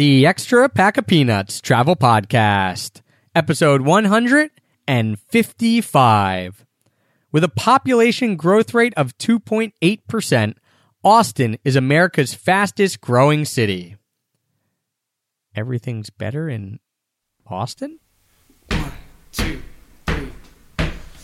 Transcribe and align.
The 0.00 0.24
Extra 0.24 0.70
Pack 0.70 0.96
of 0.96 1.06
Peanuts 1.06 1.60
Travel 1.60 1.94
Podcast, 1.94 3.02
episode 3.34 3.82
155. 3.82 6.64
With 7.30 7.44
a 7.44 7.50
population 7.50 8.36
growth 8.36 8.72
rate 8.72 8.94
of 8.96 9.18
2.8%, 9.18 10.54
Austin 11.04 11.58
is 11.64 11.76
America's 11.76 12.32
fastest 12.32 13.02
growing 13.02 13.44
city. 13.44 13.96
Everything's 15.54 16.08
better 16.08 16.48
in 16.48 16.80
Austin? 17.46 17.98
two, 18.70 18.88
three. 20.06 20.30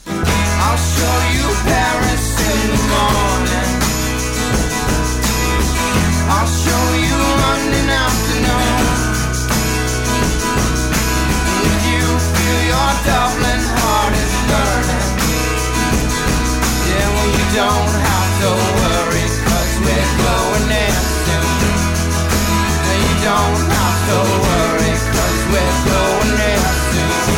I'll 0.04 0.76
show 0.76 1.30
you 1.32 1.48
Paris 1.64 2.40
in 2.44 2.68
the 2.72 2.76
morning. 2.90 3.55
Don't 23.26 23.70
have 23.70 23.98
to 24.08 24.16
worry, 24.46 24.92
cause 25.14 25.40
we're 25.50 25.78
going 25.88 26.36
there 26.36 26.68
soon. 26.92 27.35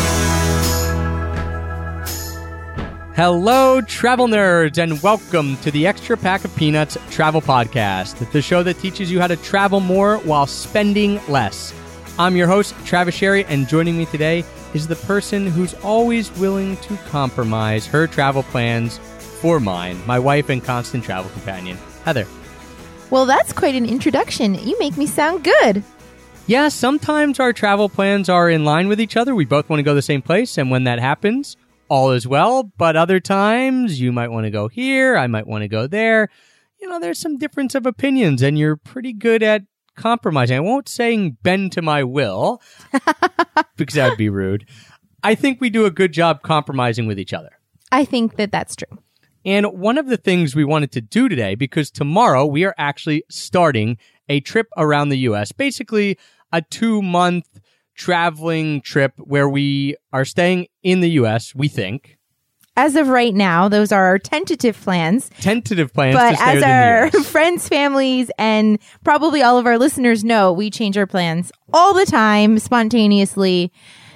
Hello, 3.18 3.80
travel 3.80 4.28
nerds, 4.28 4.78
and 4.78 5.02
welcome 5.02 5.56
to 5.56 5.72
the 5.72 5.88
Extra 5.88 6.16
Pack 6.16 6.44
of 6.44 6.54
Peanuts 6.54 6.96
Travel 7.10 7.42
Podcast, 7.42 8.30
the 8.30 8.40
show 8.40 8.62
that 8.62 8.78
teaches 8.78 9.10
you 9.10 9.18
how 9.18 9.26
to 9.26 9.34
travel 9.34 9.80
more 9.80 10.18
while 10.18 10.46
spending 10.46 11.20
less. 11.26 11.74
I'm 12.16 12.36
your 12.36 12.46
host, 12.46 12.76
Travis 12.84 13.16
Sherry, 13.16 13.44
and 13.46 13.66
joining 13.66 13.98
me 13.98 14.06
today 14.06 14.44
is 14.72 14.86
the 14.86 14.94
person 14.94 15.48
who's 15.48 15.74
always 15.82 16.30
willing 16.38 16.76
to 16.76 16.96
compromise 17.08 17.88
her 17.88 18.06
travel 18.06 18.44
plans 18.44 18.98
for 19.18 19.58
mine, 19.58 20.00
my 20.06 20.20
wife 20.20 20.48
and 20.48 20.62
constant 20.62 21.02
travel 21.02 21.28
companion, 21.32 21.76
Heather. 22.04 22.28
Well, 23.10 23.26
that's 23.26 23.52
quite 23.52 23.74
an 23.74 23.84
introduction. 23.84 24.54
You 24.54 24.78
make 24.78 24.96
me 24.96 25.06
sound 25.08 25.42
good. 25.42 25.82
Yeah, 26.46 26.68
sometimes 26.68 27.40
our 27.40 27.52
travel 27.52 27.88
plans 27.88 28.28
are 28.28 28.48
in 28.48 28.64
line 28.64 28.86
with 28.86 29.00
each 29.00 29.16
other. 29.16 29.34
We 29.34 29.44
both 29.44 29.68
want 29.68 29.80
to 29.80 29.84
go 29.84 29.96
the 29.96 30.02
same 30.02 30.22
place, 30.22 30.56
and 30.56 30.70
when 30.70 30.84
that 30.84 31.00
happens, 31.00 31.56
all 31.88 32.12
is 32.12 32.26
well. 32.26 32.64
But 32.76 32.96
other 32.96 33.20
times, 33.20 34.00
you 34.00 34.12
might 34.12 34.30
want 34.30 34.44
to 34.44 34.50
go 34.50 34.68
here, 34.68 35.16
I 35.16 35.26
might 35.26 35.46
want 35.46 35.62
to 35.62 35.68
go 35.68 35.86
there. 35.86 36.28
You 36.80 36.88
know, 36.88 37.00
there's 37.00 37.18
some 37.18 37.38
difference 37.38 37.74
of 37.74 37.86
opinions, 37.86 38.42
and 38.42 38.58
you're 38.58 38.76
pretty 38.76 39.12
good 39.12 39.42
at 39.42 39.62
compromising. 39.96 40.56
I 40.56 40.60
won't 40.60 40.88
say 40.88 41.28
bend 41.28 41.72
to 41.72 41.82
my 41.82 42.04
will, 42.04 42.62
because 43.76 43.94
that 43.94 44.10
would 44.10 44.18
be 44.18 44.28
rude. 44.28 44.66
I 45.22 45.34
think 45.34 45.60
we 45.60 45.70
do 45.70 45.86
a 45.86 45.90
good 45.90 46.12
job 46.12 46.42
compromising 46.42 47.06
with 47.06 47.18
each 47.18 47.32
other. 47.32 47.50
I 47.90 48.04
think 48.04 48.36
that 48.36 48.52
that's 48.52 48.76
true. 48.76 48.98
And 49.44 49.66
one 49.66 49.98
of 49.98 50.06
the 50.06 50.16
things 50.16 50.54
we 50.54 50.64
wanted 50.64 50.92
to 50.92 51.00
do 51.00 51.28
today, 51.28 51.54
because 51.54 51.90
tomorrow 51.90 52.44
we 52.44 52.64
are 52.64 52.74
actually 52.78 53.24
starting 53.28 53.98
a 54.28 54.40
trip 54.40 54.68
around 54.76 55.08
the 55.08 55.18
US, 55.18 55.52
basically 55.52 56.18
a 56.52 56.62
two 56.62 57.02
month 57.02 57.57
traveling 57.98 58.80
trip 58.80 59.12
where 59.18 59.48
we 59.48 59.96
are 60.12 60.24
staying 60.24 60.68
in 60.82 61.00
the 61.00 61.10
US, 61.10 61.54
we 61.54 61.68
think. 61.68 62.16
As 62.76 62.94
of 62.94 63.08
right 63.08 63.34
now, 63.34 63.68
those 63.68 63.90
are 63.90 64.06
our 64.06 64.20
tentative 64.20 64.80
plans. 64.80 65.30
Tentative 65.40 65.92
plans 65.92 66.14
But 66.14 66.40
as 66.40 66.62
our 66.62 67.10
friends, 67.24 67.68
families, 67.68 68.30
and 68.38 68.78
probably 69.02 69.42
all 69.42 69.58
of 69.58 69.66
our 69.66 69.78
listeners 69.78 70.22
know, 70.22 70.52
we 70.52 70.70
change 70.70 70.96
our 70.96 71.06
plans 71.06 71.50
all 71.72 71.92
the 71.92 72.06
time, 72.06 72.60
spontaneously. 72.60 73.72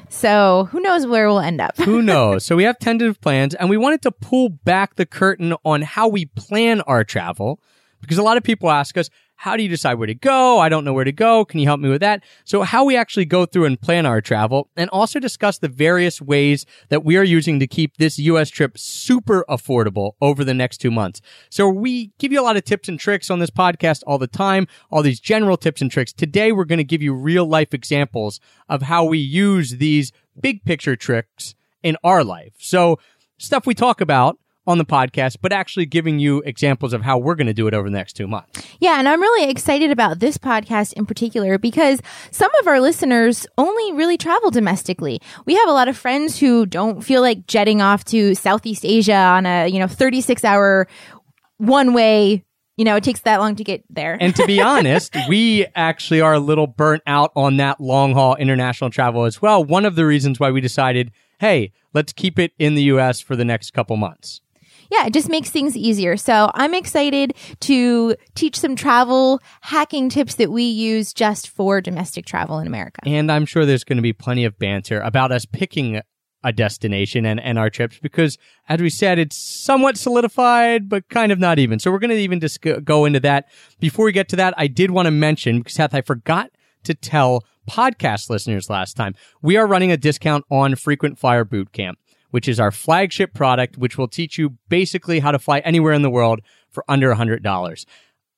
So 0.09 0.69
who 0.71 0.79
knows 0.79 1.07
where 1.07 1.27
we'll 1.27 1.41
end 1.41 1.61
up? 1.61 1.77
Who 1.79 2.03
knows? 2.03 2.45
So 2.45 2.55
we 2.55 2.63
have 2.63 2.79
tentative 2.79 3.21
plans 3.21 3.55
and 3.57 3.69
we 3.69 3.77
wanted 3.77 4.03
to 4.03 4.13
pull 4.13 4.51
back 4.51 4.95
the 4.95 5.07
curtain 5.07 5.55
on 5.65 5.83
how 5.83 6.07
we 6.07 6.27
plan 6.27 6.83
our 6.83 7.03
travel 7.03 7.59
because 8.01 8.19
a 8.19 8.23
lot 8.23 8.37
of 8.37 8.43
people 8.45 8.71
ask 8.71 8.97
us, 8.97 9.09
how 9.37 9.57
do 9.57 9.63
you 9.63 9.69
decide 9.69 9.95
where 9.95 10.07
to 10.07 10.15
go? 10.15 10.61
I 10.61 10.69
don't 10.69 10.85
know 10.85 10.93
where 10.93 11.05
to 11.05 11.13
go. 11.13 11.45
Can 11.45 11.59
you 11.59 11.67
help 11.67 11.81
me 11.81 11.89
with 11.89 12.01
that? 12.01 12.23
So 12.45 12.63
how 12.63 12.85
we 12.85 12.97
actually 12.97 13.25
go 13.25 13.45
through 13.45 13.65
and 13.65 13.81
plan 13.81 14.07
our 14.07 14.21
travel 14.21 14.71
and 14.77 14.89
also 14.91 15.19
discuss 15.19 15.59
the 15.59 15.69
various 15.69 16.23
ways 16.23 16.65
that 16.91 17.05
we 17.05 17.17
are 17.17 17.25
using 17.25 17.59
to 17.59 17.67
keep 17.67 17.97
this 17.97 18.19
US 18.21 18.51
trip 18.51 18.79
super 18.79 19.45
affordable 19.49 20.13
over 20.21 20.45
the 20.45 20.55
next 20.55 20.79
two 20.79 20.93
months. 20.93 21.21
So 21.51 21.69
we 21.69 22.13
give 22.19 22.31
you 22.31 22.41
a 22.41 22.45
lot 22.45 22.57
of 22.57 22.65
tips 22.65 22.89
and 22.89 23.01
tricks 23.01 23.31
on 23.31 23.41
this 23.41 23.51
podcast 23.51 24.03
all 24.07 24.19
the 24.19 24.29
time, 24.29 24.69
all 24.91 25.03
these 25.03 25.19
general 25.19 25.57
tips 25.57 25.81
and 25.81 25.91
tricks. 25.91 26.13
Today 26.13 26.53
we're 26.53 26.65
going 26.65 26.79
to 26.79 26.85
give 26.85 27.03
you 27.03 27.13
real 27.13 27.45
life 27.45 27.75
examples 27.75 28.39
of 28.69 28.83
how 28.83 29.05
we 29.05 29.19
use 29.19 29.73
these 29.73 30.13
big 30.41 30.65
picture 30.65 30.95
tricks 30.95 31.57
in 31.83 31.97
our 32.05 32.23
life. 32.23 32.55
So 32.59 33.01
stuff 33.39 33.67
we 33.67 33.75
talk 33.75 34.01
about 34.01 34.39
on 34.67 34.79
the 34.79 34.85
podcast, 34.85 35.37
but 35.43 35.53
actually 35.53 35.87
giving 35.87 36.19
you 36.19 36.41
examples 36.43 36.93
of 36.93 37.03
how 37.03 37.19
we're 37.19 37.35
going 37.35 37.47
to 37.47 37.53
do 37.53 37.67
it 37.67 37.75
over 37.75 37.89
the 37.91 37.97
next 37.97 38.13
two 38.13 38.29
months. 38.29 38.65
Yeah, 38.81 38.99
and 38.99 39.09
I'm 39.09 39.21
really 39.21 39.51
excited 39.51 39.91
about 39.91 40.21
this 40.21 40.39
podcast 40.39 40.93
in 40.93 41.05
particular 41.05 41.59
because 41.59 42.01
some 42.31 42.51
of 42.61 42.69
our 42.69 42.81
listeners 42.81 43.47
only 43.59 43.93
really 43.93 44.17
travel 44.17 44.51
domestically. 44.51 45.21
We 45.47 45.55
have 45.55 45.69
a 45.69 45.73
lot 45.73 45.89
of 45.89 45.97
friends 45.97 46.39
who 46.39 46.67
don't 46.67 47.03
feel 47.03 47.23
like 47.23 47.47
jetting 47.47 47.83
off 47.83 48.05
to 48.07 48.35
Southeast 48.35 48.85
Asia 48.85 49.17
on 49.17 49.47
a, 49.47 49.67
you 49.67 49.81
know, 49.81 49.89
36 49.89 50.45
hour 50.45 50.87
one 51.59 51.93
way, 51.93 52.45
you 52.77 52.85
know, 52.85 52.97
it 52.97 53.05
takes 53.05 53.21
that 53.21 53.39
long 53.41 53.57
to 53.57 53.65
get 53.65 53.85
there. 53.91 54.17
And 54.21 54.35
to 54.37 54.47
be 54.47 54.61
honest, 54.63 55.17
we 55.29 55.67
actually 55.75 56.21
are 56.21 56.35
a 56.35 56.41
little 56.41 56.67
burnt 56.67 57.03
out 57.07 57.33
on 57.37 57.57
that 57.59 57.81
long 57.81 58.15
haul 58.15 58.37
international 58.37 58.91
travel 58.91 59.25
as 59.25 59.43
well. 59.43 59.65
One 59.65 59.85
of 59.85 59.97
the 59.97 60.07
reasons 60.07 60.41
why 60.41 60.51
we 60.51 60.61
decided, 60.61 61.11
hey, 61.41 61.73
let's 61.95 62.13
keep 62.13 62.39
it 62.39 62.53
in 62.59 62.75
the 62.75 62.85
US 62.85 63.21
for 63.21 63.37
the 63.37 63.45
next 63.45 63.73
couple 63.73 63.97
months. 63.97 64.41
Yeah, 64.93 65.07
it 65.07 65.15
just 65.15 65.29
makes 65.29 65.49
things 65.49 65.77
easier. 65.77 66.17
So 66.17 66.51
I'm 66.55 66.75
excited 66.75 67.35
to 67.61 68.15
teach 68.35 68.59
some 68.59 68.77
travel 68.77 69.41
hacking 69.63 70.11
tips 70.11 70.35
that 70.35 70.53
we 70.53 70.65
use 70.65 71.15
just 71.15 71.49
for 71.49 71.81
domestic 71.81 72.27
travel 72.27 72.59
in 72.59 72.67
America. 72.67 73.01
And 73.07 73.33
I'm 73.33 73.47
sure 73.47 73.65
there's 73.65 73.85
going 73.85 73.97
to 73.97 74.03
be 74.03 74.13
plenty 74.13 74.45
of 74.45 74.59
banter 74.59 75.01
about 75.01 75.33
us 75.33 75.47
picking 75.47 76.03
a 76.45 76.53
destination 76.53 77.25
and, 77.25 77.41
and 77.41 77.59
our 77.59 77.71
trips 77.71 77.99
because, 78.03 78.37
as 78.69 78.81
we 78.81 78.91
said, 78.91 79.19
it's 79.19 79.37
somewhat 79.37 79.97
solidified, 79.97 80.89
but 80.89 81.09
kind 81.09 81.33
of 81.33 81.39
not 81.39 81.59
even. 81.59 81.79
So 81.79 81.91
we're 81.91 81.99
going 81.99 82.11
to 82.11 82.17
even 82.17 82.41
just 82.41 82.61
go- 82.61 83.05
into 83.05 83.21
that. 83.21 83.49
Before 83.81 84.05
we 84.05 84.13
get 84.13 84.29
to 84.31 84.37
that, 84.37 84.53
I 84.57 84.67
did 84.67 84.91
want 84.91 85.07
to 85.07 85.11
mention, 85.11 85.59
because 85.61 85.75
Seth, 85.75 85.95
I 85.95 86.03
forgot 86.03 86.51
to 86.85 86.95
tell 86.95 87.45
podcast 87.71 88.29
listeners 88.29 88.69
last 88.69 88.97
time, 88.97 89.15
we 89.41 89.57
are 89.57 89.67
running 89.69 89.93
a 89.93 89.97
discount 89.97 90.45
on 90.51 90.75
Frequent 90.75 91.19
Flyer 91.19 91.45
Boot 91.45 91.73
Camp, 91.73 91.99
which 92.33 92.49
is 92.49 92.59
our 92.59 92.73
flagship 92.73 93.33
product, 93.33 93.79
which 93.79 93.97
will 93.97 94.09
teach 94.09 94.37
you 94.39 94.57
basically 94.69 95.21
how 95.21 95.31
to 95.31 95.39
fly 95.39 95.61
anywhere 95.61 95.93
in 95.93 96.03
the 96.03 96.11
world 96.11 96.41
for 96.71 96.83
under 96.89 97.15
$100. 97.15 97.85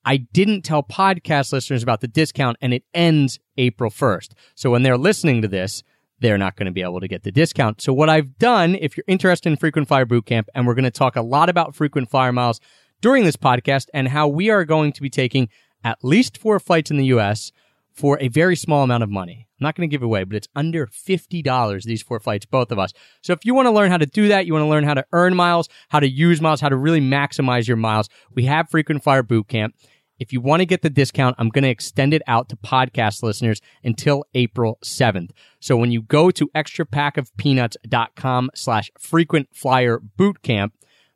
I 0.04 0.16
didn't 0.18 0.62
tell 0.62 0.82
podcast 0.82 1.52
listeners 1.52 1.82
about 1.82 2.02
the 2.02 2.08
discount 2.08 2.58
and 2.60 2.74
it 2.74 2.84
ends 2.92 3.38
April 3.56 3.90
1st. 3.90 4.32
So 4.54 4.70
when 4.70 4.82
they're 4.82 4.98
listening 4.98 5.40
to 5.42 5.48
this, 5.48 5.82
they're 6.18 6.36
not 6.36 6.56
going 6.56 6.66
to 6.66 6.72
be 6.72 6.82
able 6.82 7.00
to 7.00 7.08
get 7.08 7.22
the 7.22 7.32
discount. 7.32 7.80
So 7.80 7.92
what 7.92 8.10
I've 8.10 8.36
done, 8.38 8.74
if 8.74 8.96
you're 8.96 9.04
interested 9.06 9.48
in 9.48 9.56
Frequent 9.56 9.88
Flyer 9.88 10.06
Bootcamp, 10.06 10.46
and 10.54 10.66
we're 10.66 10.74
going 10.74 10.84
to 10.84 10.90
talk 10.90 11.16
a 11.16 11.22
lot 11.22 11.48
about 11.48 11.74
frequent 11.74 12.10
flyer 12.10 12.32
miles 12.32 12.60
during 13.00 13.24
this 13.24 13.36
podcast 13.36 13.86
and 13.94 14.08
how 14.08 14.28
we 14.28 14.50
are 14.50 14.64
going 14.64 14.92
to 14.92 15.02
be 15.02 15.10
taking 15.10 15.48
at 15.84 16.02
least 16.02 16.36
four 16.36 16.58
flights 16.58 16.90
in 16.90 16.96
the 16.96 17.06
U.S. 17.06 17.52
for 17.92 18.18
a 18.20 18.28
very 18.28 18.56
small 18.56 18.82
amount 18.82 19.02
of 19.02 19.10
money. 19.10 19.48
I'm 19.64 19.68
not 19.68 19.76
going 19.76 19.88
to 19.88 19.94
give 19.94 20.02
away, 20.02 20.24
but 20.24 20.36
it's 20.36 20.48
under 20.54 20.86
$50, 20.86 21.84
these 21.84 22.02
four 22.02 22.20
flights, 22.20 22.44
both 22.44 22.70
of 22.70 22.78
us. 22.78 22.92
So 23.22 23.32
if 23.32 23.46
you 23.46 23.54
want 23.54 23.64
to 23.64 23.70
learn 23.70 23.90
how 23.90 23.96
to 23.96 24.04
do 24.04 24.28
that, 24.28 24.44
you 24.44 24.52
want 24.52 24.64
to 24.64 24.68
learn 24.68 24.84
how 24.84 24.92
to 24.92 25.06
earn 25.14 25.34
miles, 25.34 25.70
how 25.88 26.00
to 26.00 26.06
use 26.06 26.42
miles, 26.42 26.60
how 26.60 26.68
to 26.68 26.76
really 26.76 27.00
maximize 27.00 27.66
your 27.66 27.78
miles, 27.78 28.10
we 28.34 28.44
have 28.44 28.68
Frequent 28.68 29.02
Flyer 29.02 29.22
Bootcamp. 29.22 29.70
If 30.18 30.34
you 30.34 30.42
want 30.42 30.60
to 30.60 30.66
get 30.66 30.82
the 30.82 30.90
discount, 30.90 31.36
I'm 31.38 31.48
going 31.48 31.64
to 31.64 31.70
extend 31.70 32.12
it 32.12 32.20
out 32.26 32.50
to 32.50 32.56
podcast 32.56 33.22
listeners 33.22 33.62
until 33.82 34.24
April 34.34 34.78
7th. 34.84 35.30
So 35.60 35.78
when 35.78 35.90
you 35.90 36.02
go 36.02 36.30
to 36.30 36.46
extrapackofpeanuts.com 36.54 38.50
slash 38.54 38.90
frequent 38.98 39.48
flyer 39.54 39.98
bootcamp, 40.18 40.72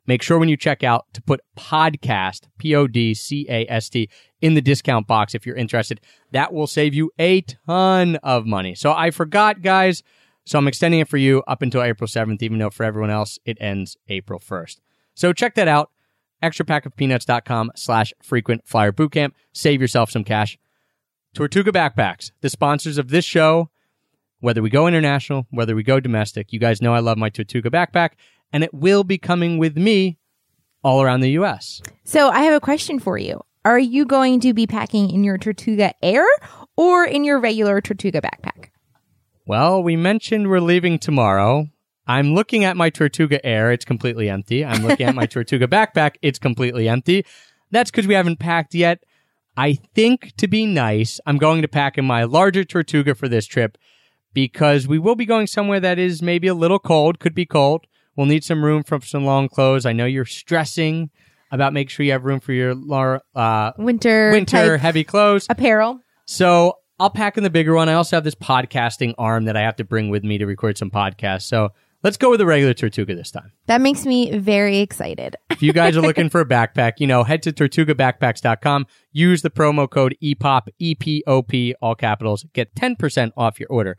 make 0.09 0.21
sure 0.21 0.37
when 0.37 0.49
you 0.49 0.57
check 0.57 0.83
out 0.83 1.05
to 1.13 1.21
put 1.21 1.39
podcast, 1.55 2.47
P-O-D-C-A-S-T 2.57 4.09
in 4.41 4.53
the 4.55 4.61
discount 4.61 5.07
box 5.07 5.35
if 5.35 5.45
you're 5.45 5.55
interested. 5.55 6.01
That 6.31 6.51
will 6.51 6.67
save 6.67 6.93
you 6.93 7.11
a 7.17 7.41
ton 7.41 8.17
of 8.17 8.45
money. 8.45 8.75
So 8.75 8.91
I 8.91 9.11
forgot, 9.11 9.61
guys. 9.61 10.03
So 10.45 10.57
I'm 10.57 10.67
extending 10.67 10.99
it 10.99 11.07
for 11.07 11.17
you 11.17 11.43
up 11.47 11.61
until 11.61 11.83
April 11.83 12.07
7th, 12.07 12.41
even 12.41 12.57
though 12.57 12.71
for 12.71 12.83
everyone 12.83 13.11
else 13.11 13.37
it 13.45 13.57
ends 13.61 13.95
April 14.07 14.39
1st. 14.39 14.79
So 15.13 15.31
check 15.31 15.55
that 15.55 15.67
out 15.67 15.91
Extra 16.41 16.65
pack 16.65 16.85
of 16.85 16.95
extrapackofpeanuts.com 16.95 17.71
slash 17.75 18.13
frequent 18.23 18.65
flyer 18.65 18.91
bootcamp. 18.91 19.33
Save 19.51 19.81
yourself 19.81 20.09
some 20.09 20.23
cash. 20.23 20.57
Tortuga 21.33 21.71
Backpacks, 21.71 22.31
the 22.41 22.49
sponsors 22.49 22.97
of 22.97 23.09
this 23.09 23.25
show, 23.25 23.69
whether 24.39 24.61
we 24.61 24.69
go 24.69 24.87
international, 24.87 25.45
whether 25.51 25.75
we 25.75 25.83
go 25.83 25.99
domestic, 25.99 26.53
you 26.53 26.59
guys 26.59 26.81
know 26.81 26.93
I 26.93 26.99
love 26.99 27.17
my 27.17 27.29
Tortuga 27.29 27.69
backpack, 27.69 28.11
and 28.51 28.63
it 28.63 28.73
will 28.73 29.03
be 29.03 29.17
coming 29.17 29.57
with 29.57 29.77
me 29.77 30.17
all 30.83 31.01
around 31.01 31.21
the 31.21 31.31
U.S. 31.31 31.81
So 32.03 32.29
I 32.29 32.41
have 32.41 32.53
a 32.53 32.59
question 32.59 32.99
for 32.99 33.17
you. 33.17 33.41
Are 33.65 33.79
you 33.79 34.05
going 34.05 34.39
to 34.41 34.53
be 34.53 34.65
packing 34.65 35.09
in 35.09 35.23
your 35.23 35.37
Tortuga 35.37 35.93
Air 36.01 36.25
or 36.77 37.03
in 37.03 37.23
your 37.23 37.39
regular 37.39 37.81
Tortuga 37.81 38.21
backpack? 38.21 38.69
Well, 39.45 39.83
we 39.83 39.95
mentioned 39.95 40.49
we're 40.49 40.61
leaving 40.61 40.99
tomorrow. 40.99 41.67
I'm 42.07 42.33
looking 42.33 42.63
at 42.63 42.77
my 42.77 42.89
Tortuga 42.89 43.45
Air. 43.45 43.71
It's 43.71 43.85
completely 43.85 44.29
empty. 44.29 44.63
I'm 44.63 44.83
looking 44.83 45.07
at 45.07 45.15
my 45.15 45.25
Tortuga 45.27 45.67
backpack. 45.67 46.15
It's 46.21 46.39
completely 46.39 46.87
empty. 46.87 47.25
That's 47.69 47.91
because 47.91 48.07
we 48.07 48.13
haven't 48.13 48.39
packed 48.39 48.73
yet. 48.73 49.03
I 49.57 49.73
think 49.93 50.35
to 50.37 50.47
be 50.47 50.65
nice, 50.65 51.19
I'm 51.25 51.37
going 51.37 51.61
to 51.61 51.67
pack 51.67 51.97
in 51.97 52.05
my 52.05 52.23
larger 52.23 52.63
Tortuga 52.63 53.13
for 53.13 53.27
this 53.27 53.45
trip 53.45 53.77
because 54.33 54.87
we 54.87 54.97
will 54.97 55.15
be 55.15 55.25
going 55.25 55.47
somewhere 55.47 55.79
that 55.79 55.99
is 55.99 56.21
maybe 56.21 56.47
a 56.47 56.53
little 56.53 56.79
cold, 56.79 57.19
could 57.19 57.35
be 57.35 57.45
cold. 57.45 57.85
We'll 58.19 58.27
need 58.27 58.43
some 58.43 58.65
room 58.65 58.83
for 58.83 58.99
some 58.99 59.23
long 59.23 59.47
clothes. 59.47 59.85
I 59.85 59.93
know 59.93 60.03
you're 60.03 60.25
stressing 60.25 61.09
about 61.51 61.71
making 61.71 61.87
sure 61.87 62.05
you 62.05 62.11
have 62.11 62.25
room 62.25 62.41
for 62.41 62.51
your 62.51 62.71
uh, 63.33 63.71
Winter, 63.77 64.31
winter 64.31 64.77
heavy 64.77 65.05
clothes. 65.05 65.47
apparel. 65.49 66.01
So 66.25 66.79
I'll 66.99 67.11
pack 67.11 67.37
in 67.37 67.43
the 67.43 67.49
bigger 67.49 67.73
one. 67.73 67.87
I 67.87 67.93
also 67.93 68.17
have 68.17 68.25
this 68.25 68.35
podcasting 68.35 69.13
arm 69.17 69.45
that 69.45 69.55
I 69.55 69.61
have 69.61 69.77
to 69.77 69.85
bring 69.85 70.09
with 70.09 70.25
me 70.25 70.37
to 70.37 70.45
record 70.45 70.77
some 70.77 70.91
podcasts. 70.91 71.43
So 71.43 71.69
let's 72.03 72.17
go 72.17 72.29
with 72.29 72.39
the 72.39 72.45
regular 72.45 72.73
Tortuga 72.73 73.15
this 73.15 73.31
time. 73.31 73.53
That 73.67 73.79
makes 73.79 74.05
me 74.05 74.37
very 74.37 74.79
excited. 74.79 75.37
If 75.49 75.63
you 75.63 75.71
guys 75.71 75.95
are 75.95 76.01
looking 76.01 76.29
for 76.29 76.41
a 76.41 76.45
backpack, 76.45 76.95
you 76.97 77.07
know, 77.07 77.23
head 77.23 77.41
to 77.43 77.53
tortugabackpacks.com, 77.53 78.85
use 79.13 79.43
the 79.43 79.49
promo 79.49 79.89
code 79.89 80.17
E 80.19 80.35
EPOP, 80.35 80.67
E-P-O-P, 80.77 81.75
all 81.81 81.95
capitals, 81.95 82.45
get 82.51 82.75
10% 82.75 83.31
off 83.37 83.61
your 83.61 83.69
order. 83.69 83.97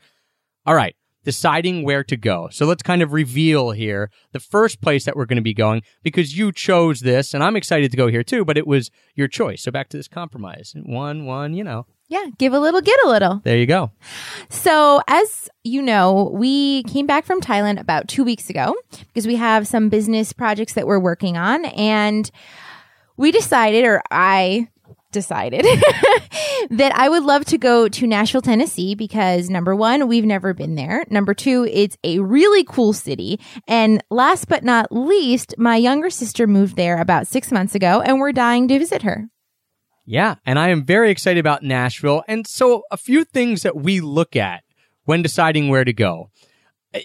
All 0.67 0.75
right, 0.75 0.95
deciding 1.25 1.85
where 1.85 2.03
to 2.05 2.17
go. 2.17 2.49
So 2.51 2.67
let's 2.67 2.83
kind 2.83 3.03
of 3.03 3.13
reveal 3.13 3.73
here 3.73 4.11
the 4.33 4.41
first 4.41 4.81
place 4.81 5.05
that 5.05 5.17
we're 5.17 5.27
going 5.27 5.37
to 5.37 5.43
be 5.43 5.55
going 5.55 5.83
because 6.03 6.37
you 6.37 6.51
chose 6.53 7.01
this 7.01 7.35
and 7.35 7.43
I'm 7.45 7.57
excited 7.57 7.91
to 7.91 7.97
go 7.97 8.07
here 8.09 8.23
too, 8.23 8.45
but 8.45 8.57
it 8.57 8.67
was 8.67 8.91
your 9.15 9.29
choice. 9.29 9.63
So 9.63 9.71
back 9.71 9.89
to 9.91 9.97
this 9.97 10.09
compromise. 10.09 10.73
One, 10.85 11.27
one, 11.27 11.53
you 11.55 11.63
know, 11.65 11.87
Yeah, 12.09 12.25
give 12.39 12.53
a 12.55 12.59
little, 12.61 12.81
get 12.81 12.99
a 13.05 13.09
little. 13.09 13.41
there 13.45 13.59
you 13.59 13.67
go. 13.67 13.91
So, 14.49 15.01
as 15.07 15.49
you 15.63 15.83
know, 15.83 16.31
we 16.35 16.83
came 16.85 17.07
back 17.07 17.25
from 17.25 17.41
Thailand 17.41 17.79
about 17.79 18.09
two 18.09 18.25
weeks 18.25 18.49
ago 18.51 18.75
because 19.09 19.27
we 19.27 19.37
have 19.37 19.67
some 19.67 19.89
business 19.91 20.33
projects 20.33 20.73
that 20.73 20.87
we're 20.87 20.99
working 20.99 21.37
on. 21.37 21.67
And 21.67 22.31
we 23.17 23.31
decided, 23.31 23.85
or 23.85 24.03
I 24.11 24.69
decided, 25.11 25.65
that 26.71 26.93
I 26.95 27.09
would 27.09 27.25
love 27.25 27.45
to 27.47 27.59
go 27.59 27.89
to 27.89 28.07
Nashville, 28.07 28.43
Tennessee 28.43 28.95
because 28.95 29.51
number 29.51 29.75
one, 29.75 30.09
we've 30.09 30.25
never 30.25 30.55
been 30.55 30.75
there. 30.75 31.05
Number 31.11 31.35
two, 31.35 31.67
it's 31.71 31.97
a 32.05 32.19
really 32.21 32.65
cool 32.65 32.93
city. 32.93 33.41
And 33.67 34.03
last 34.11 34.49
but 34.49 34.65
not 34.65 34.91
least, 34.91 35.55
my 35.59 35.77
younger 35.77 36.11
sister 36.11 36.47
moved 36.47 36.77
there 36.77 37.01
about 37.01 37.27
six 37.27 37.51
months 37.51 37.75
ago 37.75 38.01
and 38.01 38.21
we're 38.21 38.33
dying 38.33 38.69
to 38.69 38.79
visit 38.79 39.03
her. 39.03 39.29
Yeah, 40.07 40.37
and 40.45 40.59
I 40.59 40.71
am 40.71 40.85
very 40.85 41.11
excited 41.11 41.39
about 41.39 41.63
Nashville. 41.63 42.25
And 42.27 42.47
so, 42.47 42.83
a 42.91 42.97
few 42.97 43.25
things 43.25 43.63
that 43.63 43.77
we 43.77 44.01
look 44.01 44.35
at 44.35 44.65
when 45.05 45.23
deciding 45.23 45.69
where 45.69 45.85
to 45.85 45.93
go. 45.93 46.31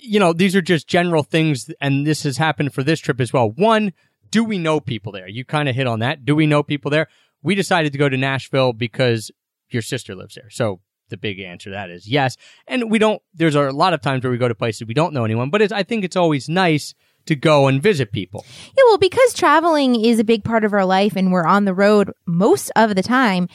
You 0.02 0.20
know, 0.20 0.34
these 0.34 0.56
are 0.56 0.62
just 0.62 0.88
general 0.88 1.22
things, 1.22 1.70
and 1.80 2.08
this 2.08 2.24
has 2.24 2.38
happened 2.38 2.74
for 2.74 2.82
this 2.82 3.00
trip 3.00 3.22
as 3.22 3.32
well. 3.32 3.52
One, 3.52 3.94
do 4.32 4.44
we 4.44 4.58
know 4.58 4.80
people 4.80 5.12
there? 5.12 5.28
You 5.28 5.46
kind 5.46 5.70
of 5.70 5.76
hit 5.76 5.88
on 5.88 6.00
that. 6.00 6.26
Do 6.26 6.36
we 6.36 6.48
know 6.48 6.64
people 6.64 6.90
there? 6.90 7.08
We 7.46 7.56
decided 7.56 7.92
to 7.94 8.00
go 8.00 8.10
to 8.10 8.18
Nashville 8.18 8.74
because 8.74 9.32
your 9.70 9.84
sister 9.84 10.16
lives 10.16 10.36
there. 10.36 10.50
So, 10.50 10.82
the 11.10 11.18
big 11.18 11.40
answer 11.40 11.70
to 11.70 11.76
that 11.76 11.92
is 11.92 12.08
yes. 12.08 12.36
And 12.68 12.90
we 12.90 12.98
don't, 12.98 13.22
there's 13.36 13.54
a 13.54 13.70
lot 13.70 13.94
of 13.94 14.02
times 14.02 14.24
where 14.24 14.32
we 14.32 14.40
go 14.40 14.48
to 14.48 14.56
places 14.56 14.88
we 14.88 14.96
don't 14.96 15.14
know 15.14 15.24
anyone, 15.24 15.52
but 15.52 15.62
it's, 15.62 15.72
I 15.72 15.84
think 15.84 16.04
it's 16.04 16.16
always 16.16 16.50
nice 16.50 16.96
to 17.28 17.36
go 17.36 17.68
and 17.68 17.82
visit 17.82 18.12
people. 18.12 18.44
Yeah, 18.76 18.84
well, 18.88 18.98
because 18.98 19.34
traveling 19.36 20.04
is 20.04 20.18
a 20.18 20.24
big 20.24 20.44
part 20.44 20.64
of 20.64 20.74
our 20.74 20.86
life 20.86 21.16
and 21.16 21.32
we're 21.32 21.46
on 21.46 21.66
the 21.66 21.76
road 21.76 22.12
most 22.26 22.72
of 22.76 22.96
the 22.96 23.04
time, 23.04 23.48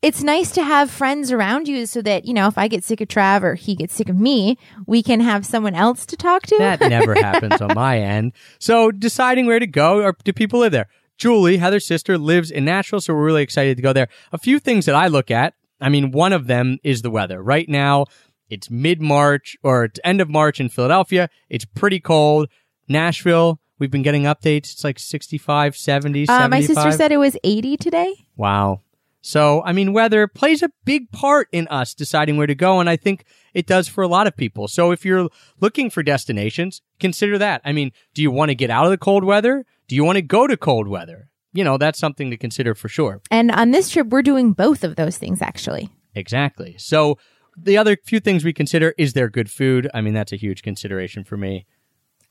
it's 0.00 0.22
nice 0.22 0.50
to 0.52 0.62
have 0.62 0.90
friends 0.90 1.30
around 1.30 1.66
you 1.66 1.86
so 1.86 2.02
that, 2.02 2.24
you 2.24 2.34
know, 2.34 2.48
if 2.48 2.58
I 2.58 2.68
get 2.68 2.84
sick 2.84 3.00
of 3.00 3.08
Trav 3.08 3.42
or 3.42 3.54
he 3.54 3.74
gets 3.76 3.94
sick 3.94 4.08
of 4.08 4.16
me, 4.16 4.58
we 4.86 5.02
can 5.02 5.20
have 5.20 5.46
someone 5.46 5.74
else 5.74 6.06
to 6.06 6.16
talk 6.16 6.42
to. 6.46 6.58
That 6.58 6.80
never 6.80 7.14
happens 7.20 7.60
on 7.60 7.74
my 7.74 7.98
end. 7.98 8.32
So 8.58 8.90
deciding 8.90 9.46
where 9.46 9.60
to 9.60 9.66
go, 9.66 10.02
or 10.02 10.16
do 10.24 10.32
people 10.32 10.60
live 10.60 10.72
there? 10.72 10.88
Julie, 11.22 11.58
Heather's 11.58 11.86
sister, 11.86 12.18
lives 12.18 12.50
in 12.50 12.64
Nashville, 12.64 13.00
so 13.00 13.14
we're 13.14 13.24
really 13.24 13.44
excited 13.44 13.76
to 13.76 13.82
go 13.82 13.92
there. 13.92 14.08
A 14.32 14.38
few 14.38 14.58
things 14.58 14.86
that 14.86 14.96
I 14.96 15.06
look 15.06 15.30
at. 15.30 15.54
I 15.80 15.88
mean, 15.88 16.10
one 16.10 16.32
of 16.32 16.48
them 16.48 16.78
is 16.82 17.02
the 17.02 17.12
weather. 17.12 17.40
Right 17.40 17.68
now, 17.68 18.06
it's 18.50 18.68
mid 18.68 19.00
March 19.00 19.56
or 19.62 19.84
it's 19.84 20.00
end 20.02 20.20
of 20.20 20.28
March 20.28 20.58
in 20.58 20.68
Philadelphia. 20.68 21.30
It's 21.48 21.64
pretty 21.64 22.00
cold. 22.00 22.48
Nashville, 22.88 23.60
we've 23.78 23.88
been 23.88 24.02
getting 24.02 24.24
updates. 24.24 24.72
It's 24.72 24.82
like 24.82 24.98
65, 24.98 25.76
70, 25.76 26.28
uh, 26.28 26.48
my 26.48 26.60
sister 26.60 26.90
said 26.90 27.12
it 27.12 27.18
was 27.18 27.36
80 27.44 27.76
today. 27.76 28.16
Wow. 28.36 28.80
So, 29.24 29.62
I 29.64 29.72
mean, 29.72 29.92
weather 29.92 30.26
plays 30.26 30.62
a 30.62 30.70
big 30.84 31.10
part 31.12 31.48
in 31.52 31.68
us 31.68 31.94
deciding 31.94 32.36
where 32.36 32.48
to 32.48 32.56
go. 32.56 32.80
And 32.80 32.90
I 32.90 32.96
think 32.96 33.24
it 33.54 33.66
does 33.66 33.86
for 33.86 34.02
a 34.02 34.08
lot 34.08 34.26
of 34.26 34.36
people. 34.36 34.66
So 34.66 34.90
if 34.90 35.04
you're 35.04 35.28
looking 35.60 35.90
for 35.90 36.02
destinations, 36.02 36.82
consider 36.98 37.38
that. 37.38 37.62
I 37.64 37.72
mean, 37.72 37.92
do 38.14 38.22
you 38.22 38.32
want 38.32 38.50
to 38.50 38.56
get 38.56 38.68
out 38.68 38.84
of 38.84 38.90
the 38.90 38.98
cold 38.98 39.22
weather? 39.22 39.64
Do 39.86 39.94
you 39.94 40.04
want 40.04 40.16
to 40.16 40.22
go 40.22 40.48
to 40.48 40.56
cold 40.56 40.88
weather? 40.88 41.30
You 41.52 41.62
know, 41.62 41.78
that's 41.78 42.00
something 42.00 42.30
to 42.30 42.36
consider 42.36 42.74
for 42.74 42.88
sure. 42.88 43.22
And 43.30 43.52
on 43.52 43.70
this 43.70 43.90
trip, 43.90 44.08
we're 44.08 44.22
doing 44.22 44.52
both 44.52 44.82
of 44.82 44.96
those 44.96 45.18
things, 45.18 45.40
actually. 45.40 45.90
Exactly. 46.14 46.74
So 46.78 47.16
the 47.56 47.78
other 47.78 47.96
few 48.04 48.18
things 48.18 48.44
we 48.44 48.52
consider 48.52 48.92
is 48.98 49.12
there 49.12 49.28
good 49.28 49.50
food? 49.50 49.88
I 49.94 50.00
mean, 50.00 50.14
that's 50.14 50.32
a 50.32 50.36
huge 50.36 50.62
consideration 50.62 51.22
for 51.22 51.36
me. 51.36 51.66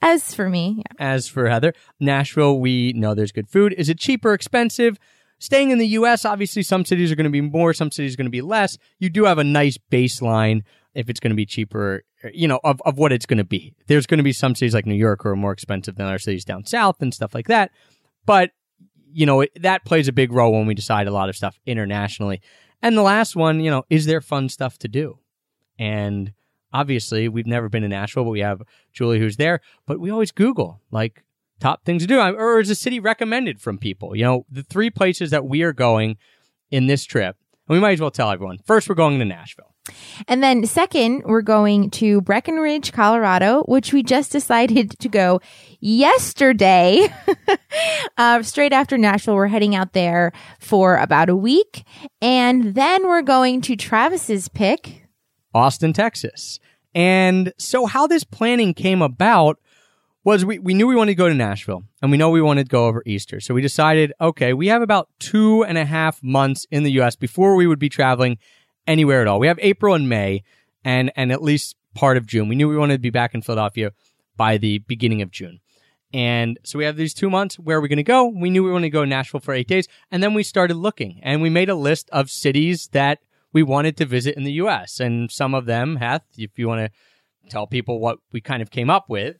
As 0.01 0.33
for 0.33 0.49
me, 0.49 0.77
yeah. 0.79 1.05
As 1.13 1.27
for 1.27 1.47
Heather, 1.47 1.73
Nashville, 1.99 2.59
we 2.59 2.91
know 2.93 3.13
there's 3.13 3.31
good 3.31 3.47
food. 3.47 3.73
Is 3.77 3.87
it 3.87 3.99
cheap 3.99 4.25
or 4.25 4.33
expensive? 4.33 4.97
Staying 5.41 5.71
in 5.71 5.79
the 5.79 5.87
U.S., 5.87 6.23
obviously, 6.23 6.61
some 6.61 6.85
cities 6.85 7.11
are 7.11 7.15
going 7.15 7.23
to 7.23 7.31
be 7.31 7.41
more, 7.41 7.73
some 7.73 7.89
cities 7.89 8.13
are 8.13 8.17
going 8.17 8.27
to 8.27 8.31
be 8.31 8.43
less. 8.43 8.77
You 8.99 9.09
do 9.09 9.25
have 9.25 9.39
a 9.39 9.43
nice 9.43 9.75
baseline 9.91 10.61
if 10.93 11.09
it's 11.09 11.19
going 11.19 11.31
to 11.31 11.35
be 11.35 11.47
cheaper, 11.47 12.03
you 12.31 12.47
know, 12.47 12.59
of, 12.63 12.79
of 12.85 12.99
what 12.99 13.11
it's 13.11 13.25
going 13.25 13.39
to 13.39 13.43
be. 13.43 13.73
There's 13.87 14.05
going 14.05 14.19
to 14.19 14.23
be 14.23 14.33
some 14.33 14.53
cities 14.53 14.75
like 14.75 14.85
New 14.85 14.93
York 14.93 15.23
who 15.23 15.29
are 15.29 15.35
more 15.35 15.51
expensive 15.51 15.95
than 15.95 16.05
other 16.05 16.19
cities 16.19 16.45
down 16.45 16.65
south 16.65 17.01
and 17.01 17.11
stuff 17.11 17.33
like 17.33 17.47
that. 17.47 17.71
But, 18.23 18.51
you 19.11 19.25
know, 19.25 19.41
it, 19.41 19.49
that 19.63 19.83
plays 19.83 20.07
a 20.07 20.13
big 20.13 20.31
role 20.31 20.51
when 20.51 20.67
we 20.67 20.75
decide 20.75 21.07
a 21.07 21.11
lot 21.11 21.27
of 21.27 21.35
stuff 21.35 21.59
internationally. 21.65 22.39
And 22.83 22.95
the 22.95 23.01
last 23.01 23.35
one, 23.35 23.61
you 23.61 23.71
know, 23.71 23.81
is 23.89 24.05
there 24.05 24.21
fun 24.21 24.47
stuff 24.47 24.77
to 24.77 24.87
do? 24.87 25.17
And 25.79 26.33
obviously, 26.71 27.29
we've 27.29 27.47
never 27.47 27.67
been 27.67 27.81
to 27.81 27.89
Nashville, 27.89 28.25
but 28.25 28.29
we 28.29 28.41
have 28.41 28.61
Julie 28.93 29.17
who's 29.17 29.37
there. 29.37 29.61
But 29.87 29.99
we 29.99 30.11
always 30.11 30.31
Google 30.31 30.81
like 30.91 31.23
top 31.61 31.85
things 31.85 32.03
to 32.03 32.07
do, 32.07 32.19
or 32.19 32.59
is 32.59 32.67
the 32.67 32.75
city 32.75 32.99
recommended 32.99 33.61
from 33.61 33.77
people? 33.77 34.15
You 34.15 34.23
know, 34.23 34.45
the 34.49 34.63
three 34.63 34.89
places 34.89 35.31
that 35.31 35.45
we 35.45 35.61
are 35.61 35.73
going 35.73 36.17
in 36.69 36.87
this 36.87 37.05
trip, 37.05 37.37
and 37.67 37.75
we 37.75 37.79
might 37.79 37.93
as 37.93 38.01
well 38.01 38.11
tell 38.11 38.31
everyone. 38.31 38.57
First, 38.65 38.89
we're 38.89 38.95
going 38.95 39.19
to 39.19 39.25
Nashville. 39.25 39.71
And 40.27 40.43
then 40.43 40.65
second, 40.65 41.23
we're 41.25 41.41
going 41.41 41.89
to 41.91 42.21
Breckenridge, 42.21 42.91
Colorado, 42.91 43.63
which 43.63 43.93
we 43.93 44.03
just 44.03 44.31
decided 44.31 44.91
to 44.99 45.09
go 45.09 45.41
yesterday. 45.79 47.07
uh, 48.17 48.43
straight 48.43 48.73
after 48.73 48.97
Nashville, 48.97 49.35
we're 49.35 49.47
heading 49.47 49.75
out 49.75 49.93
there 49.93 50.33
for 50.59 50.97
about 50.97 51.29
a 51.29 51.35
week. 51.35 51.83
And 52.21 52.75
then 52.75 53.07
we're 53.07 53.23
going 53.23 53.61
to 53.61 53.75
Travis's 53.75 54.47
pick. 54.49 55.07
Austin, 55.53 55.93
Texas. 55.93 56.59
And 56.93 57.53
so 57.57 57.85
how 57.85 58.05
this 58.05 58.23
planning 58.23 58.73
came 58.73 59.01
about 59.01 59.59
was 60.23 60.45
we, 60.45 60.59
we 60.59 60.73
knew 60.73 60.87
we 60.87 60.95
wanted 60.95 61.11
to 61.11 61.15
go 61.15 61.29
to 61.29 61.33
Nashville 61.33 61.83
and 62.01 62.11
we 62.11 62.17
know 62.17 62.29
we 62.29 62.41
wanted 62.41 62.65
to 62.65 62.69
go 62.69 62.85
over 62.85 63.01
Easter. 63.05 63.39
So 63.39 63.53
we 63.53 63.61
decided, 63.61 64.13
okay, 64.21 64.53
we 64.53 64.67
have 64.67 64.81
about 64.81 65.09
two 65.19 65.63
and 65.63 65.77
a 65.77 65.85
half 65.85 66.21
months 66.21 66.67
in 66.69 66.83
the 66.83 66.91
U.S. 66.93 67.15
before 67.15 67.55
we 67.55 67.65
would 67.65 67.79
be 67.79 67.89
traveling 67.89 68.37
anywhere 68.85 69.21
at 69.21 69.27
all. 69.27 69.39
We 69.39 69.47
have 69.47 69.59
April 69.61 69.95
and 69.95 70.07
May 70.07 70.43
and, 70.83 71.11
and 71.15 71.31
at 71.31 71.41
least 71.41 71.75
part 71.95 72.17
of 72.17 72.25
June. 72.25 72.47
We 72.47 72.55
knew 72.55 72.69
we 72.69 72.77
wanted 72.77 72.95
to 72.95 72.99
be 72.99 73.09
back 73.09 73.33
in 73.33 73.41
Philadelphia 73.41 73.91
by 74.37 74.57
the 74.57 74.79
beginning 74.79 75.21
of 75.21 75.31
June. 75.31 75.59
And 76.13 76.59
so 76.63 76.77
we 76.77 76.85
have 76.85 76.97
these 76.97 77.13
two 77.13 77.29
months. 77.29 77.57
Where 77.57 77.77
are 77.77 77.81
we 77.81 77.87
going 77.87 77.97
to 77.97 78.03
go? 78.03 78.27
We 78.27 78.49
knew 78.49 78.63
we 78.63 78.71
wanted 78.71 78.87
to 78.87 78.91
go 78.91 79.03
to 79.03 79.09
Nashville 79.09 79.39
for 79.39 79.53
eight 79.53 79.67
days. 79.67 79.87
And 80.11 80.21
then 80.21 80.33
we 80.33 80.43
started 80.43 80.75
looking 80.75 81.19
and 81.23 81.41
we 81.41 81.49
made 81.49 81.69
a 81.69 81.75
list 81.75 82.09
of 82.11 82.29
cities 82.29 82.89
that 82.91 83.19
we 83.53 83.63
wanted 83.63 83.97
to 83.97 84.05
visit 84.05 84.35
in 84.35 84.43
the 84.43 84.53
U.S. 84.53 84.99
And 84.99 85.31
some 85.31 85.53
of 85.53 85.65
them, 85.65 85.97
Heth, 85.97 86.25
if 86.37 86.57
you 86.57 86.67
want 86.67 86.91
to 86.91 87.49
tell 87.49 87.67
people 87.67 87.99
what 87.99 88.19
we 88.31 88.41
kind 88.41 88.61
of 88.61 88.71
came 88.71 88.89
up 88.89 89.09
with. 89.09 89.37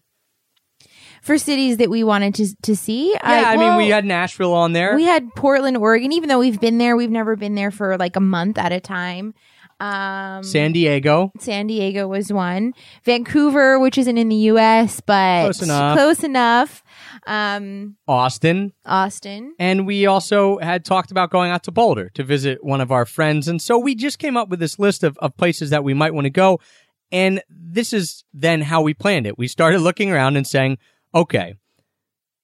For 1.22 1.38
cities 1.38 1.78
that 1.78 1.90
we 1.90 2.04
wanted 2.04 2.36
to 2.36 2.56
to 2.64 2.76
see, 2.76 3.12
Yeah, 3.14 3.20
I, 3.24 3.56
mean, 3.56 3.68
well, 3.68 3.78
we 3.78 3.90
had 3.90 4.06
Nashville 4.06 4.54
on 4.54 4.74
there. 4.74 4.96
we 4.96 5.04
had 5.04 5.30
Portland, 5.36 5.78
Oregon. 5.78 6.12
Even 6.12 6.30
though 6.30 6.40
we've 6.40 6.60
been 6.60 6.78
there, 6.80 6.98
we've 6.98 7.12
never 7.12 7.36
been 7.36 7.56
there 7.56 7.72
for 7.72 7.98
like 7.98 8.16
a 8.16 8.20
month 8.22 8.58
at 8.58 8.72
a 8.72 8.80
time. 8.80 9.34
Um, 9.80 10.44
San 10.44 10.74
Diego. 10.74 11.32
San 11.40 11.66
Diego 11.66 12.08
was 12.08 12.32
one. 12.32 12.74
Vancouver, 13.04 13.80
which 13.80 13.98
isn't 13.98 14.16
in 14.16 14.30
the 14.30 14.36
U.S., 14.36 15.02
but 15.02 15.44
Close 15.46 15.62
enough. 15.64 15.98
Close 15.98 16.24
enough. 16.24 16.84
Um, 17.26 17.96
Austin. 18.08 18.74
Austin. 18.86 19.56
And 19.58 19.88
we 19.88 20.06
also 20.06 20.60
had 20.60 20.86
talked 20.86 21.10
about 21.10 21.32
going 21.32 21.50
out 21.50 21.64
to 21.64 21.72
Boulder 21.72 22.10
to 22.14 22.24
visit 22.24 22.64
one 22.64 22.80
of 22.80 22.92
our 22.92 23.08
friends. 23.08 23.48
And 23.48 23.60
so 23.60 23.80
we 23.80 23.96
just 23.96 24.20
came 24.20 24.38
up 24.38 24.50
with 24.50 24.60
this 24.60 24.78
list 24.78 25.04
of, 25.04 25.18
of 25.18 25.36
places 25.36 25.72
that 25.72 25.84
we 25.84 25.96
might 25.96 26.14
want 26.14 26.26
to 26.26 26.30
go. 26.32 26.60
And 27.12 27.42
this 27.50 27.92
is 27.92 28.24
then 28.36 28.62
how 28.62 28.84
we 28.84 28.94
planned 28.94 29.26
it. 29.26 29.38
We 29.38 29.48
started 29.48 29.82
looking 29.82 30.12
around 30.12 30.38
and 30.38 30.46
saying, 30.46 30.78
okay, 31.14 31.56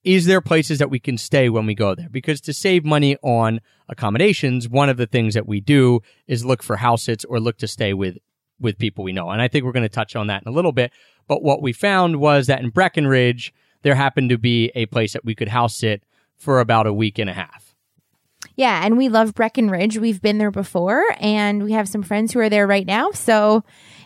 is 0.03 0.25
there 0.25 0.41
places 0.41 0.79
that 0.79 0.89
we 0.89 0.99
can 0.99 1.17
stay 1.17 1.49
when 1.49 1.65
we 1.65 1.75
go 1.75 1.95
there? 1.95 2.09
Because 2.09 2.39
to 2.41 2.53
save 2.53 2.85
money 2.85 3.17
on 3.21 3.59
accommodations, 3.89 4.69
one 4.69 4.89
of 4.89 4.97
the 4.97 5.07
things 5.07 5.33
that 5.33 5.47
we 5.47 5.59
do 5.59 6.01
is 6.27 6.45
look 6.45 6.63
for 6.63 6.77
house 6.77 7.03
sits 7.03 7.25
or 7.25 7.39
look 7.39 7.57
to 7.57 7.67
stay 7.67 7.93
with 7.93 8.17
with 8.59 8.77
people 8.77 9.03
we 9.03 9.13
know. 9.13 9.29
And 9.29 9.41
I 9.41 9.47
think 9.47 9.65
we're 9.65 9.71
going 9.71 9.83
to 9.83 9.89
touch 9.89 10.15
on 10.15 10.27
that 10.27 10.41
in 10.43 10.47
a 10.47 10.55
little 10.55 10.71
bit. 10.71 10.91
But 11.27 11.43
what 11.43 11.61
we 11.61 11.73
found 11.73 12.17
was 12.17 12.47
that 12.47 12.61
in 12.61 12.69
Breckenridge, 12.69 13.53
there 13.83 13.95
happened 13.95 14.29
to 14.29 14.37
be 14.37 14.71
a 14.75 14.85
place 14.87 15.13
that 15.13 15.25
we 15.25 15.35
could 15.35 15.49
house 15.49 15.77
sit 15.77 16.03
for 16.37 16.59
about 16.59 16.87
a 16.87 16.93
week 16.93 17.19
and 17.19 17.29
a 17.29 17.33
half. 17.33 17.75
Yeah, 18.55 18.83
and 18.83 18.97
we 18.97 19.09
love 19.09 19.35
Breckenridge. 19.35 19.97
We've 19.97 20.21
been 20.21 20.37
there 20.37 20.51
before, 20.51 21.03
and 21.19 21.63
we 21.63 21.73
have 21.73 21.87
some 21.87 22.01
friends 22.01 22.33
who 22.33 22.39
are 22.39 22.49
there 22.49 22.65
right 22.65 22.85
now. 22.85 23.11
So 23.11 23.63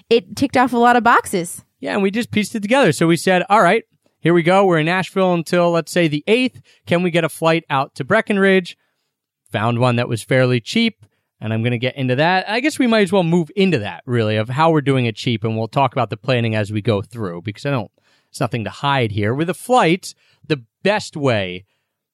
it 0.10 0.36
ticked 0.36 0.58
off 0.58 0.74
a 0.74 0.78
lot 0.78 0.96
of 0.96 1.04
boxes. 1.04 1.64
Yeah, 1.80 1.94
and 1.94 2.04
we 2.04 2.12
just 2.12 2.32
pieced 2.32 2.56
it 2.56 2.62
together. 2.62 2.92
So 2.92 3.08
we 3.08 3.18
said, 3.18 3.44
all 3.50 3.62
right, 3.62 3.84
here 4.22 4.34
we 4.34 4.44
go. 4.44 4.66
We're 4.66 4.80
in 4.80 4.86
Nashville 4.86 5.34
until, 5.34 5.72
let's 5.72 5.92
say, 5.92 6.08
the 6.08 6.24
8th. 6.28 6.62
Can 6.86 7.04
we 7.04 7.12
get 7.12 7.24
a 7.24 7.30
flight 7.30 7.66
out 7.70 7.96
to 7.96 8.04
Breckenridge? 8.04 8.78
Found 9.52 9.80
one 9.80 9.98
that 9.98 10.08
was 10.08 10.24
fairly 10.24 10.62
cheap. 10.62 11.06
And 11.40 11.52
I'm 11.52 11.64
going 11.64 11.72
to 11.72 11.80
get 11.80 11.96
into 11.96 12.16
that. 12.18 12.48
I 12.48 12.60
guess 12.60 12.78
we 12.78 12.86
might 12.86 13.02
as 13.02 13.12
well 13.12 13.24
move 13.24 13.50
into 13.56 13.80
that, 13.80 14.04
really, 14.06 14.38
of 14.38 14.50
how 14.50 14.70
we're 14.70 14.82
doing 14.82 15.08
it 15.08 15.16
cheap. 15.16 15.44
And 15.44 15.58
we'll 15.58 15.68
talk 15.68 15.92
about 15.92 16.12
the 16.12 16.18
planning 16.18 16.54
as 16.54 16.72
we 16.72 16.84
go 16.84 17.02
through 17.02 17.42
because 17.42 17.66
I 17.66 17.72
don't, 17.72 17.92
it's 18.30 18.40
nothing 18.40 18.64
to 18.64 18.70
hide 18.70 19.12
here. 19.12 19.34
With 19.34 19.50
a 19.50 19.56
flight, 19.56 20.14
the 20.48 20.64
best 20.84 21.18
way 21.18 21.66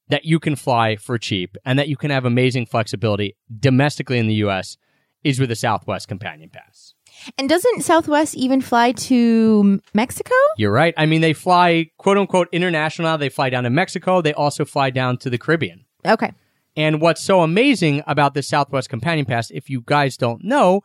that 0.07 0.23
you 0.23 0.39
can 0.39 0.55
fly 0.55 0.95
for 0.95 1.17
cheap 1.17 1.57
and 1.65 1.77
that 1.77 1.89
you 1.89 1.97
can 1.97 2.09
have 2.09 2.23
amazing 2.23 2.67
flexibility 2.67 3.35
domestically 3.59 4.17
in 4.17 4.27
the 4.27 4.35
U.S. 4.35 4.77
is 5.25 5.41
with 5.41 5.51
a 5.51 5.55
Southwest 5.55 6.07
Companion 6.07 6.49
Pass. 6.49 6.93
And 7.37 7.49
doesn't 7.49 7.83
Southwest 7.83 8.35
even 8.35 8.61
fly 8.61 8.91
to 8.93 9.81
Mexico? 9.93 10.35
You're 10.57 10.71
right. 10.71 10.93
I 10.97 11.05
mean, 11.05 11.21
they 11.21 11.33
fly 11.33 11.91
quote 11.97 12.17
unquote 12.17 12.49
international 12.51 13.09
now. 13.09 13.17
They 13.17 13.29
fly 13.29 13.49
down 13.49 13.63
to 13.63 13.69
Mexico. 13.69 14.21
They 14.21 14.33
also 14.33 14.65
fly 14.65 14.89
down 14.89 15.17
to 15.19 15.29
the 15.29 15.37
Caribbean. 15.37 15.85
Okay. 16.05 16.31
And 16.75 17.01
what's 17.01 17.23
so 17.23 17.41
amazing 17.41 18.03
about 18.05 18.35
the 18.35 18.43
Southwest 18.43 18.89
Companion 18.89 19.25
Pass, 19.25 19.49
if 19.49 19.69
you 19.69 19.81
guys 19.85 20.15
don't 20.15 20.43
know, 20.43 20.81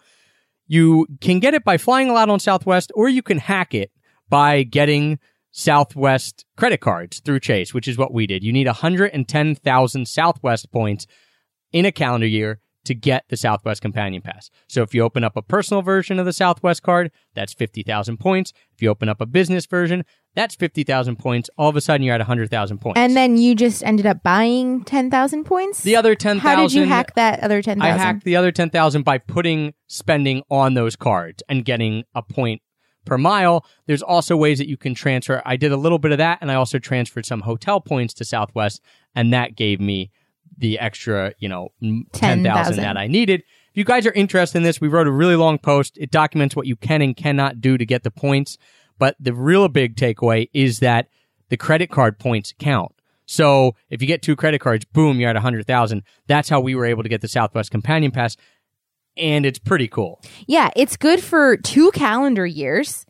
you 0.66 1.06
can 1.20 1.38
get 1.38 1.52
it 1.52 1.64
by 1.64 1.76
flying 1.76 2.08
a 2.08 2.14
lot 2.14 2.30
on 2.30 2.40
Southwest, 2.40 2.90
or 2.94 3.10
you 3.10 3.22
can 3.22 3.36
hack 3.36 3.74
it 3.74 3.90
by 4.30 4.62
getting 4.62 5.18
Southwest 5.50 6.46
credit 6.56 6.80
cards 6.80 7.20
through 7.20 7.40
Chase, 7.40 7.74
which 7.74 7.86
is 7.86 7.98
what 7.98 8.14
we 8.14 8.26
did. 8.26 8.42
You 8.42 8.54
need 8.54 8.66
110,000 8.66 10.08
Southwest 10.08 10.72
points 10.72 11.06
in 11.72 11.84
a 11.84 11.92
calendar 11.92 12.26
year 12.26 12.61
to 12.84 12.94
get 12.94 13.24
the 13.28 13.36
Southwest 13.36 13.80
Companion 13.80 14.22
Pass. 14.22 14.50
So 14.68 14.82
if 14.82 14.94
you 14.94 15.02
open 15.02 15.24
up 15.24 15.36
a 15.36 15.42
personal 15.42 15.82
version 15.82 16.18
of 16.18 16.26
the 16.26 16.32
Southwest 16.32 16.82
card, 16.82 17.10
that's 17.34 17.52
50,000 17.52 18.18
points. 18.18 18.52
If 18.74 18.82
you 18.82 18.88
open 18.88 19.08
up 19.08 19.20
a 19.20 19.26
business 19.26 19.66
version, 19.66 20.04
that's 20.34 20.54
50,000 20.54 21.16
points. 21.16 21.50
All 21.58 21.68
of 21.68 21.76
a 21.76 21.80
sudden 21.80 22.04
you're 22.04 22.14
at 22.14 22.20
100,000 22.20 22.78
points. 22.78 22.98
And 22.98 23.16
then 23.16 23.36
you 23.36 23.54
just 23.54 23.82
ended 23.84 24.06
up 24.06 24.22
buying 24.22 24.82
10,000 24.84 25.44
points? 25.44 25.82
the 25.82 25.96
other 25.96 26.14
10,000 26.14 26.40
How 26.40 26.62
did 26.62 26.72
you 26.72 26.84
hack 26.84 27.14
that 27.14 27.40
other 27.40 27.62
10,000? 27.62 27.82
I 27.82 27.96
hacked 27.96 28.24
the 28.24 28.36
other 28.36 28.50
10,000 28.52 29.02
by 29.02 29.18
putting 29.18 29.74
spending 29.86 30.42
on 30.50 30.74
those 30.74 30.96
cards 30.96 31.42
and 31.48 31.64
getting 31.64 32.04
a 32.14 32.22
point 32.22 32.62
per 33.04 33.18
mile. 33.18 33.66
There's 33.86 34.02
also 34.02 34.36
ways 34.36 34.58
that 34.58 34.68
you 34.68 34.76
can 34.76 34.94
transfer. 34.94 35.42
I 35.44 35.56
did 35.56 35.72
a 35.72 35.76
little 35.76 35.98
bit 35.98 36.12
of 36.12 36.18
that 36.18 36.38
and 36.40 36.50
I 36.50 36.54
also 36.54 36.78
transferred 36.78 37.26
some 37.26 37.40
hotel 37.40 37.80
points 37.80 38.14
to 38.14 38.24
Southwest 38.24 38.80
and 39.14 39.32
that 39.32 39.56
gave 39.56 39.80
me 39.80 40.10
the 40.62 40.78
extra, 40.78 41.34
you 41.40 41.48
know, 41.48 41.72
10,000 41.80 42.06
10,000. 42.12 42.76
that 42.76 42.96
I 42.96 43.08
needed. 43.08 43.40
If 43.40 43.76
you 43.76 43.84
guys 43.84 44.06
are 44.06 44.12
interested 44.12 44.58
in 44.58 44.62
this, 44.62 44.80
we 44.80 44.88
wrote 44.88 45.08
a 45.08 45.12
really 45.12 45.34
long 45.34 45.58
post. 45.58 45.98
It 45.98 46.10
documents 46.10 46.54
what 46.54 46.66
you 46.66 46.76
can 46.76 47.02
and 47.02 47.16
cannot 47.16 47.60
do 47.60 47.76
to 47.76 47.84
get 47.84 48.04
the 48.04 48.12
points. 48.12 48.58
But 48.96 49.16
the 49.18 49.34
real 49.34 49.66
big 49.68 49.96
takeaway 49.96 50.48
is 50.54 50.78
that 50.78 51.08
the 51.48 51.56
credit 51.56 51.90
card 51.90 52.18
points 52.20 52.54
count. 52.58 52.92
So 53.26 53.74
if 53.90 54.00
you 54.00 54.06
get 54.06 54.22
two 54.22 54.36
credit 54.36 54.60
cards, 54.60 54.84
boom, 54.84 55.18
you're 55.18 55.30
at 55.30 55.36
100,000. 55.36 56.02
That's 56.28 56.48
how 56.48 56.60
we 56.60 56.76
were 56.76 56.84
able 56.84 57.02
to 57.02 57.08
get 57.08 57.22
the 57.22 57.28
Southwest 57.28 57.70
Companion 57.70 58.12
Pass. 58.12 58.36
And 59.16 59.44
it's 59.44 59.58
pretty 59.58 59.88
cool. 59.88 60.20
Yeah, 60.46 60.70
it's 60.76 60.96
good 60.96 61.22
for 61.22 61.56
two 61.56 61.90
calendar 61.90 62.46
years. 62.46 63.04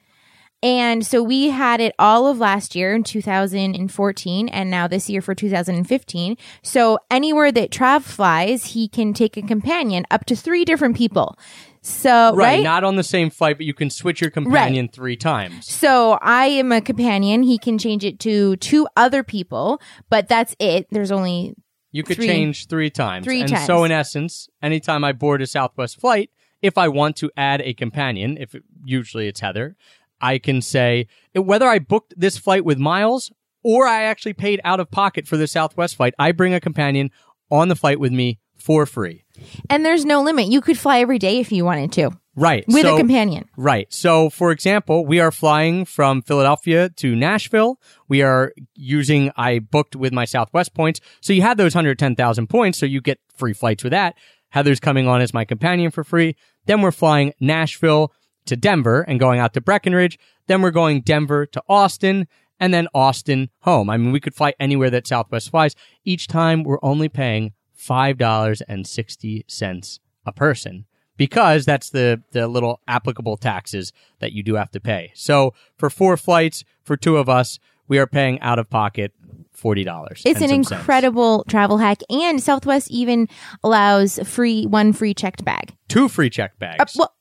And 0.62 1.04
so 1.04 1.22
we 1.22 1.48
had 1.48 1.80
it 1.80 1.94
all 1.98 2.28
of 2.28 2.38
last 2.38 2.76
year 2.76 2.94
in 2.94 3.02
2014 3.02 4.48
and 4.48 4.70
now 4.70 4.86
this 4.86 5.10
year 5.10 5.20
for 5.20 5.34
2015. 5.34 6.36
So 6.62 6.98
anywhere 7.10 7.50
that 7.52 7.70
Trav 7.70 8.02
flies, 8.02 8.66
he 8.66 8.86
can 8.88 9.12
take 9.12 9.36
a 9.36 9.42
companion 9.42 10.04
up 10.10 10.24
to 10.26 10.36
three 10.36 10.64
different 10.64 10.96
people. 10.96 11.36
So, 11.84 12.36
right? 12.36 12.62
Not 12.62 12.84
on 12.84 12.94
the 12.94 13.02
same 13.02 13.28
flight, 13.28 13.56
but 13.56 13.66
you 13.66 13.74
can 13.74 13.90
switch 13.90 14.20
your 14.20 14.30
companion 14.30 14.86
three 14.88 15.16
times. 15.16 15.66
So 15.68 16.16
I 16.22 16.46
am 16.46 16.70
a 16.70 16.80
companion. 16.80 17.42
He 17.42 17.58
can 17.58 17.76
change 17.76 18.04
it 18.04 18.20
to 18.20 18.54
two 18.56 18.86
other 18.96 19.24
people, 19.24 19.80
but 20.08 20.28
that's 20.28 20.54
it. 20.60 20.86
There's 20.92 21.10
only 21.10 21.54
You 21.90 22.04
could 22.04 22.16
Three- 22.18 22.28
change 22.28 22.68
three 22.68 22.88
times. 22.88 23.24
three 23.24 23.40
and 23.40 23.50
times. 23.50 23.66
so, 23.66 23.82
in 23.82 23.90
essence, 23.90 24.48
anytime 24.62 25.02
I 25.02 25.10
board 25.12 25.42
a 25.42 25.46
Southwest 25.46 25.98
flight, 26.00 26.30
if 26.62 26.78
I 26.78 26.86
want 26.86 27.16
to 27.16 27.30
add 27.36 27.60
a 27.62 27.74
companion, 27.74 28.38
if 28.40 28.54
it, 28.54 28.62
usually 28.84 29.26
it's 29.26 29.40
Heather, 29.40 29.74
I 30.22 30.38
can 30.38 30.62
say 30.62 31.08
whether 31.34 31.66
I 31.66 31.78
booked 31.80 32.14
this 32.16 32.38
flight 32.38 32.64
with 32.64 32.78
miles 32.78 33.30
or 33.64 33.86
I 33.86 34.04
actually 34.04 34.32
paid 34.32 34.60
out 34.64 34.80
of 34.80 34.90
pocket 34.90 35.26
for 35.26 35.36
the 35.36 35.46
Southwest 35.46 35.96
flight, 35.96 36.14
I 36.18 36.32
bring 36.32 36.54
a 36.54 36.60
companion 36.60 37.10
on 37.50 37.68
the 37.68 37.76
flight 37.76 38.00
with 38.00 38.12
me 38.12 38.38
for 38.56 38.86
free. 38.86 39.24
and 39.68 39.84
there's 39.84 40.04
no 40.04 40.22
limit. 40.22 40.46
You 40.46 40.60
could 40.60 40.78
fly 40.78 41.00
every 41.00 41.18
day 41.18 41.38
if 41.40 41.50
you 41.50 41.64
wanted 41.64 41.90
to 41.92 42.10
Right. 42.36 42.64
with 42.68 42.82
so, 42.82 42.94
a 42.94 42.98
companion. 42.98 43.48
Right. 43.56 43.92
So, 43.92 44.30
for 44.30 44.52
example, 44.52 45.04
we 45.04 45.18
are 45.20 45.32
flying 45.32 45.84
from 45.84 46.22
Philadelphia 46.22 46.88
to 46.90 47.16
Nashville. 47.16 47.78
We 48.08 48.22
are 48.22 48.52
using, 48.76 49.32
I 49.36 49.58
booked 49.58 49.96
with 49.96 50.12
my 50.12 50.24
Southwest 50.24 50.74
points. 50.74 51.00
So 51.20 51.32
you 51.32 51.42
have 51.42 51.56
those 51.56 51.74
110,000 51.74 52.46
points. 52.46 52.78
So 52.78 52.86
you 52.86 53.00
get 53.00 53.18
free 53.34 53.52
flights 53.52 53.82
with 53.82 53.90
that. 53.90 54.14
Heather's 54.50 54.80
coming 54.80 55.08
on 55.08 55.20
as 55.20 55.34
my 55.34 55.44
companion 55.44 55.90
for 55.90 56.04
free. 56.04 56.36
Then 56.66 56.82
we're 56.82 56.92
flying 56.92 57.32
Nashville 57.40 58.12
to 58.46 58.56
Denver 58.56 59.02
and 59.02 59.20
going 59.20 59.40
out 59.40 59.52
to 59.54 59.60
Breckenridge. 59.60 60.18
Then 60.46 60.62
we're 60.62 60.70
going 60.70 61.02
Denver 61.02 61.46
to 61.46 61.62
Austin 61.68 62.26
and 62.58 62.72
then 62.72 62.88
Austin 62.94 63.50
home. 63.60 63.90
I 63.90 63.96
mean, 63.96 64.12
we 64.12 64.20
could 64.20 64.34
fly 64.34 64.54
anywhere 64.60 64.90
that 64.90 65.06
Southwest 65.06 65.50
flies. 65.50 65.74
Each 66.04 66.26
time 66.26 66.62
we're 66.62 66.78
only 66.82 67.08
paying 67.08 67.52
$5.60 67.78 69.98
a 70.24 70.32
person 70.32 70.86
because 71.16 71.64
that's 71.64 71.90
the, 71.90 72.22
the 72.32 72.48
little 72.48 72.80
applicable 72.86 73.36
taxes 73.36 73.92
that 74.20 74.32
you 74.32 74.42
do 74.42 74.54
have 74.54 74.70
to 74.70 74.80
pay. 74.80 75.12
So 75.14 75.54
for 75.76 75.90
four 75.90 76.16
flights 76.16 76.64
for 76.84 76.96
two 76.96 77.16
of 77.16 77.28
us, 77.28 77.58
we 77.88 77.98
are 77.98 78.06
paying 78.06 78.40
out 78.40 78.58
of 78.58 78.70
pocket 78.70 79.12
$40. 79.56 80.22
It's 80.24 80.40
an 80.40 80.48
some 80.48 80.64
cents. 80.64 80.72
incredible 80.72 81.44
travel 81.48 81.78
hack, 81.78 82.00
and 82.08 82.42
Southwest 82.42 82.90
even 82.90 83.28
allows 83.62 84.18
free 84.24 84.66
one 84.66 84.92
free 84.92 85.14
checked 85.14 85.44
bag. 85.44 85.74
Two 85.88 86.08
free 86.08 86.30
check 86.30 86.58
bags. 86.58 86.80
Uh, 86.80 86.86
well, 86.98 87.11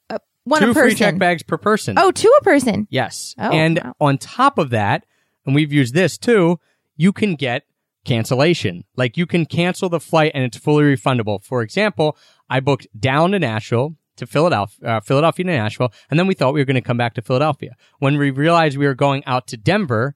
one 0.44 0.62
two 0.62 0.72
a 0.72 0.74
person. 0.74 0.90
free 0.90 0.96
check 0.96 1.18
bags 1.18 1.44
per 1.44 1.58
person. 1.58 1.98
Oh, 1.98 2.12
two 2.12 2.32
a 2.40 2.44
person. 2.44 2.88
Yes. 2.90 3.36
Oh, 3.38 3.52
and 3.52 3.80
wow. 3.84 3.94
on 4.00 4.18
top 4.18 4.58
of 4.58 4.70
that, 4.72 5.06
and 5.46 5.56
we've 5.56 5.74
used 5.74 5.94
this 5.94 6.18
too, 6.18 6.60
you 6.96 7.12
can 7.12 7.36
get 7.36 7.64
cancellation. 8.06 8.84
Like 8.96 9.18
you 9.18 9.26
can 9.26 9.46
cancel 9.46 9.90
the 9.90 10.00
flight 10.00 10.32
and 10.34 10.44
it's 10.44 10.58
fully 10.58 10.84
refundable. 10.84 11.44
For 11.44 11.62
example, 11.62 12.18
I 12.50 12.60
booked 12.60 12.88
down 13.00 13.32
to 13.32 13.40
Nashville 13.40 13.96
to 14.18 14.26
Philadelphia, 14.28 14.88
uh, 14.88 15.00
Philadelphia 15.02 15.46
to 15.46 15.52
Nashville, 15.52 15.94
and 16.10 16.20
then 16.20 16.28
we 16.28 16.34
thought 16.34 16.54
we 16.54 16.62
were 16.62 16.66
going 16.66 16.76
to 16.76 16.82
come 16.82 16.98
back 16.98 17.14
to 17.16 17.22
Philadelphia. 17.22 17.76
When 18.00 18.18
we 18.18 18.32
realized 18.32 18.78
we 18.78 18.86
were 18.86 18.96
going 18.96 19.24
out 19.26 19.48
to 19.48 19.58
Denver, 19.58 20.16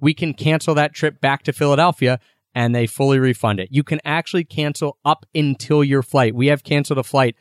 we 0.00 0.14
can 0.14 0.34
cancel 0.34 0.74
that 0.74 0.94
trip 0.94 1.20
back 1.20 1.42
to 1.44 1.52
Philadelphia 1.52 2.18
and 2.54 2.74
they 2.74 2.86
fully 2.86 3.18
refund 3.18 3.60
it. 3.60 3.68
You 3.70 3.82
can 3.82 4.00
actually 4.04 4.44
cancel 4.44 4.96
up 5.04 5.26
until 5.34 5.84
your 5.84 6.02
flight. 6.02 6.34
We 6.34 6.46
have 6.46 6.64
canceled 6.64 6.98
a 6.98 7.02
flight 7.02 7.36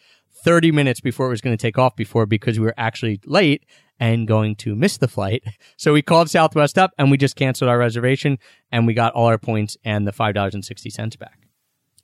30 0.45 0.71
minutes 0.71 1.01
before 1.01 1.25
it 1.25 1.31
was 1.31 1.41
going 1.41 1.57
to 1.57 1.61
take 1.61 1.79
off 1.79 1.95
before 1.95 2.27
because 2.27 2.59
we 2.59 2.65
were 2.65 2.75
actually 2.77 3.19
late 3.25 3.65
and 3.99 4.27
going 4.27 4.55
to 4.57 4.75
miss 4.75 4.97
the 4.97 5.07
flight. 5.07 5.43
So 5.77 5.91
we 5.93 6.01
called 6.01 6.29
Southwest 6.29 6.77
up 6.77 6.91
and 6.97 7.11
we 7.11 7.17
just 7.17 7.35
canceled 7.35 7.69
our 7.69 7.77
reservation 7.77 8.39
and 8.71 8.87
we 8.87 8.93
got 8.93 9.13
all 9.13 9.25
our 9.25 9.37
points 9.37 9.77
and 9.83 10.07
the 10.07 10.11
$5.60 10.11 11.19
back. 11.19 11.47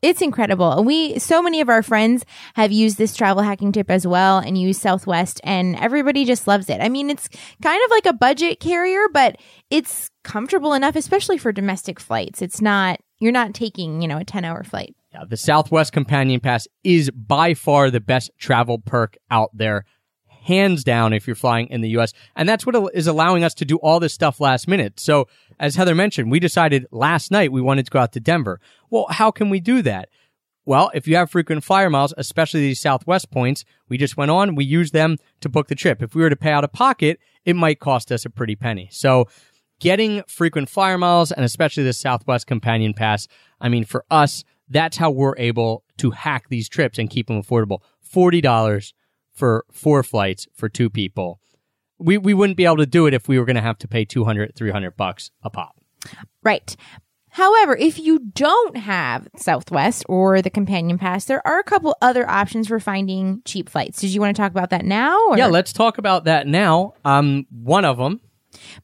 It's 0.01 0.21
incredible. 0.21 0.71
And 0.71 0.85
we, 0.85 1.19
so 1.19 1.41
many 1.41 1.61
of 1.61 1.69
our 1.69 1.81
friends 1.83 2.25
have 2.55 2.71
used 2.71 2.97
this 2.97 3.15
travel 3.15 3.43
hacking 3.43 3.71
tip 3.71 3.89
as 3.89 4.05
well 4.05 4.39
and 4.39 4.57
use 4.57 4.79
Southwest 4.79 5.39
and 5.43 5.75
everybody 5.77 6.25
just 6.25 6.47
loves 6.47 6.69
it. 6.69 6.81
I 6.81 6.89
mean, 6.89 7.09
it's 7.09 7.29
kind 7.61 7.81
of 7.85 7.91
like 7.91 8.07
a 8.07 8.13
budget 8.13 8.59
carrier, 8.59 9.07
but 9.13 9.37
it's 9.69 10.09
comfortable 10.23 10.73
enough, 10.73 10.95
especially 10.95 11.37
for 11.37 11.51
domestic 11.51 11.99
flights. 11.99 12.41
It's 12.41 12.61
not, 12.61 12.99
you're 13.19 13.31
not 13.31 13.53
taking, 13.53 14.01
you 14.01 14.07
know, 14.07 14.17
a 14.17 14.25
10 14.25 14.43
hour 14.43 14.63
flight. 14.63 14.95
Yeah, 15.21 15.27
the 15.27 15.37
Southwest 15.37 15.93
Companion 15.93 16.39
Pass 16.39 16.67
is 16.83 17.09
by 17.11 17.53
far 17.53 17.89
the 17.89 17.99
best 17.99 18.31
travel 18.37 18.79
perk 18.79 19.17
out 19.29 19.49
there, 19.53 19.85
hands 20.27 20.83
down, 20.83 21.13
if 21.13 21.27
you're 21.27 21.35
flying 21.35 21.67
in 21.67 21.81
the 21.81 21.89
US. 21.89 22.13
And 22.35 22.47
that's 22.47 22.65
what 22.65 22.75
is 22.93 23.07
allowing 23.07 23.43
us 23.43 23.53
to 23.55 23.65
do 23.65 23.77
all 23.77 23.99
this 23.99 24.13
stuff 24.13 24.39
last 24.39 24.67
minute. 24.67 24.99
So, 24.99 25.27
as 25.59 25.75
Heather 25.75 25.95
mentioned, 25.95 26.31
we 26.31 26.39
decided 26.39 26.87
last 26.91 27.31
night 27.31 27.51
we 27.51 27.61
wanted 27.61 27.85
to 27.85 27.91
go 27.91 27.99
out 27.99 28.13
to 28.13 28.19
Denver. 28.19 28.59
Well, 28.89 29.05
how 29.09 29.31
can 29.31 29.49
we 29.49 29.59
do 29.59 29.81
that? 29.83 30.09
Well, 30.65 30.91
if 30.93 31.07
you 31.07 31.15
have 31.15 31.31
frequent 31.31 31.63
flyer 31.63 31.89
miles, 31.89 32.13
especially 32.17 32.61
these 32.61 32.79
Southwest 32.79 33.31
points, 33.31 33.65
we 33.89 33.97
just 33.97 34.15
went 34.15 34.31
on, 34.31 34.55
we 34.55 34.63
used 34.63 34.93
them 34.93 35.17
to 35.41 35.49
book 35.49 35.67
the 35.67 35.75
trip. 35.75 36.01
If 36.01 36.13
we 36.13 36.21
were 36.21 36.29
to 36.29 36.35
pay 36.35 36.51
out 36.51 36.63
of 36.63 36.71
pocket, 36.71 37.19
it 37.45 37.55
might 37.55 37.79
cost 37.79 38.11
us 38.11 38.25
a 38.25 38.29
pretty 38.29 38.55
penny. 38.55 38.87
So, 38.91 39.27
getting 39.79 40.23
frequent 40.27 40.69
flyer 40.69 40.97
miles 40.97 41.31
and 41.31 41.43
especially 41.43 41.83
the 41.83 41.93
Southwest 41.93 42.47
Companion 42.47 42.93
Pass, 42.93 43.27
I 43.59 43.69
mean, 43.69 43.83
for 43.83 44.05
us, 44.11 44.43
that's 44.71 44.97
how 44.97 45.11
we're 45.11 45.35
able 45.37 45.83
to 45.97 46.11
hack 46.11 46.49
these 46.49 46.67
trips 46.67 46.97
and 46.97 47.09
keep 47.09 47.27
them 47.27 47.41
affordable. 47.41 47.79
$40 48.13 48.93
for 49.33 49.65
four 49.71 50.03
flights 50.03 50.47
for 50.53 50.69
two 50.69 50.89
people. 50.89 51.39
We, 51.99 52.17
we 52.17 52.33
wouldn't 52.33 52.57
be 52.57 52.65
able 52.65 52.77
to 52.77 52.85
do 52.85 53.05
it 53.05 53.13
if 53.13 53.27
we 53.27 53.37
were 53.37 53.45
going 53.45 53.55
to 53.55 53.61
have 53.61 53.77
to 53.79 53.87
pay 53.87 54.05
200, 54.05 54.55
300 54.55 54.97
bucks 54.97 55.31
a 55.43 55.49
pop. 55.49 55.75
Right. 56.41 56.75
However, 57.29 57.77
if 57.77 57.97
you 57.97 58.19
don't 58.19 58.75
have 58.75 59.27
Southwest 59.37 60.03
or 60.09 60.41
the 60.41 60.49
Companion 60.49 60.97
Pass, 60.97 61.25
there 61.25 61.45
are 61.47 61.59
a 61.59 61.63
couple 61.63 61.95
other 62.01 62.29
options 62.29 62.67
for 62.67 62.79
finding 62.79 63.41
cheap 63.45 63.69
flights. 63.69 64.01
Did 64.01 64.13
you 64.13 64.19
want 64.19 64.35
to 64.35 64.41
talk 64.41 64.51
about 64.51 64.69
that 64.71 64.83
now? 64.83 65.17
Or? 65.29 65.37
Yeah, 65.37 65.47
let's 65.47 65.71
talk 65.71 65.97
about 65.97 66.25
that 66.25 66.45
now. 66.45 66.93
Um, 67.05 67.45
one 67.49 67.85
of 67.85 67.97
them, 67.97 68.19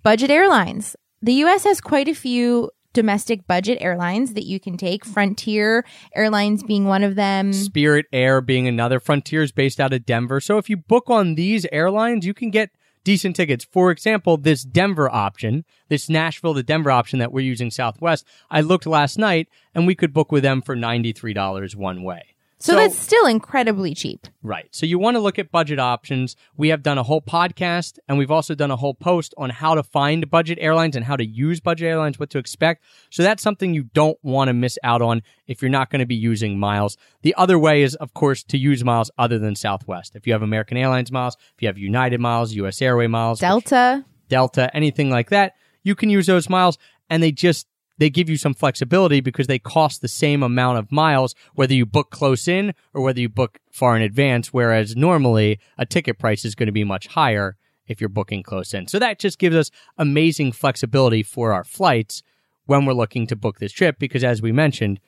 budget 0.02 0.32
airlines. 0.32 0.96
The 1.22 1.34
U.S. 1.34 1.66
has 1.66 1.82
quite 1.82 2.08
a 2.08 2.14
few 2.14 2.70
domestic 2.98 3.46
budget 3.46 3.78
airlines 3.80 4.34
that 4.34 4.48
you 4.48 4.60
can 4.60 4.76
take. 4.76 5.06
Frontier 5.06 5.86
Airlines 6.16 6.64
being 6.64 6.86
one 6.86 7.04
of 7.04 7.14
them. 7.14 7.54
Spirit 7.54 8.08
Air 8.12 8.42
being 8.42 8.68
another. 8.68 9.00
Frontier 9.00 9.44
is 9.44 9.52
based 9.52 9.80
out 9.80 9.94
of 9.94 10.04
Denver. 10.04 10.42
So 10.42 10.58
if 10.58 10.68
you 10.68 10.78
book 10.78 11.08
on 11.08 11.36
these 11.36 11.68
airlines, 11.72 12.26
you 12.26 12.34
can 12.34 12.50
get 12.50 12.72
decent 13.04 13.36
tickets. 13.36 13.68
For 13.72 13.92
example, 13.92 14.38
this 14.38 14.64
Denver 14.64 15.14
option, 15.14 15.64
this 15.90 16.10
Nashville 16.10 16.56
to 16.56 16.64
Denver 16.64 16.90
option 16.90 17.20
that 17.20 17.32
we're 17.32 17.46
using 17.46 17.70
Southwest, 17.70 18.26
I 18.50 18.62
looked 18.62 18.88
last 18.88 19.20
night 19.20 19.48
and 19.76 19.86
we 19.86 19.94
could 19.94 20.12
book 20.12 20.32
with 20.32 20.42
them 20.42 20.64
for 20.64 20.76
$93 20.76 21.76
one 21.76 22.02
way. 22.02 22.37
So, 22.60 22.76
that's 22.76 22.98
still 22.98 23.28
incredibly 23.28 23.94
cheap. 23.94 24.28
Right. 24.42 24.68
So 24.72 24.88
you 24.88 24.98
want 24.98 25.16
to 25.16 25.20
look 25.20 25.38
at 25.38 25.52
budget 25.52 25.78
options. 25.78 26.36
We 26.56 26.70
have 26.70 26.82
done 26.82 26.98
a 26.98 27.04
whole 27.04 27.22
podcast 27.22 28.00
and 28.08 28.18
we've 28.18 28.32
also 28.32 28.56
done 28.56 28.72
a 28.72 28.76
whole 28.76 28.96
post 28.96 29.36
on 29.38 29.52
how 29.52 29.76
to 29.76 29.84
find 29.84 30.30
budget 30.30 30.58
airlines 30.60 30.96
and 30.96 31.06
how 31.06 31.16
to 31.16 31.26
use 31.26 31.60
budget 31.60 31.88
airlines, 31.88 32.18
what 32.18 32.32
to 32.32 32.40
expect. 32.40 32.84
So 33.12 33.22
that's 33.22 33.44
something 33.44 33.76
you 33.76 33.84
don't 33.84 34.18
want 34.24 34.48
to 34.48 34.54
miss 34.54 34.80
out 34.84 35.04
on 35.04 35.22
if 35.46 35.62
you're 35.62 35.70
not 35.70 35.92
going 35.92 36.00
to 36.00 36.08
be 36.08 36.16
using 36.16 36.58
miles. 36.58 36.98
The 37.22 37.36
other 37.36 37.60
way 37.60 37.84
is, 37.84 37.94
of 37.96 38.16
course, 38.16 38.44
to 38.46 38.58
use 38.58 38.84
miles 38.84 39.12
other 39.20 39.38
than 39.38 39.56
Southwest. 39.56 40.16
If 40.16 40.26
you 40.26 40.34
have 40.34 40.42
American 40.42 40.78
Airlines 40.78 41.12
miles, 41.12 41.38
if 41.56 41.62
you 41.62 41.68
have 41.68 41.78
United 41.78 42.20
miles, 42.20 42.54
US 42.54 42.82
Airway 42.82 43.06
miles, 43.06 43.40
Delta, 43.40 44.04
Delta, 44.30 44.76
anything 44.76 45.12
like 45.12 45.30
that, 45.30 45.54
you 45.84 45.94
can 45.94 46.10
use 46.10 46.26
those 46.26 46.50
miles 46.50 46.80
and 47.10 47.22
they 47.22 47.32
just 47.32 47.68
they 47.98 48.10
give 48.10 48.30
you 48.30 48.38
some 48.38 48.54
flexibility 48.54 49.22
because 49.22 49.48
they 49.48 49.60
cost 49.60 50.02
the 50.02 50.08
same 50.08 50.44
amount 50.44 50.78
of 50.78 50.92
miles 50.92 51.36
whether 51.56 51.74
you 51.74 51.86
book 51.86 52.10
close 52.12 52.48
in 52.48 52.74
or 52.94 53.02
whether 53.02 53.20
you 53.20 53.30
book 53.30 53.60
far 53.72 53.96
in 53.96 54.02
advance 54.02 54.54
whereas 54.54 54.96
normally 54.96 55.60
a 55.78 55.86
ticket 55.86 56.18
price 56.20 56.46
is 56.46 56.56
going 56.56 56.68
to 56.68 56.74
be 56.74 56.84
much 56.84 57.08
higher 57.08 57.58
if 57.88 58.02
you're 58.02 58.10
booking 58.10 58.44
close 58.44 58.74
in 58.74 58.88
so 58.88 59.00
that 59.00 59.20
just 59.20 59.40
gives 59.40 59.56
us 59.56 59.72
amazing 59.98 60.52
flexibility 60.52 61.24
for 61.24 61.54
our 61.54 61.64
flights 61.64 62.24
when 62.66 62.86
we're 62.86 62.94
looking 62.94 63.26
to 63.26 63.36
book 63.36 63.60
this 63.60 63.72
trip 63.72 63.98
because 64.00 64.24
as 64.24 64.42
we 64.42 64.52
mentioned 64.52 65.00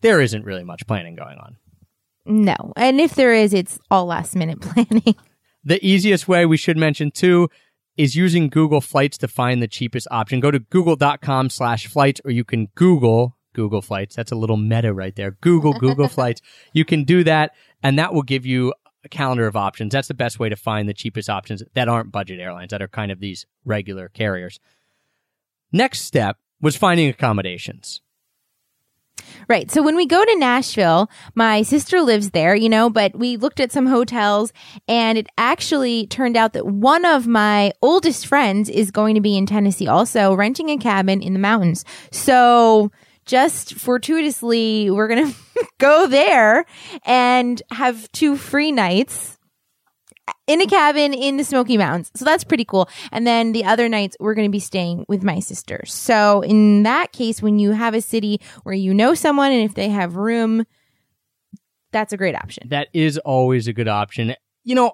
there 0.00 0.20
isn't 0.20 0.44
really 0.44 0.64
much 0.64 0.86
planning 0.86 1.14
going 1.14 1.38
on 1.38 1.56
no. 2.26 2.72
And 2.76 3.00
if 3.00 3.14
there 3.14 3.34
is, 3.34 3.52
it's 3.52 3.78
all 3.90 4.06
last 4.06 4.34
minute 4.34 4.60
planning. 4.60 5.14
the 5.64 5.84
easiest 5.86 6.28
way 6.28 6.46
we 6.46 6.56
should 6.56 6.76
mention 6.76 7.10
too 7.10 7.48
is 7.96 8.16
using 8.16 8.48
Google 8.48 8.80
Flights 8.80 9.18
to 9.18 9.28
find 9.28 9.62
the 9.62 9.68
cheapest 9.68 10.08
option. 10.10 10.40
Go 10.40 10.50
to 10.50 10.58
google.com 10.58 11.50
slash 11.50 11.86
flights 11.86 12.20
or 12.24 12.30
you 12.30 12.44
can 12.44 12.66
Google 12.74 13.36
Google 13.52 13.82
Flights. 13.82 14.16
That's 14.16 14.32
a 14.32 14.36
little 14.36 14.56
meta 14.56 14.92
right 14.92 15.14
there. 15.14 15.32
Google 15.40 15.74
Google 15.74 16.08
Flights. 16.16 16.40
You 16.72 16.84
can 16.84 17.04
do 17.04 17.24
that 17.24 17.52
and 17.82 17.98
that 17.98 18.12
will 18.12 18.22
give 18.22 18.44
you 18.44 18.74
a 19.04 19.08
calendar 19.08 19.46
of 19.46 19.56
options. 19.56 19.92
That's 19.92 20.08
the 20.08 20.14
best 20.14 20.38
way 20.38 20.48
to 20.48 20.56
find 20.56 20.88
the 20.88 20.94
cheapest 20.94 21.30
options 21.30 21.62
that 21.74 21.88
aren't 21.88 22.10
budget 22.10 22.40
airlines, 22.40 22.70
that 22.70 22.82
are 22.82 22.88
kind 22.88 23.12
of 23.12 23.20
these 23.20 23.46
regular 23.64 24.08
carriers. 24.08 24.58
Next 25.70 26.00
step 26.00 26.38
was 26.60 26.76
finding 26.76 27.08
accommodations. 27.08 28.00
Right. 29.48 29.70
So 29.70 29.82
when 29.82 29.96
we 29.96 30.06
go 30.06 30.24
to 30.24 30.36
Nashville, 30.36 31.10
my 31.34 31.62
sister 31.62 32.00
lives 32.00 32.30
there, 32.30 32.54
you 32.54 32.68
know, 32.68 32.90
but 32.90 33.16
we 33.16 33.36
looked 33.36 33.60
at 33.60 33.72
some 33.72 33.86
hotels 33.86 34.52
and 34.88 35.18
it 35.18 35.26
actually 35.38 36.06
turned 36.06 36.36
out 36.36 36.52
that 36.54 36.66
one 36.66 37.04
of 37.04 37.26
my 37.26 37.72
oldest 37.82 38.26
friends 38.26 38.68
is 38.68 38.90
going 38.90 39.14
to 39.14 39.20
be 39.20 39.36
in 39.36 39.46
Tennessee 39.46 39.88
also 39.88 40.34
renting 40.34 40.70
a 40.70 40.78
cabin 40.78 41.22
in 41.22 41.32
the 41.32 41.38
mountains. 41.38 41.84
So 42.10 42.90
just 43.26 43.74
fortuitously, 43.74 44.90
we're 44.90 45.08
going 45.08 45.32
to 45.32 45.66
go 45.78 46.06
there 46.06 46.64
and 47.04 47.62
have 47.70 48.10
two 48.12 48.36
free 48.36 48.72
nights 48.72 49.38
in 50.46 50.60
a 50.60 50.66
cabin 50.66 51.14
in 51.14 51.36
the 51.36 51.44
Smoky 51.44 51.76
Mountains. 51.76 52.10
So 52.14 52.24
that's 52.24 52.44
pretty 52.44 52.64
cool. 52.64 52.88
And 53.12 53.26
then 53.26 53.52
the 53.52 53.64
other 53.64 53.88
nights 53.88 54.16
we're 54.20 54.34
going 54.34 54.48
to 54.48 54.52
be 54.52 54.60
staying 54.60 55.04
with 55.08 55.22
my 55.22 55.40
sister. 55.40 55.82
So 55.86 56.42
in 56.42 56.82
that 56.82 57.12
case, 57.12 57.42
when 57.42 57.58
you 57.58 57.72
have 57.72 57.94
a 57.94 58.00
city 58.00 58.40
where 58.62 58.74
you 58.74 58.94
know 58.94 59.14
someone 59.14 59.52
and 59.52 59.64
if 59.64 59.74
they 59.74 59.88
have 59.88 60.16
room, 60.16 60.64
that's 61.92 62.12
a 62.12 62.16
great 62.16 62.34
option. 62.34 62.68
That 62.68 62.88
is 62.92 63.18
always 63.18 63.68
a 63.68 63.72
good 63.72 63.88
option. 63.88 64.34
You 64.64 64.74
know, 64.74 64.92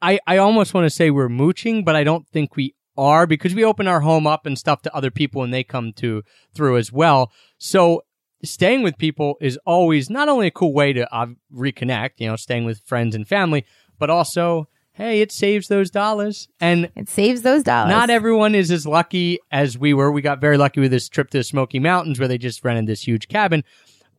I, 0.00 0.18
I 0.26 0.36
almost 0.38 0.74
want 0.74 0.84
to 0.84 0.90
say 0.90 1.10
we're 1.10 1.28
mooching, 1.28 1.84
but 1.84 1.96
I 1.96 2.04
don't 2.04 2.26
think 2.28 2.56
we 2.56 2.74
are 2.96 3.26
because 3.26 3.54
we 3.54 3.64
open 3.64 3.88
our 3.88 4.00
home 4.00 4.26
up 4.26 4.46
and 4.46 4.58
stuff 4.58 4.82
to 4.82 4.94
other 4.94 5.10
people 5.10 5.42
and 5.42 5.52
they 5.52 5.64
come 5.64 5.92
to 5.94 6.22
through 6.54 6.76
as 6.78 6.92
well. 6.92 7.32
So 7.58 8.02
staying 8.44 8.82
with 8.82 8.98
people 8.98 9.36
is 9.40 9.58
always 9.66 10.08
not 10.08 10.28
only 10.28 10.46
a 10.46 10.50
cool 10.50 10.72
way 10.72 10.92
to 10.92 11.12
uh, 11.14 11.26
reconnect, 11.52 12.12
you 12.18 12.28
know, 12.28 12.36
staying 12.36 12.64
with 12.64 12.80
friends 12.84 13.14
and 13.14 13.26
family, 13.26 13.64
but 13.98 14.10
also, 14.10 14.68
hey, 14.92 15.20
it 15.20 15.30
saves 15.32 15.68
those 15.68 15.90
dollars. 15.90 16.48
And 16.60 16.90
It 16.96 17.08
saves 17.08 17.42
those 17.42 17.62
dollars. 17.62 17.90
not 17.90 18.10
everyone 18.10 18.54
is 18.54 18.70
as 18.70 18.86
lucky 18.86 19.38
as 19.50 19.78
we 19.78 19.92
were. 19.94 20.10
We 20.10 20.22
got 20.22 20.40
very 20.40 20.56
lucky 20.56 20.80
with 20.80 20.90
this 20.90 21.08
trip 21.08 21.30
to 21.30 21.38
the 21.38 21.44
Smoky 21.44 21.78
Mountains 21.78 22.18
where 22.18 22.28
they 22.28 22.38
just 22.38 22.64
rented 22.64 22.86
this 22.86 23.06
huge 23.06 23.28
cabin. 23.28 23.62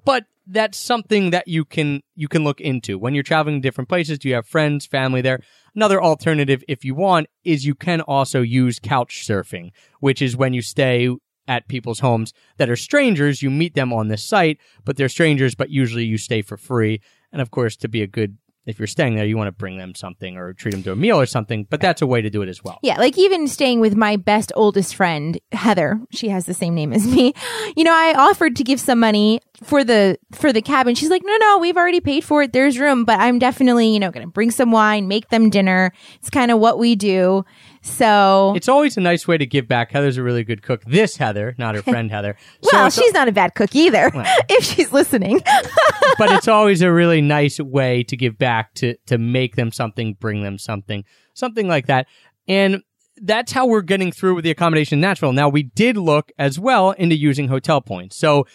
But 0.05 0.25
that's 0.49 0.77
something 0.77 1.31
that 1.31 1.47
you 1.49 1.65
can 1.65 2.01
you 2.15 2.29
can 2.29 2.45
look 2.45 2.61
into 2.61 2.97
when 2.97 3.13
you're 3.13 3.23
traveling 3.23 3.57
to 3.57 3.61
different 3.67 3.89
places. 3.89 4.19
Do 4.19 4.29
you 4.29 4.35
have 4.35 4.47
friends, 4.47 4.85
family 4.85 5.21
there? 5.21 5.41
Another 5.75 6.01
alternative, 6.01 6.63
if 6.69 6.85
you 6.85 6.95
want, 6.95 7.27
is 7.43 7.65
you 7.65 7.75
can 7.75 7.99
also 8.01 8.41
use 8.41 8.79
couch 8.79 9.25
surfing, 9.27 9.71
which 9.99 10.21
is 10.21 10.37
when 10.37 10.53
you 10.53 10.61
stay 10.61 11.09
at 11.49 11.67
people's 11.67 11.99
homes 11.99 12.33
that 12.57 12.69
are 12.69 12.75
strangers. 12.77 13.41
You 13.41 13.49
meet 13.49 13.73
them 13.73 13.91
on 13.91 14.07
this 14.07 14.23
site, 14.23 14.57
but 14.85 14.95
they're 14.95 15.09
strangers, 15.09 15.55
but 15.55 15.69
usually 15.69 16.05
you 16.05 16.17
stay 16.17 16.41
for 16.41 16.55
free. 16.55 17.01
And 17.33 17.41
of 17.41 17.51
course, 17.51 17.75
to 17.77 17.89
be 17.89 18.01
a 18.01 18.07
good 18.07 18.37
if 18.67 18.79
you're 18.79 18.87
staying 18.87 19.15
there, 19.15 19.25
you 19.25 19.37
want 19.37 19.47
to 19.47 19.53
bring 19.53 19.77
them 19.77 19.95
something 19.95 20.35
or 20.35 20.53
treat 20.53 20.71
them 20.71 20.83
to 20.83 20.91
a 20.91 20.95
meal 20.95 21.19
or 21.19 21.25
something, 21.25 21.65
but 21.69 21.79
that's 21.79 22.01
a 22.01 22.05
way 22.05 22.21
to 22.21 22.29
do 22.29 22.41
it 22.41 22.49
as 22.49 22.61
well. 22.61 22.77
Yeah, 22.83 22.97
like 22.97 23.17
even 23.17 23.47
staying 23.47 23.79
with 23.79 23.95
my 23.95 24.17
best 24.17 24.51
oldest 24.55 24.93
friend, 24.93 25.39
Heather, 25.53 25.99
she 26.11 26.27
has 26.27 26.45
the 26.45 26.53
same 26.53 26.75
name 26.75 26.91
as 26.93 27.07
me. 27.07 27.33
You 27.75 27.83
know, 27.83 27.93
I 27.93 28.13
offered 28.17 28.57
to 28.57 28.63
give 28.63 28.79
some 28.79 28.99
money 28.99 29.39
for 29.63 29.83
the 29.83 30.17
for 30.33 30.51
the 30.51 30.61
cabin. 30.61 30.95
She's 30.95 31.09
like, 31.09 31.23
"No, 31.23 31.35
no, 31.37 31.57
we've 31.59 31.77
already 31.77 32.01
paid 32.01 32.23
for 32.23 32.43
it. 32.43 32.53
There's 32.53 32.77
room, 32.77 33.05
but 33.05 33.19
I'm 33.19 33.39
definitely, 33.39 33.87
you 33.87 33.99
know, 33.99 34.11
going 34.11 34.25
to 34.25 34.31
bring 34.31 34.51
some 34.51 34.71
wine, 34.71 35.07
make 35.07 35.29
them 35.29 35.49
dinner. 35.49 35.93
It's 36.15 36.29
kind 36.29 36.51
of 36.51 36.59
what 36.59 36.77
we 36.77 36.95
do." 36.95 37.45
So, 37.87 38.53
It's 38.55 38.67
always 38.67 38.97
a 38.97 39.01
nice 39.01 39.27
way 39.27 39.37
to 39.37 39.45
give 39.45 39.67
back. 39.67 39.91
Heather's 39.91 40.17
a 40.17 40.23
really 40.23 40.43
good 40.43 40.61
cook. 40.61 40.83
This 40.85 41.17
Heather, 41.17 41.55
not 41.57 41.75
her 41.75 41.81
friend 41.83 42.11
Heather. 42.11 42.35
So 42.61 42.69
well, 42.73 42.89
she's 42.89 43.13
not 43.13 43.27
a 43.27 43.31
bad 43.31 43.55
cook 43.55 43.75
either 43.75 44.11
if 44.49 44.63
she's 44.63 44.91
listening. 44.91 45.41
but 46.17 46.31
it's 46.31 46.47
always 46.47 46.81
a 46.81 46.91
really 46.91 47.21
nice 47.21 47.59
way 47.59 48.03
to 48.03 48.17
give 48.17 48.37
back 48.37 48.73
to 48.75 48.95
to 49.07 49.17
make 49.17 49.55
them 49.55 49.71
something, 49.71 50.15
bring 50.19 50.43
them 50.43 50.57
something, 50.57 51.03
something 51.33 51.67
like 51.67 51.87
that. 51.87 52.07
And 52.47 52.83
that's 53.21 53.51
how 53.51 53.65
we're 53.65 53.81
getting 53.81 54.11
through 54.11 54.35
with 54.35 54.43
the 54.43 54.51
accommodation 54.51 54.97
in 54.97 55.01
Nashville. 55.01 55.33
Now 55.33 55.49
we 55.49 55.63
did 55.63 55.97
look 55.97 56.31
as 56.37 56.59
well 56.59 56.91
into 56.91 57.15
using 57.15 57.47
hotel 57.47 57.81
points. 57.81 58.15
So 58.15 58.45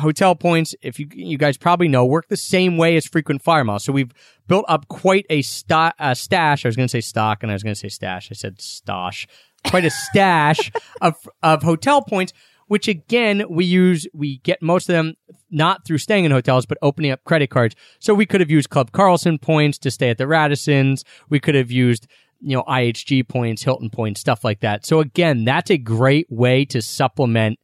hotel 0.00 0.34
points, 0.34 0.74
if 0.82 0.98
you 0.98 1.08
you 1.12 1.38
guys 1.38 1.56
probably 1.56 1.88
know, 1.88 2.04
work 2.04 2.28
the 2.28 2.36
same 2.36 2.76
way 2.76 2.96
as 2.96 3.06
frequent 3.06 3.42
flyer 3.42 3.64
miles. 3.64 3.84
So 3.84 3.92
we've 3.92 4.12
built 4.48 4.64
up 4.68 4.88
quite 4.88 5.26
a, 5.30 5.38
a 5.98 6.14
stash. 6.14 6.64
I 6.64 6.68
was 6.68 6.76
going 6.76 6.88
to 6.88 6.90
say 6.90 7.00
stock, 7.00 7.42
and 7.42 7.50
I 7.50 7.54
was 7.54 7.62
going 7.62 7.74
to 7.74 7.78
say 7.78 7.88
stash. 7.88 8.28
I 8.30 8.34
said 8.34 8.60
stash. 8.60 9.26
Quite 9.68 9.84
a 9.84 9.90
stash 9.90 10.72
of 11.00 11.16
of 11.42 11.62
hotel 11.62 12.02
points, 12.02 12.32
which 12.66 12.88
again 12.88 13.44
we 13.48 13.64
use. 13.64 14.06
We 14.12 14.38
get 14.38 14.62
most 14.62 14.88
of 14.88 14.94
them 14.94 15.14
not 15.50 15.84
through 15.86 15.98
staying 15.98 16.24
in 16.24 16.32
hotels, 16.32 16.66
but 16.66 16.78
opening 16.82 17.10
up 17.10 17.24
credit 17.24 17.50
cards. 17.50 17.76
So 17.98 18.14
we 18.14 18.26
could 18.26 18.40
have 18.40 18.50
used 18.50 18.70
Club 18.70 18.92
Carlson 18.92 19.38
points 19.38 19.78
to 19.78 19.90
stay 19.90 20.10
at 20.10 20.18
the 20.18 20.24
Radissons. 20.24 21.04
We 21.28 21.40
could 21.40 21.54
have 21.54 21.70
used 21.70 22.06
you 22.40 22.56
know 22.56 22.62
IHG 22.64 23.28
points, 23.28 23.62
Hilton 23.62 23.90
points, 23.90 24.20
stuff 24.20 24.44
like 24.44 24.60
that. 24.60 24.86
So 24.86 25.00
again, 25.00 25.44
that's 25.44 25.70
a 25.70 25.78
great 25.78 26.26
way 26.30 26.64
to 26.66 26.82
supplement 26.82 27.58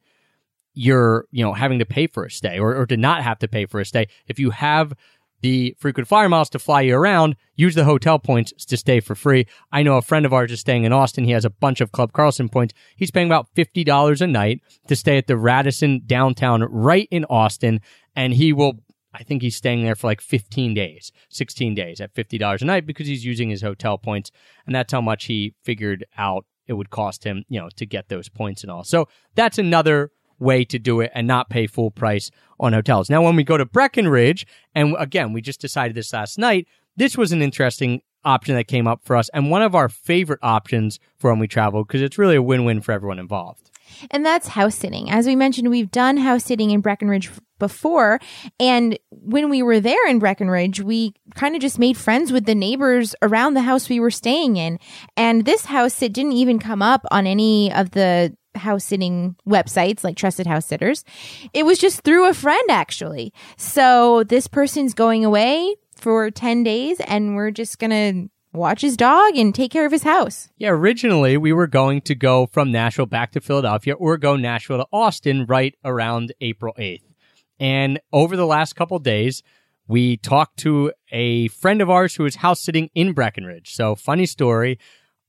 you're, 0.77 1.27
you 1.33 1.43
know, 1.43 1.55
having 1.55 1.79
to 1.79 1.87
pay 1.87 2.07
for 2.07 2.25
a 2.25 2.31
stay 2.31 2.59
or, 2.59 2.77
or 2.77 2.87
to 2.87 2.97
not 2.97 3.23
have 3.23 3.39
to 3.39 3.49
pay 3.49 3.65
for 3.65 3.81
a 3.81 3.85
stay. 3.85 4.07
If 4.29 4.39
you 4.39 4.51
have 4.51 4.93
the 5.41 5.75
frequent 5.79 6.07
flyer 6.07 6.29
miles 6.29 6.51
to 6.51 6.59
fly 6.59 6.83
you 6.83 6.95
around, 6.95 7.35
use 7.55 7.75
the 7.75 7.85
hotel 7.85 8.19
points 8.19 8.53
to 8.67 8.77
stay 8.77 9.01
for 9.01 9.15
free. 9.15 9.47
I 9.73 9.83
know 9.83 9.97
a 9.97 10.03
friend 10.03 10.27
of 10.27 10.35
ours 10.35 10.53
is 10.53 10.61
staying 10.61 10.85
in 10.85 10.93
Austin. 10.93 11.25
He 11.25 11.33
has 11.33 11.47
a 11.47 11.51
bunch 11.51 11.81
of 11.81 11.93
Club 11.93 12.13
Carlson 12.13 12.51
points. 12.51 12.75
He's 12.95 13.11
paying 13.11 13.27
about 13.27 13.49
$50 13.55 14.21
a 14.21 14.27
night 14.27 14.61
to 14.89 14.95
stay 14.95 15.17
at 15.17 15.27
the 15.27 15.37
Radisson 15.37 16.03
downtown 16.07 16.63
right 16.63 17.09
in 17.11 17.25
Austin. 17.25 17.81
And 18.15 18.35
he 18.35 18.53
will, 18.53 18.81
I 19.15 19.23
think 19.23 19.41
he's 19.41 19.57
staying 19.57 19.83
there 19.83 19.97
for 19.97 20.09
like 20.09 20.21
15 20.21 20.75
days, 20.75 21.11
16 21.31 21.75
days 21.75 22.03
at 22.03 22.15
$50 22.15 22.61
a 22.61 22.65
night 22.67 22.87
because 22.87 23.07
he's 23.07 23.25
using 23.25 23.49
his 23.49 23.63
hotel 23.63 23.97
points. 23.97 24.31
And 24.67 24.75
that's 24.75 24.93
how 24.93 25.01
much 25.01 25.25
he 25.25 25.55
figured 25.63 26.05
out 26.19 26.45
it 26.67 26.75
would 26.75 26.91
cost 26.91 27.25
him, 27.25 27.45
you 27.49 27.61
know, 27.61 27.71
to 27.77 27.87
get 27.87 28.09
those 28.09 28.29
points 28.29 28.63
and 28.63 28.71
all. 28.71 28.85
So 28.85 29.09
that's 29.35 29.59
another 29.59 30.11
way 30.39 30.65
to 30.65 30.79
do 30.79 31.01
it 31.01 31.11
and 31.15 31.27
not 31.27 31.51
pay 31.51 31.67
full 31.67 31.91
price 31.91 32.31
on 32.59 32.73
hotels. 32.73 33.11
Now, 33.11 33.23
when 33.23 33.37
we 33.37 33.45
go 33.45 33.57
to 33.57 33.65
Breckenridge, 33.65 34.47
and 34.75 34.95
again, 34.99 35.33
we 35.33 35.41
just 35.41 35.61
decided 35.61 35.95
this 35.97 36.13
last 36.13 36.39
night, 36.39 36.67
this 36.97 37.17
was 37.17 37.33
an 37.33 37.43
interesting 37.43 38.03
option 38.25 38.57
that 38.57 38.65
came 38.65 38.89
up 38.89 39.05
for 39.05 39.15
us 39.15 39.29
and 39.33 39.51
one 39.51 39.63
of 39.63 39.75
our 39.75 39.89
favorite 39.89 40.41
options 40.43 40.99
for 41.17 41.31
when 41.31 41.39
we 41.39 41.47
travel 41.47 41.85
because 41.85 42.03
it's 42.03 42.19
really 42.19 42.35
a 42.35 42.43
win-win 42.43 42.81
for 42.81 42.93
everyone 42.93 43.19
involved. 43.19 43.71
And 44.11 44.27
that's 44.27 44.49
house 44.49 44.75
sitting. 44.75 45.11
As 45.11 45.27
we 45.27 45.37
mentioned, 45.37 45.71
we've 45.71 45.91
done 45.91 46.17
house 46.17 46.45
sitting 46.45 46.71
in 46.71 46.81
Breckenridge 46.81 47.31
before. 47.59 48.19
And 48.59 48.99
when 49.11 49.49
we 49.49 49.63
were 49.63 49.79
there 49.81 50.07
in 50.09 50.19
Breckenridge, 50.19 50.81
we 50.81 51.15
kind 51.35 51.55
of 51.55 51.61
just 51.61 51.79
made 51.79 51.97
friends 51.97 52.33
with 52.33 52.47
the 52.47 52.55
neighbors 52.55 53.15
around 53.23 53.55
the 53.55 53.63
house 53.63 53.89
we 53.89 54.01
were 54.01 54.11
staying 54.11 54.57
in. 54.57 54.79
And 55.17 55.45
this 55.45 55.67
house 55.67 55.95
sit 55.95 56.13
didn't 56.13 56.33
even 56.33 56.59
come 56.59 56.83
up 56.83 57.07
on 57.11 57.27
any 57.27 57.73
of 57.73 57.93
the 57.93 58.37
house 58.57 58.85
sitting 58.85 59.37
websites 59.47 60.05
like 60.05 60.17
Trusted 60.17 60.47
House 60.47 60.67
Sitters. 60.67 61.05
It 61.53 61.65
was 61.65 61.79
just 61.79 62.03
through 62.03 62.29
a 62.29 62.35
friend, 62.35 62.71
actually. 62.71 63.33
So 63.57 64.25
this 64.25 64.47
person's 64.47 64.95
going 64.95 65.25
away 65.25 65.75
for 65.97 66.31
10 66.31 66.63
days 66.63 67.01
and 67.01 67.37
we're 67.37 67.51
just 67.51 67.79
going 67.79 67.91
to 67.91 68.31
watch 68.53 68.81
his 68.81 68.97
dog 68.97 69.37
and 69.37 69.55
take 69.55 69.71
care 69.71 69.87
of 69.87 69.93
his 69.93 70.03
house. 70.03 70.49
Yeah, 70.57 70.71
originally 70.71 71.37
we 71.37 71.53
were 71.53 71.67
going 71.67 72.01
to 72.03 72.15
go 72.15 72.47
from 72.47 72.73
Nashville 72.73 73.07
back 73.07 73.33
to 73.33 73.41
Philadelphia 73.41 73.95
or 73.95 74.17
go 74.17 74.37
Nashville 74.37 74.79
to 74.79 74.87
Austin 74.93 75.47
right 75.47 75.75
around 75.85 76.33
April 76.41 76.75
8th. 76.79 77.03
And 77.59 78.01
over 78.13 78.37
the 78.37 78.47
last 78.47 78.75
couple 78.77 78.99
days, 78.99 79.43
we 79.89 80.17
talked 80.17 80.59
to 80.59 80.93
a 81.13 81.49
friend 81.49 81.81
of 81.81 81.91
ours 81.91 82.17
who 82.17 82.25
is 82.25 82.37
house 82.37 82.61
sitting 82.61 82.91
in 82.95 83.13
Breckenridge. 83.13 83.75
So 83.75 83.95
funny 83.95 84.27
story. 84.27 84.79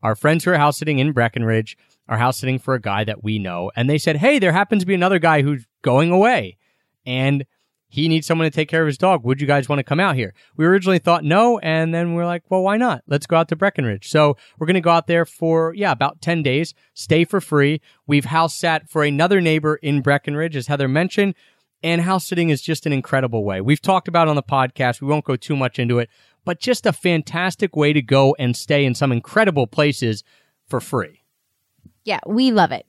Our 0.02 0.16
friends 0.16 0.44
who 0.44 0.52
are 0.52 0.58
house 0.58 0.78
sitting 0.78 1.00
in 1.00 1.12
Breckenridge 1.12 1.78
are 2.10 2.18
house 2.18 2.38
sitting 2.38 2.60
for 2.60 2.74
a 2.74 2.82
guy 2.82 3.04
that 3.04 3.24
we 3.24 3.40
know. 3.40 3.72
And 3.76 3.90
they 3.90 3.98
said, 3.98 4.18
Hey, 4.18 4.40
there 4.40 4.52
happens 4.52 4.84
to 4.84 4.88
be 4.88 4.94
another 4.94 5.20
guy 5.20 5.42
who's 5.42 5.66
going 5.82 6.12
away. 6.12 6.58
And 7.06 7.46
he 7.90 8.08
needs 8.08 8.28
someone 8.28 8.46
to 8.46 8.52
take 8.52 8.70
care 8.70 8.82
of 8.82 8.88
his 8.88 8.98
dog. 8.98 9.24
Would 9.24 9.40
you 9.40 9.48
guys 9.48 9.70
want 9.70 9.80
to 9.80 9.84
come 9.84 10.00
out 10.00 10.16
here? 10.16 10.34
We 10.58 10.66
originally 10.66 11.00
thought 11.00 11.24
no, 11.24 11.58
and 11.60 11.94
then 11.94 12.14
we're 12.14 12.26
like, 12.26 12.44
well, 12.50 12.62
why 12.62 12.76
not? 12.76 13.04
Let's 13.08 13.26
go 13.26 13.38
out 13.38 13.48
to 13.50 13.56
Breckenridge. 13.56 14.10
So 14.10 14.36
we're 14.60 14.68
going 14.68 14.76
to 14.76 14.82
go 14.82 14.92
out 14.92 15.08
there 15.08 15.26
for, 15.26 15.74
yeah, 15.74 15.92
about 15.92 16.22
10 16.22 16.44
days, 16.44 16.74
stay 16.94 17.24
for 17.24 17.40
free. 17.40 17.82
We've 18.06 18.26
house 18.26 18.54
sat 18.54 18.90
for 18.90 19.04
another 19.04 19.40
neighbor 19.40 19.76
in 19.78 20.02
Breckenridge, 20.02 20.58
as 20.58 20.68
Heather 20.68 20.90
mentioned, 20.90 21.36
and 21.82 22.02
house 22.02 22.28
sitting 22.28 22.50
is 22.50 22.62
just 22.62 22.86
an 22.86 22.94
incredible 22.94 23.46
way. 23.46 23.62
We've 23.62 23.82
talked 23.82 24.08
about 24.08 24.28
on 24.28 24.36
the 24.36 24.44
podcast. 24.44 25.00
We 25.00 25.08
won't 25.08 25.26
go 25.26 25.36
too 25.36 25.56
much 25.56 25.80
into 25.80 26.00
it, 26.00 26.10
but 26.44 26.60
just 26.60 26.86
a 26.86 26.94
fantastic 26.94 27.76
way 27.76 27.94
to 27.94 28.02
go 28.02 28.36
and 28.38 28.56
stay 28.56 28.84
in 28.84 28.96
some 28.96 29.12
incredible 29.12 29.68
places 29.68 30.24
for 30.68 30.82
free. 30.82 31.24
Yeah, 32.08 32.22
we 32.26 32.54
love 32.54 32.72
it. 32.72 32.86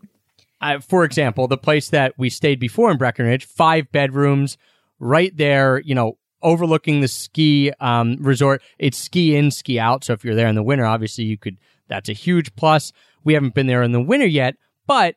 Uh, 0.61 0.79
for 0.79 1.05
example, 1.05 1.49
the 1.49 1.59
place 1.59 1.89
that 1.89 2.15
we 2.17 2.31
stayed 2.31 2.61
before 2.61 2.89
in 2.89 2.99
Breckenridge, 2.99 3.45
five 3.45 3.91
bedrooms, 3.91 4.57
right 5.01 5.37
there, 5.37 5.81
you 5.81 5.93
know, 5.93 6.19
overlooking 6.41 7.01
the 7.01 7.09
ski 7.09 7.73
um, 7.81 8.17
resort. 8.21 8.63
It's 8.79 8.97
ski 8.97 9.35
in, 9.35 9.51
ski 9.51 9.81
out. 9.81 10.05
So 10.05 10.13
if 10.13 10.25
you're 10.25 10.37
there 10.37 10.47
in 10.47 10.55
the 10.55 10.63
winter, 10.63 10.85
obviously 10.85 11.25
you 11.25 11.37
could. 11.37 11.59
That's 11.89 12.09
a 12.09 12.13
huge 12.13 12.55
plus. 12.55 12.93
We 13.25 13.35
haven't 13.35 13.55
been 13.55 13.67
there 13.67 13.83
in 13.83 13.91
the 13.91 14.01
winter 14.01 14.27
yet, 14.27 14.55
but 14.87 15.17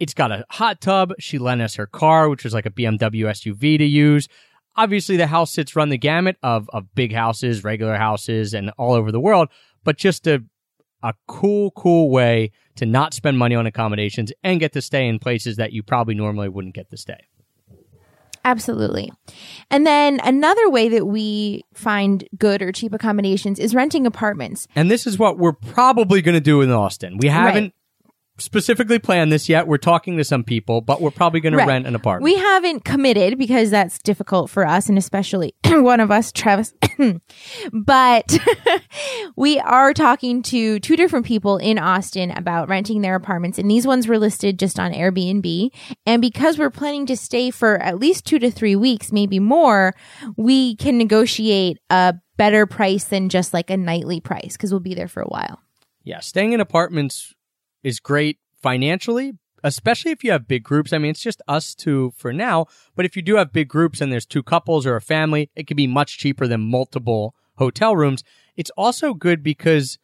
it's 0.00 0.14
got 0.14 0.32
a 0.32 0.44
hot 0.50 0.80
tub. 0.80 1.12
She 1.20 1.38
lent 1.38 1.62
us 1.62 1.76
her 1.76 1.86
car, 1.86 2.28
which 2.28 2.42
was 2.42 2.54
like 2.54 2.66
a 2.66 2.70
BMW 2.70 3.24
SUV 3.26 3.78
to 3.78 3.84
use. 3.84 4.28
Obviously, 4.74 5.16
the 5.16 5.28
house 5.28 5.52
sits 5.52 5.76
run 5.76 5.90
the 5.90 5.98
gamut 5.98 6.38
of 6.42 6.68
of 6.70 6.92
big 6.96 7.14
houses, 7.14 7.62
regular 7.62 7.96
houses, 7.96 8.52
and 8.52 8.72
all 8.78 8.94
over 8.94 9.12
the 9.12 9.20
world. 9.20 9.48
But 9.84 9.96
just 9.96 10.26
a 10.26 10.42
a 11.02 11.14
cool, 11.26 11.70
cool 11.72 12.10
way 12.10 12.50
to 12.76 12.86
not 12.86 13.14
spend 13.14 13.38
money 13.38 13.54
on 13.54 13.66
accommodations 13.66 14.32
and 14.42 14.60
get 14.60 14.72
to 14.72 14.82
stay 14.82 15.06
in 15.06 15.18
places 15.18 15.56
that 15.56 15.72
you 15.72 15.82
probably 15.82 16.14
normally 16.14 16.48
wouldn't 16.48 16.74
get 16.74 16.90
to 16.90 16.96
stay. 16.96 17.18
Absolutely. 18.44 19.12
And 19.70 19.86
then 19.86 20.20
another 20.24 20.70
way 20.70 20.88
that 20.88 21.06
we 21.06 21.64
find 21.74 22.26
good 22.38 22.62
or 22.62 22.72
cheap 22.72 22.94
accommodations 22.94 23.58
is 23.58 23.74
renting 23.74 24.06
apartments. 24.06 24.66
And 24.74 24.90
this 24.90 25.06
is 25.06 25.18
what 25.18 25.38
we're 25.38 25.52
probably 25.52 26.22
going 26.22 26.34
to 26.34 26.40
do 26.40 26.62
in 26.62 26.70
Austin. 26.70 27.18
We 27.18 27.28
haven't 27.28 27.74
specifically 28.38 28.98
planned 28.98 29.32
this 29.32 29.48
yet. 29.48 29.66
We're 29.66 29.78
talking 29.78 30.16
to 30.16 30.24
some 30.24 30.44
people, 30.44 30.80
but 30.80 31.00
we're 31.00 31.10
probably 31.10 31.40
going 31.40 31.52
to 31.54 31.64
rent 31.64 31.86
an 31.86 31.94
apartment. 31.94 32.24
We 32.24 32.36
haven't 32.36 32.84
committed 32.84 33.38
because 33.38 33.70
that's 33.70 33.98
difficult 33.98 34.50
for 34.50 34.66
us 34.66 34.88
and 34.88 34.96
especially 34.96 35.54
one 35.66 36.00
of 36.00 36.10
us, 36.10 36.32
Travis. 36.32 36.74
but 37.72 38.38
we 39.36 39.58
are 39.60 39.92
talking 39.92 40.42
to 40.44 40.78
two 40.80 40.96
different 40.96 41.26
people 41.26 41.58
in 41.58 41.78
Austin 41.78 42.30
about 42.30 42.68
renting 42.68 43.02
their 43.02 43.14
apartments 43.14 43.58
and 43.58 43.70
these 43.70 43.86
ones 43.86 44.06
were 44.06 44.18
listed 44.18 44.58
just 44.58 44.78
on 44.78 44.92
Airbnb. 44.92 45.70
And 46.06 46.22
because 46.22 46.58
we're 46.58 46.70
planning 46.70 47.06
to 47.06 47.16
stay 47.16 47.50
for 47.50 47.76
at 47.78 47.98
least 47.98 48.24
two 48.24 48.38
to 48.38 48.50
three 48.50 48.76
weeks, 48.76 49.12
maybe 49.12 49.38
more, 49.38 49.94
we 50.36 50.76
can 50.76 50.98
negotiate 50.98 51.78
a 51.90 52.14
better 52.36 52.66
price 52.66 53.04
than 53.04 53.28
just 53.28 53.52
like 53.52 53.68
a 53.68 53.76
nightly 53.76 54.20
price 54.20 54.56
because 54.56 54.70
we'll 54.70 54.80
be 54.80 54.94
there 54.94 55.08
for 55.08 55.22
a 55.22 55.28
while. 55.28 55.60
yeah, 56.04 56.20
staying 56.20 56.52
in 56.52 56.60
apartments 56.60 57.34
is 57.82 58.00
great 58.00 58.38
financially, 58.60 59.34
especially 59.62 60.10
if 60.12 60.24
you 60.24 60.32
have 60.32 60.48
big 60.48 60.62
groups. 60.62 60.92
I 60.92 60.98
mean, 60.98 61.10
it's 61.10 61.22
just 61.22 61.42
us 61.48 61.74
two 61.74 62.12
for 62.16 62.32
now, 62.32 62.66
but 62.96 63.04
if 63.04 63.16
you 63.16 63.22
do 63.22 63.36
have 63.36 63.52
big 63.52 63.68
groups 63.68 64.00
and 64.00 64.12
there's 64.12 64.26
two 64.26 64.42
couples 64.42 64.86
or 64.86 64.96
a 64.96 65.00
family, 65.00 65.50
it 65.54 65.66
can 65.66 65.76
be 65.76 65.86
much 65.86 66.18
cheaper 66.18 66.46
than 66.46 66.70
multiple 66.70 67.34
hotel 67.56 67.96
rooms. 67.96 68.24
It's 68.56 68.70
also 68.76 69.14
good 69.14 69.42
because 69.42 69.98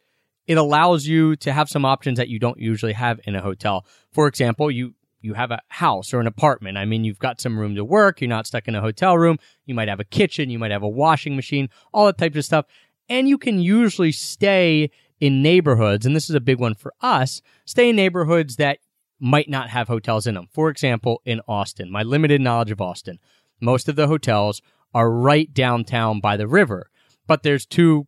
it 0.47 0.57
allows 0.57 1.07
you 1.07 1.35
to 1.37 1.51
have 1.51 1.69
some 1.69 1.85
options 1.85 2.17
that 2.17 2.29
you 2.29 2.39
don't 2.39 2.59
usually 2.59 2.93
have 2.93 3.19
in 3.25 3.35
a 3.35 3.41
hotel. 3.41 3.85
For 4.11 4.27
example, 4.27 4.69
you 4.69 4.93
you 5.21 5.33
have 5.33 5.49
a 5.49 5.59
house 5.69 6.13
or 6.13 6.19
an 6.19 6.27
apartment. 6.27 6.77
I 6.77 6.85
mean, 6.85 7.03
you've 7.03 7.17
got 7.17 7.41
some 7.41 7.57
room 7.57 7.73
to 7.75 7.83
work. 7.83 8.21
You're 8.21 8.29
not 8.29 8.45
stuck 8.45 8.67
in 8.67 8.75
a 8.75 8.81
hotel 8.81 9.17
room. 9.17 9.39
You 9.65 9.73
might 9.73 9.87
have 9.87 9.99
a 9.99 10.03
kitchen. 10.03 10.51
You 10.51 10.59
might 10.59 10.69
have 10.69 10.83
a 10.83 10.87
washing 10.87 11.35
machine, 11.35 11.69
all 11.91 12.05
that 12.05 12.19
type 12.19 12.35
of 12.35 12.45
stuff. 12.45 12.65
And 13.09 13.27
you 13.27 13.39
can 13.39 13.59
usually 13.59 14.11
stay 14.11 14.91
in 15.19 15.41
neighborhoods, 15.41 16.05
and 16.05 16.15
this 16.15 16.29
is 16.29 16.35
a 16.35 16.41
big 16.41 16.59
one 16.59 16.75
for 16.75 16.93
us, 17.01 17.41
stay 17.65 17.89
in 17.89 17.95
neighborhoods 17.95 18.57
that 18.57 18.79
might 19.19 19.49
not 19.49 19.69
have 19.69 19.87
hotels 19.87 20.27
in 20.27 20.35
them. 20.35 20.47
For 20.51 20.69
example, 20.69 21.21
in 21.25 21.41
Austin, 21.47 21.91
my 21.91 22.03
limited 22.03 22.41
knowledge 22.41 22.71
of 22.71 22.81
Austin, 22.81 23.19
most 23.61 23.87
of 23.87 23.95
the 23.95 24.07
hotels 24.07 24.61
are 24.93 25.11
right 25.11 25.53
downtown 25.53 26.19
by 26.19 26.37
the 26.37 26.47
river. 26.47 26.89
But 27.27 27.43
there's 27.43 27.65
two 27.65 28.07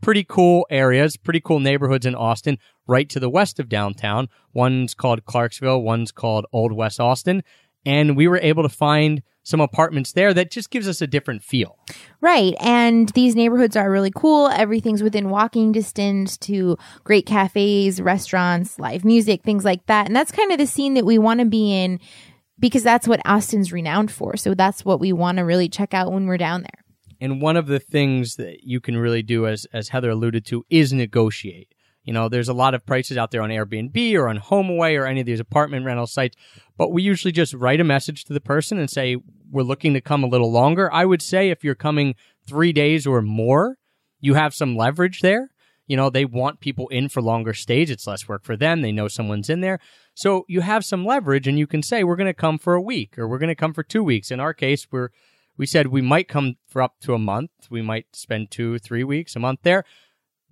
pretty 0.00 0.24
cool 0.24 0.66
areas, 0.70 1.16
pretty 1.16 1.40
cool 1.40 1.60
neighborhoods 1.60 2.06
in 2.06 2.14
Austin, 2.14 2.58
right 2.86 3.08
to 3.08 3.20
the 3.20 3.30
west 3.30 3.58
of 3.58 3.68
downtown. 3.68 4.28
One's 4.52 4.94
called 4.94 5.24
Clarksville, 5.24 5.82
one's 5.82 6.12
called 6.12 6.46
Old 6.52 6.72
West 6.72 7.00
Austin. 7.00 7.42
And 7.86 8.16
we 8.16 8.28
were 8.28 8.38
able 8.38 8.62
to 8.62 8.68
find 8.68 9.22
some 9.44 9.60
apartments 9.60 10.12
there 10.12 10.34
that 10.34 10.50
just 10.50 10.70
gives 10.70 10.88
us 10.88 11.00
a 11.00 11.06
different 11.06 11.42
feel. 11.42 11.78
Right. 12.20 12.54
And 12.60 13.10
these 13.10 13.36
neighborhoods 13.36 13.76
are 13.76 13.90
really 13.90 14.10
cool. 14.14 14.48
Everything's 14.48 15.02
within 15.02 15.28
walking 15.28 15.70
distance 15.70 16.36
to 16.38 16.76
great 17.04 17.26
cafes, 17.26 18.00
restaurants, 18.00 18.78
live 18.78 19.04
music, 19.04 19.42
things 19.42 19.64
like 19.64 19.86
that. 19.86 20.06
And 20.06 20.16
that's 20.16 20.32
kind 20.32 20.50
of 20.50 20.58
the 20.58 20.66
scene 20.66 20.94
that 20.94 21.04
we 21.04 21.18
want 21.18 21.40
to 21.40 21.46
be 21.46 21.72
in 21.72 22.00
because 22.58 22.82
that's 22.82 23.06
what 23.06 23.20
Austin's 23.26 23.72
renowned 23.72 24.10
for. 24.10 24.36
So 24.36 24.54
that's 24.54 24.84
what 24.84 24.98
we 24.98 25.12
want 25.12 25.38
to 25.38 25.44
really 25.44 25.68
check 25.68 25.92
out 25.92 26.12
when 26.12 26.26
we're 26.26 26.38
down 26.38 26.62
there. 26.62 26.84
And 27.20 27.40
one 27.40 27.56
of 27.56 27.66
the 27.66 27.78
things 27.78 28.36
that 28.36 28.64
you 28.64 28.80
can 28.80 28.96
really 28.96 29.22
do, 29.22 29.46
as 29.46 29.66
as 29.72 29.90
Heather 29.90 30.10
alluded 30.10 30.44
to, 30.46 30.64
is 30.68 30.92
negotiate. 30.92 31.73
You 32.04 32.12
know, 32.12 32.28
there's 32.28 32.48
a 32.48 32.54
lot 32.54 32.74
of 32.74 32.84
prices 32.84 33.16
out 33.16 33.30
there 33.30 33.42
on 33.42 33.50
Airbnb 33.50 34.14
or 34.14 34.28
on 34.28 34.38
HomeAway 34.38 34.98
or 34.98 35.06
any 35.06 35.20
of 35.20 35.26
these 35.26 35.40
apartment 35.40 35.86
rental 35.86 36.06
sites, 36.06 36.36
but 36.76 36.92
we 36.92 37.02
usually 37.02 37.32
just 37.32 37.54
write 37.54 37.80
a 37.80 37.84
message 37.84 38.24
to 38.24 38.34
the 38.34 38.40
person 38.40 38.78
and 38.78 38.90
say 38.90 39.16
we're 39.50 39.62
looking 39.62 39.94
to 39.94 40.00
come 40.00 40.22
a 40.22 40.28
little 40.28 40.52
longer. 40.52 40.92
I 40.92 41.06
would 41.06 41.22
say 41.22 41.48
if 41.48 41.64
you're 41.64 41.74
coming 41.74 42.14
three 42.46 42.72
days 42.72 43.06
or 43.06 43.22
more, 43.22 43.78
you 44.20 44.34
have 44.34 44.54
some 44.54 44.76
leverage 44.76 45.20
there. 45.20 45.50
You 45.86 45.96
know, 45.96 46.08
they 46.08 46.24
want 46.24 46.60
people 46.60 46.88
in 46.88 47.08
for 47.08 47.20
longer 47.20 47.52
stays. 47.52 47.90
It's 47.90 48.06
less 48.06 48.26
work 48.26 48.44
for 48.44 48.56
them. 48.56 48.80
They 48.80 48.92
know 48.92 49.08
someone's 49.08 49.50
in 49.50 49.60
there. 49.60 49.78
So 50.14 50.44
you 50.48 50.60
have 50.62 50.84
some 50.84 51.04
leverage 51.04 51.46
and 51.46 51.58
you 51.58 51.66
can 51.66 51.82
say, 51.82 52.04
we're 52.04 52.16
going 52.16 52.26
to 52.26 52.34
come 52.34 52.58
for 52.58 52.74
a 52.74 52.80
week 52.80 53.18
or 53.18 53.28
we're 53.28 53.38
going 53.38 53.48
to 53.48 53.54
come 53.54 53.74
for 53.74 53.82
two 53.82 54.02
weeks. 54.02 54.30
In 54.30 54.40
our 54.40 54.54
case, 54.54 54.86
we're, 54.90 55.10
we 55.56 55.66
said 55.66 55.88
we 55.88 56.00
might 56.00 56.28
come 56.28 56.56
for 56.66 56.80
up 56.80 56.94
to 57.00 57.14
a 57.14 57.18
month. 57.18 57.50
We 57.70 57.82
might 57.82 58.06
spend 58.16 58.50
two, 58.50 58.78
three 58.78 59.04
weeks, 59.04 59.36
a 59.36 59.40
month 59.40 59.60
there. 59.62 59.84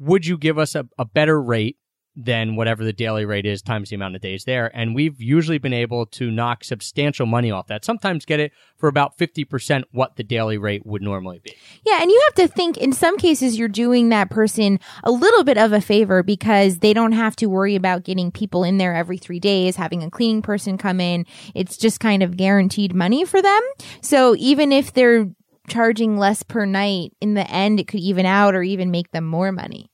Would 0.03 0.27
you 0.27 0.37
give 0.37 0.59
us 0.59 0.75
a, 0.75 0.89
a 0.99 1.05
better 1.05 1.41
rate 1.41 1.77
than 2.17 2.57
whatever 2.57 2.85
the 2.85 2.93
daily 2.93 3.25
rate 3.25 3.47
is 3.47 3.63
times 3.63 3.91
the 3.91 3.95
amount 3.95 4.17
of 4.17 4.21
days 4.21 4.43
there? 4.45 4.69
And 4.77 4.97
we've 4.97 5.21
usually 5.21 5.59
been 5.59 5.73
able 5.73 6.07
to 6.07 6.29
knock 6.29 6.65
substantial 6.65 7.25
money 7.25 7.53
off 7.53 7.69
that. 7.69 7.85
Sometimes 7.85 8.25
get 8.25 8.41
it 8.41 8.51
for 8.77 8.89
about 8.89 9.17
50% 9.17 9.85
what 9.93 10.17
the 10.17 10.25
daily 10.25 10.59
rate 10.59 10.85
would 10.85 11.03
normally 11.03 11.39
be. 11.39 11.55
Yeah, 11.87 12.03
and 12.03 12.11
you 12.11 12.21
have 12.27 12.49
to 12.49 12.53
think 12.53 12.79
in 12.79 12.93
some 12.93 13.17
cases 13.17 13.57
you're 13.57 13.69
doing 13.69 14.09
that 14.09 14.29
person 14.29 14.81
a 15.05 15.13
little 15.13 15.45
bit 15.45 15.57
of 15.57 15.73
a 15.73 15.81
favor 15.81 16.25
because 16.25 16.81
they 16.81 16.93
don't 16.93 17.13
have 17.13 17.37
to 17.37 17.47
worry 17.47 17.77
about 17.77 18.03
getting 18.03 18.33
people 18.33 18.65
in 18.65 18.79
there 18.79 18.97
every 18.97 19.19
three 19.19 19.41
days, 19.41 19.77
having 19.77 20.03
a 20.03 20.11
cleaning 20.11 20.43
person 20.43 20.77
come 20.77 21.01
in. 21.01 21.27
It's 21.55 21.77
just 21.77 22.01
kind 22.01 22.25
of 22.25 22.37
guaranteed 22.37 22.93
money 22.93 23.25
for 23.25 23.41
them. 23.41 23.61
So 24.01 24.35
even 24.37 24.73
if 24.73 24.93
they're 24.93 25.29
charging 25.69 26.17
less 26.17 26.43
per 26.43 26.67
night, 26.67 27.13
in 27.21 27.35
the 27.35 27.49
end, 27.49 27.81
it 27.81 27.89
could 27.89 28.01
even 28.01 28.27
out 28.27 28.55
or 28.55 28.63
even 28.63 28.91
make 28.91 29.13
them 29.13 29.25
more 29.25 29.53
money. 29.53 29.92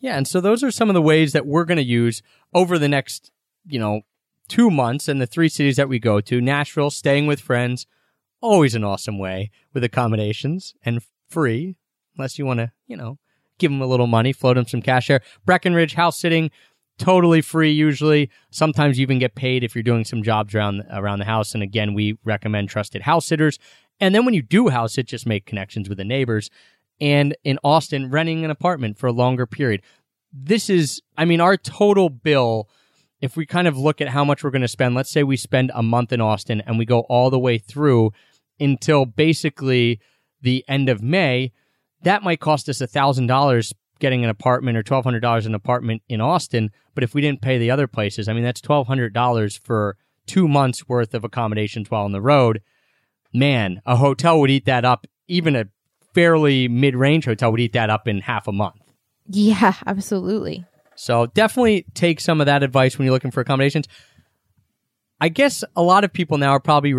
Yeah, 0.00 0.16
and 0.16 0.26
so 0.26 0.40
those 0.40 0.64
are 0.64 0.70
some 0.70 0.88
of 0.88 0.94
the 0.94 1.02
ways 1.02 1.32
that 1.32 1.46
we're 1.46 1.64
going 1.64 1.76
to 1.76 1.84
use 1.84 2.22
over 2.54 2.78
the 2.78 2.88
next, 2.88 3.30
you 3.66 3.78
know, 3.78 4.00
two 4.48 4.70
months 4.70 5.08
in 5.08 5.18
the 5.18 5.26
three 5.26 5.48
cities 5.48 5.76
that 5.76 5.88
we 5.88 5.98
go 5.98 6.20
to. 6.20 6.40
Nashville, 6.40 6.90
staying 6.90 7.26
with 7.26 7.40
friends, 7.40 7.86
always 8.40 8.74
an 8.74 8.82
awesome 8.82 9.18
way 9.18 9.50
with 9.74 9.84
accommodations 9.84 10.74
and 10.82 11.02
free, 11.28 11.76
unless 12.16 12.38
you 12.38 12.46
want 12.46 12.58
to, 12.58 12.72
you 12.86 12.96
know, 12.96 13.18
give 13.58 13.70
them 13.70 13.82
a 13.82 13.86
little 13.86 14.06
money, 14.06 14.32
float 14.32 14.56
them 14.56 14.66
some 14.66 14.82
cash 14.82 15.08
there. 15.08 15.20
Breckenridge, 15.44 15.94
house 15.94 16.18
sitting, 16.18 16.50
totally 16.98 17.42
free 17.42 17.70
usually. 17.70 18.30
Sometimes 18.50 18.98
you 18.98 19.02
even 19.02 19.18
get 19.18 19.34
paid 19.34 19.62
if 19.62 19.74
you're 19.74 19.82
doing 19.82 20.04
some 20.04 20.22
jobs 20.22 20.54
around 20.54 20.82
around 20.90 21.18
the 21.18 21.24
house. 21.26 21.54
And 21.54 21.62
again, 21.62 21.94
we 21.94 22.18
recommend 22.24 22.70
trusted 22.70 23.02
house 23.02 23.26
sitters. 23.26 23.58
And 24.00 24.14
then 24.14 24.24
when 24.24 24.34
you 24.34 24.42
do 24.42 24.68
house 24.68 24.96
it, 24.98 25.06
just 25.06 25.26
make 25.26 25.44
connections 25.44 25.88
with 25.88 25.98
the 25.98 26.04
neighbors. 26.04 26.50
And 27.00 27.36
in 27.44 27.58
Austin, 27.64 28.10
renting 28.10 28.44
an 28.44 28.50
apartment 28.50 28.98
for 28.98 29.06
a 29.06 29.12
longer 29.12 29.46
period. 29.46 29.82
This 30.32 30.68
is, 30.70 31.00
I 31.16 31.24
mean, 31.24 31.40
our 31.40 31.56
total 31.56 32.08
bill, 32.08 32.68
if 33.20 33.36
we 33.36 33.46
kind 33.46 33.66
of 33.66 33.76
look 33.76 34.00
at 34.00 34.08
how 34.08 34.24
much 34.24 34.44
we're 34.44 34.50
going 34.50 34.62
to 34.62 34.68
spend, 34.68 34.94
let's 34.94 35.10
say 35.10 35.22
we 35.22 35.36
spend 35.36 35.72
a 35.74 35.82
month 35.82 36.12
in 36.12 36.20
Austin 36.20 36.60
and 36.60 36.78
we 36.78 36.84
go 36.84 37.00
all 37.00 37.30
the 37.30 37.38
way 37.38 37.58
through 37.58 38.12
until 38.58 39.06
basically 39.06 40.00
the 40.42 40.64
end 40.68 40.88
of 40.88 41.02
May, 41.02 41.52
that 42.02 42.22
might 42.22 42.40
cost 42.40 42.68
us 42.68 42.80
$1,000 42.80 43.72
getting 43.98 44.24
an 44.24 44.30
apartment 44.30 44.76
or 44.76 44.82
$1,200 44.82 45.46
an 45.46 45.54
apartment 45.54 46.02
in 46.08 46.20
Austin. 46.20 46.70
But 46.94 47.04
if 47.04 47.14
we 47.14 47.20
didn't 47.20 47.42
pay 47.42 47.58
the 47.58 47.70
other 47.70 47.86
places, 47.86 48.28
I 48.28 48.32
mean, 48.32 48.42
that's 48.42 48.60
$1,200 48.60 49.58
for 49.58 49.96
two 50.26 50.48
months 50.48 50.88
worth 50.88 51.14
of 51.14 51.24
accommodations 51.24 51.90
while 51.90 52.04
on 52.04 52.12
the 52.12 52.20
road. 52.20 52.62
Man, 53.32 53.80
a 53.86 53.96
hotel 53.96 54.40
would 54.40 54.50
eat 54.50 54.64
that 54.64 54.84
up. 54.84 55.06
Even 55.28 55.54
a 55.54 55.66
fairly 56.14 56.68
mid 56.68 56.96
range 56.96 57.24
hotel 57.24 57.50
would 57.50 57.60
eat 57.60 57.72
that 57.72 57.90
up 57.90 58.08
in 58.08 58.20
half 58.20 58.48
a 58.48 58.52
month. 58.52 58.80
Yeah, 59.28 59.74
absolutely. 59.86 60.64
So 60.96 61.26
definitely 61.26 61.86
take 61.94 62.20
some 62.20 62.40
of 62.40 62.46
that 62.46 62.62
advice 62.62 62.98
when 62.98 63.06
you're 63.06 63.14
looking 63.14 63.30
for 63.30 63.40
accommodations. 63.40 63.86
I 65.20 65.28
guess 65.28 65.62
a 65.76 65.82
lot 65.82 66.04
of 66.04 66.12
people 66.12 66.38
now 66.38 66.50
are 66.50 66.60
probably 66.60 66.94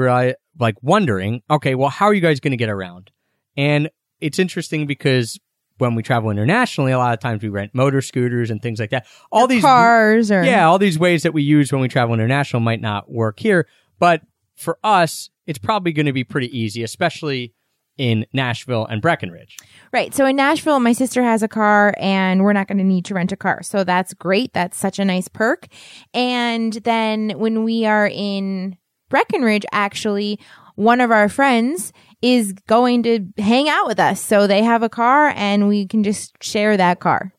like 0.60 0.76
wondering, 0.82 1.42
okay, 1.50 1.76
well, 1.76 1.90
how 1.90 2.06
are 2.06 2.14
you 2.14 2.22
guys 2.22 2.40
going 2.40 2.52
to 2.52 2.58
get 2.58 2.70
around? 2.70 3.12
And 3.58 3.90
it's 4.20 4.40
interesting 4.40 4.88
because 4.88 5.40
when 5.78 5.96
we 5.96 6.04
travel 6.04 6.30
internationally, 6.30 6.92
a 6.92 6.98
lot 6.98 7.14
of 7.14 7.20
times 7.20 7.42
we 7.42 7.50
rent 7.50 7.74
motor 7.74 8.02
scooters 8.02 8.52
and 8.52 8.62
things 8.62 8.80
like 8.80 8.92
that. 8.92 9.08
All 9.32 9.48
these 9.48 9.64
Cars 9.64 10.32
or 10.32 10.44
yeah, 10.44 10.68
all 10.68 10.78
these 10.78 11.00
ways 11.00 11.24
that 11.24 11.34
we 11.34 11.42
use 11.42 11.72
when 11.72 11.82
we 11.82 11.88
travel 11.88 12.14
international 12.14 12.60
might 12.60 12.82
not 12.82 13.12
work 13.12 13.40
here, 13.40 13.68
but 14.00 14.22
for 14.56 14.78
us, 14.84 15.30
it's 15.48 15.58
probably 15.58 15.92
going 15.92 16.06
to 16.06 16.14
be 16.14 16.24
pretty 16.24 16.56
easy, 16.58 16.84
especially 16.84 17.54
in 17.98 18.26
Nashville 18.34 18.86
and 18.86 19.02
Breckenridge. 19.02 19.58
Right. 19.94 20.14
So 20.14 20.26
in 20.26 20.36
Nashville, 20.36 20.80
my 20.80 20.94
sister 20.94 21.24
has 21.24 21.44
a 21.44 21.48
car 21.48 21.94
and 21.98 22.44
we're 22.44 22.54
not 22.54 22.68
going 22.68 22.78
to 22.78 22.84
need 22.84 23.06
to 23.06 23.14
rent 23.14 23.32
a 23.32 23.38
car. 23.38 23.62
So 23.64 23.84
that's 23.84 24.14
great. 24.14 24.54
That's 24.54 24.78
such 24.78 25.00
a 25.00 25.06
nice 25.06 25.28
perk. 25.28 25.68
And 26.14 26.74
then 26.74 27.32
when 27.38 27.64
we 27.64 27.86
are 27.86 28.08
in 28.08 28.78
Breckenridge, 29.10 29.66
actually, 29.72 30.40
one 30.76 31.02
of 31.02 31.12
our 31.12 31.30
friends 31.30 31.92
is 32.22 32.54
going 32.68 33.04
to 33.04 33.28
hang 33.38 33.68
out 33.70 33.88
with 33.88 34.00
us. 34.00 34.22
So 34.22 34.48
they 34.48 34.64
have 34.64 34.84
a 34.84 34.90
car 34.90 35.34
and 35.36 35.68
we 35.68 35.88
can 35.88 36.04
just 36.04 36.42
share 36.42 36.78
that 36.78 37.00
car. 37.00 37.34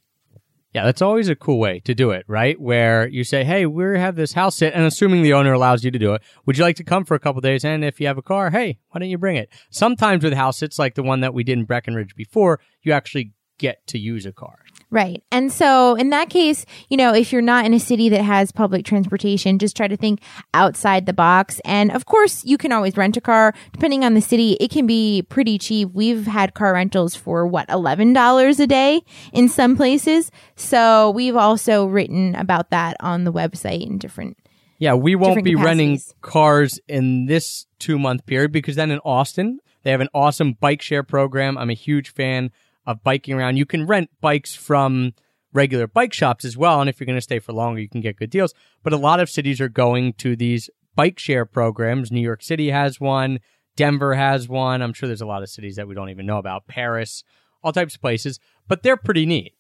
Yeah, 0.75 0.85
that's 0.85 1.03
always 1.03 1.29
a 1.29 1.37
cool 1.37 1.59
way 1.59 1.81
to 1.81 1.95
do 1.95 2.13
it, 2.13 2.25
right? 2.27 2.59
Where 2.59 3.07
you 3.07 3.25
say, 3.25 3.45
"Hey, 3.45 3.67
we 3.67 3.99
have 3.99 4.17
this 4.17 4.33
house 4.33 4.57
sit," 4.57 4.73
and 4.73 4.85
assuming 4.85 5.23
the 5.23 5.35
owner 5.35 5.53
allows 5.53 5.85
you 5.85 5.91
to 5.91 5.99
do 5.99 6.15
it, 6.15 6.23
would 6.47 6.57
you 6.57 6.65
like 6.65 6.77
to 6.77 6.85
come 6.85 7.05
for 7.05 7.15
a 7.15 7.19
couple 7.19 7.43
days? 7.43 7.63
And 7.63 7.85
if 7.85 8.01
you 8.01 8.07
have 8.07 8.17
a 8.17 8.23
car, 8.23 8.51
hey, 8.51 8.79
why 8.89 8.99
don't 8.99 9.11
you 9.11 9.19
bring 9.19 9.37
it? 9.37 9.51
Sometimes 9.71 10.25
with 10.25 10.33
house 10.33 10.59
sits, 10.59 10.79
like 10.79 10.95
the 10.95 11.03
one 11.03 11.21
that 11.21 11.35
we 11.35 11.45
did 11.45 11.59
in 11.59 11.65
Breckenridge 11.65 12.17
before, 12.17 12.59
you 12.83 12.93
actually 12.93 13.33
get 13.59 13.87
to 13.89 13.99
use 13.99 14.25
a 14.25 14.33
car. 14.33 14.61
Right. 14.93 15.25
And 15.33 15.51
so 15.51 15.95
in 15.95 16.11
that 16.11 16.29
case, 16.29 16.67
you 16.91 16.99
know, 16.99 17.15
if 17.15 17.33
you're 17.33 17.41
not 17.41 17.65
in 17.65 17.73
a 17.73 17.81
city 17.81 18.11
that 18.11 18.21
has 18.21 18.53
public 18.53 18.85
transportation, 18.85 19.59
just 19.59 19.75
try 19.75 19.89
to 19.89 19.97
think 19.97 20.21
outside 20.53 21.07
the 21.07 21.15
box. 21.15 21.63
And 21.65 21.91
of 21.91 22.05
course, 22.05 22.45
you 22.45 22.59
can 22.59 22.73
always 22.73 22.95
rent 22.95 23.17
a 23.17 23.23
car. 23.23 23.55
Depending 23.73 24.05
on 24.05 24.13
the 24.13 24.21
city, 24.21 24.59
it 24.61 24.71
can 24.71 24.87
be 24.87 25.23
pretty 25.31 25.57
cheap. 25.57 25.89
We've 25.95 26.27
had 26.27 26.53
car 26.53 26.75
rentals 26.75 27.17
for 27.17 27.47
what, 27.47 27.69
$11 27.69 28.61
a 28.61 28.67
day 28.67 29.01
in 29.33 29.49
some 29.49 29.79
places. 29.79 30.31
So 30.57 31.11
we've 31.13 31.37
also 31.37 31.87
written 31.87 32.35
about 32.35 32.69
that 32.69 32.99
on 33.01 33.25
the 33.25 33.33
website 33.33 33.87
in 33.87 33.97
different 33.97 34.37
Yeah, 34.79 34.93
we 34.93 35.15
won't 35.15 35.43
be 35.43 35.55
renting 35.55 36.03
cars 36.21 36.79
in 36.87 37.25
this 37.25 37.65
two 37.79 37.99
month 37.99 38.27
period 38.27 38.53
because 38.53 38.77
then 38.77 38.91
in 38.91 38.99
Austin, 39.07 39.59
they 39.85 39.91
have 39.91 40.03
an 40.03 40.11
awesome 40.13 40.53
bike 40.53 40.83
share 40.83 41.03
program. 41.03 41.57
I'm 41.57 41.71
a 41.71 41.75
huge 41.75 42.13
fan 42.13 42.51
of 42.87 43.03
biking 43.03 43.35
around. 43.35 43.57
You 43.57 43.67
can 43.67 43.87
rent 43.87 44.11
bikes 44.21 44.55
from 44.55 45.13
regular 45.53 45.87
bike 45.87 46.13
shops 46.13 46.45
as 46.45 46.57
well. 46.57 46.81
And 46.81 46.89
if 46.89 46.99
you're 46.99 47.07
going 47.07 47.17
to 47.17 47.23
stay 47.23 47.39
for 47.39 47.53
longer, 47.53 47.81
you 47.81 47.89
can 47.89 48.01
get 48.01 48.17
good 48.17 48.31
deals. 48.31 48.55
But 48.83 48.93
a 48.93 48.99
lot 48.99 49.21
of 49.21 49.31
cities 49.31 49.61
are 49.61 49.69
going 49.69 50.15
to 50.15 50.35
these 50.35 50.71
bike 50.95 51.19
share 51.19 51.45
programs. 51.45 52.11
New 52.11 52.21
York 52.21 52.43
City 52.43 52.71
has 52.71 53.01
one. 53.01 53.41
Denver 53.77 54.15
has 54.15 54.49
one. 54.49 54.83
I'm 54.83 54.93
sure 54.93 55.07
there's 55.07 55.21
a 55.21 55.27
lot 55.27 55.43
of 55.43 55.49
cities 55.49 55.77
that 55.77 55.89
we 55.89 55.95
don't 55.95 56.11
even 56.11 56.27
know 56.27 56.39
about. 56.39 56.67
Paris, 56.67 57.25
all 57.63 57.73
types 57.73 57.95
of 57.95 58.01
places, 58.01 58.39
but 58.69 58.83
they're 58.83 58.97
pretty 58.97 59.27
neat. 59.27 59.55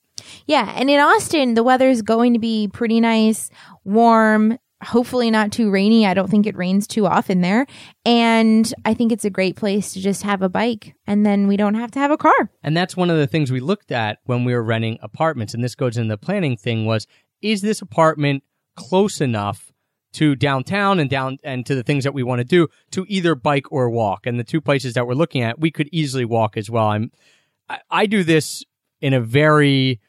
Yeah, 0.46 0.72
and 0.76 0.90
in 0.90 1.00
Austin, 1.00 1.54
the 1.54 1.62
weather 1.62 1.88
is 1.88 2.02
going 2.02 2.34
to 2.34 2.38
be 2.38 2.68
pretty 2.68 3.00
nice, 3.00 3.50
warm, 3.84 4.58
hopefully 4.82 5.30
not 5.30 5.52
too 5.52 5.70
rainy. 5.70 6.06
I 6.06 6.14
don't 6.14 6.30
think 6.30 6.46
it 6.46 6.56
rains 6.56 6.86
too 6.86 7.06
often 7.06 7.40
there. 7.40 7.66
And 8.04 8.72
I 8.84 8.94
think 8.94 9.12
it's 9.12 9.24
a 9.24 9.30
great 9.30 9.56
place 9.56 9.92
to 9.92 10.00
just 10.00 10.22
have 10.22 10.42
a 10.42 10.48
bike 10.48 10.94
and 11.06 11.24
then 11.24 11.46
we 11.46 11.56
don't 11.56 11.74
have 11.74 11.90
to 11.92 11.98
have 11.98 12.10
a 12.10 12.16
car. 12.16 12.50
And 12.62 12.76
that's 12.76 12.96
one 12.96 13.10
of 13.10 13.16
the 13.16 13.26
things 13.26 13.50
we 13.50 13.60
looked 13.60 13.92
at 13.92 14.18
when 14.24 14.44
we 14.44 14.54
were 14.54 14.62
renting 14.62 14.98
apartments. 15.02 15.54
And 15.54 15.62
this 15.62 15.74
goes 15.74 15.96
in 15.96 16.08
the 16.08 16.18
planning 16.18 16.56
thing 16.56 16.84
was, 16.84 17.06
is 17.40 17.60
this 17.60 17.80
apartment 17.80 18.42
close 18.76 19.20
enough 19.20 19.72
to 20.14 20.36
downtown 20.36 21.00
and 21.00 21.08
down 21.08 21.38
and 21.42 21.64
to 21.66 21.74
the 21.74 21.82
things 21.82 22.04
that 22.04 22.14
we 22.14 22.22
want 22.22 22.40
to 22.40 22.44
do 22.44 22.68
to 22.90 23.06
either 23.08 23.34
bike 23.34 23.70
or 23.70 23.88
walk? 23.88 24.26
And 24.26 24.38
the 24.38 24.44
two 24.44 24.60
places 24.60 24.94
that 24.94 25.06
we're 25.06 25.14
looking 25.14 25.42
at, 25.42 25.58
we 25.58 25.70
could 25.70 25.88
easily 25.92 26.24
walk 26.24 26.56
as 26.56 26.70
well. 26.70 26.88
I'm, 26.88 27.10
I, 27.68 27.78
I 27.90 28.06
do 28.06 28.24
this 28.24 28.64
in 29.00 29.14
a 29.14 29.20
very, 29.20 30.00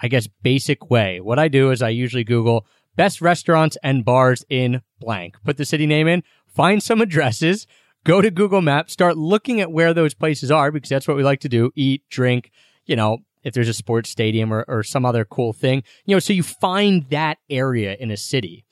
I 0.00 0.08
guess, 0.08 0.26
basic 0.42 0.90
way. 0.90 1.20
What 1.20 1.38
I 1.38 1.48
do 1.48 1.70
is 1.70 1.82
I 1.82 1.90
usually 1.90 2.24
Google 2.24 2.66
best 2.96 3.20
restaurants 3.20 3.76
and 3.82 4.04
bars 4.04 4.44
in 4.48 4.82
blank, 5.00 5.36
put 5.44 5.56
the 5.56 5.64
city 5.64 5.86
name 5.86 6.08
in, 6.08 6.22
find 6.46 6.82
some 6.82 7.00
addresses, 7.00 7.66
go 8.04 8.20
to 8.20 8.30
Google 8.30 8.60
Maps, 8.60 8.92
start 8.92 9.16
looking 9.16 9.60
at 9.60 9.72
where 9.72 9.94
those 9.94 10.14
places 10.14 10.50
are 10.50 10.70
because 10.70 10.90
that's 10.90 11.08
what 11.08 11.16
we 11.16 11.22
like 11.22 11.40
to 11.40 11.48
do. 11.48 11.70
Eat, 11.74 12.02
drink, 12.08 12.50
you 12.84 12.96
know, 12.96 13.18
if 13.42 13.54
there's 13.54 13.68
a 13.68 13.74
sports 13.74 14.10
stadium 14.10 14.52
or, 14.52 14.64
or 14.68 14.82
some 14.82 15.04
other 15.04 15.24
cool 15.24 15.52
thing, 15.52 15.82
you 16.04 16.14
know, 16.14 16.20
so 16.20 16.32
you 16.32 16.42
find 16.42 17.08
that 17.10 17.38
area 17.50 17.96
in 17.98 18.10
a 18.10 18.16
city. 18.16 18.64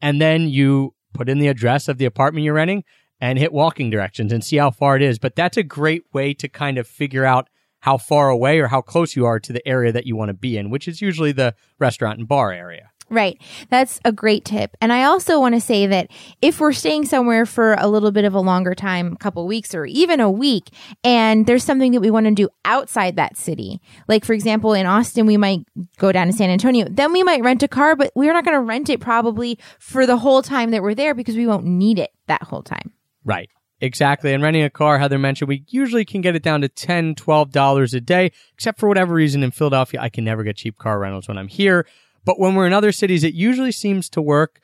And 0.00 0.20
then 0.20 0.48
you 0.48 0.94
put 1.14 1.28
in 1.28 1.38
the 1.38 1.48
address 1.48 1.88
of 1.88 1.98
the 1.98 2.04
apartment 2.04 2.44
you're 2.44 2.54
renting 2.54 2.84
and 3.20 3.38
hit 3.38 3.52
walking 3.52 3.90
directions 3.90 4.32
and 4.32 4.44
see 4.44 4.56
how 4.56 4.70
far 4.70 4.96
it 4.96 5.02
is. 5.02 5.18
But 5.18 5.36
that's 5.36 5.56
a 5.56 5.62
great 5.62 6.02
way 6.12 6.34
to 6.34 6.48
kind 6.48 6.78
of 6.78 6.86
figure 6.86 7.24
out 7.24 7.48
how 7.80 7.98
far 7.98 8.28
away 8.28 8.58
or 8.58 8.68
how 8.68 8.82
close 8.82 9.16
you 9.16 9.26
are 9.26 9.40
to 9.40 9.52
the 9.52 9.66
area 9.66 9.92
that 9.92 10.06
you 10.06 10.16
want 10.16 10.28
to 10.28 10.34
be 10.34 10.56
in, 10.56 10.70
which 10.70 10.88
is 10.88 11.00
usually 11.00 11.32
the 11.32 11.54
restaurant 11.78 12.18
and 12.18 12.28
bar 12.28 12.52
area. 12.52 12.90
Right. 13.08 13.40
That's 13.70 14.00
a 14.04 14.10
great 14.10 14.44
tip. 14.44 14.76
And 14.80 14.92
I 14.92 15.04
also 15.04 15.38
want 15.38 15.54
to 15.54 15.60
say 15.60 15.86
that 15.86 16.10
if 16.42 16.58
we're 16.58 16.72
staying 16.72 17.04
somewhere 17.04 17.46
for 17.46 17.74
a 17.74 17.86
little 17.86 18.10
bit 18.10 18.24
of 18.24 18.34
a 18.34 18.40
longer 18.40 18.74
time, 18.74 19.12
a 19.12 19.16
couple 19.16 19.46
weeks 19.46 19.76
or 19.76 19.86
even 19.86 20.18
a 20.18 20.30
week, 20.30 20.70
and 21.04 21.46
there's 21.46 21.62
something 21.62 21.92
that 21.92 22.00
we 22.00 22.10
want 22.10 22.26
to 22.26 22.34
do 22.34 22.48
outside 22.64 23.14
that 23.14 23.36
city, 23.36 23.80
like 24.08 24.24
for 24.24 24.32
example, 24.32 24.72
in 24.72 24.86
Austin, 24.86 25.24
we 25.24 25.36
might 25.36 25.60
go 25.98 26.10
down 26.10 26.26
to 26.26 26.32
San 26.32 26.50
Antonio, 26.50 26.86
then 26.90 27.12
we 27.12 27.22
might 27.22 27.42
rent 27.44 27.62
a 27.62 27.68
car, 27.68 27.94
but 27.94 28.10
we're 28.16 28.32
not 28.32 28.44
going 28.44 28.56
to 28.56 28.60
rent 28.60 28.90
it 28.90 28.98
probably 28.98 29.56
for 29.78 30.04
the 30.04 30.16
whole 30.16 30.42
time 30.42 30.72
that 30.72 30.82
we're 30.82 30.94
there 30.94 31.14
because 31.14 31.36
we 31.36 31.46
won't 31.46 31.64
need 31.64 32.00
it 32.00 32.10
that 32.26 32.42
whole 32.42 32.62
time. 32.62 32.92
Right. 33.24 33.48
Exactly. 33.80 34.32
And 34.32 34.42
renting 34.42 34.62
a 34.62 34.70
car, 34.70 34.98
Heather 34.98 35.18
mentioned, 35.18 35.48
we 35.48 35.64
usually 35.68 36.04
can 36.06 36.22
get 36.22 36.34
it 36.34 36.42
down 36.42 36.62
to 36.62 36.68
$10, 36.68 37.14
$12 37.14 37.94
a 37.94 38.00
day, 38.00 38.32
except 38.54 38.80
for 38.80 38.88
whatever 38.88 39.14
reason 39.14 39.42
in 39.42 39.50
Philadelphia, 39.50 40.00
I 40.00 40.08
can 40.08 40.24
never 40.24 40.42
get 40.42 40.56
cheap 40.56 40.78
car 40.78 40.98
rentals 40.98 41.28
when 41.28 41.36
I'm 41.36 41.48
here. 41.48 41.86
But 42.26 42.38
when 42.38 42.54
we're 42.54 42.66
in 42.66 42.74
other 42.74 42.92
cities, 42.92 43.24
it 43.24 43.32
usually 43.32 43.72
seems 43.72 44.10
to 44.10 44.20
work. 44.20 44.60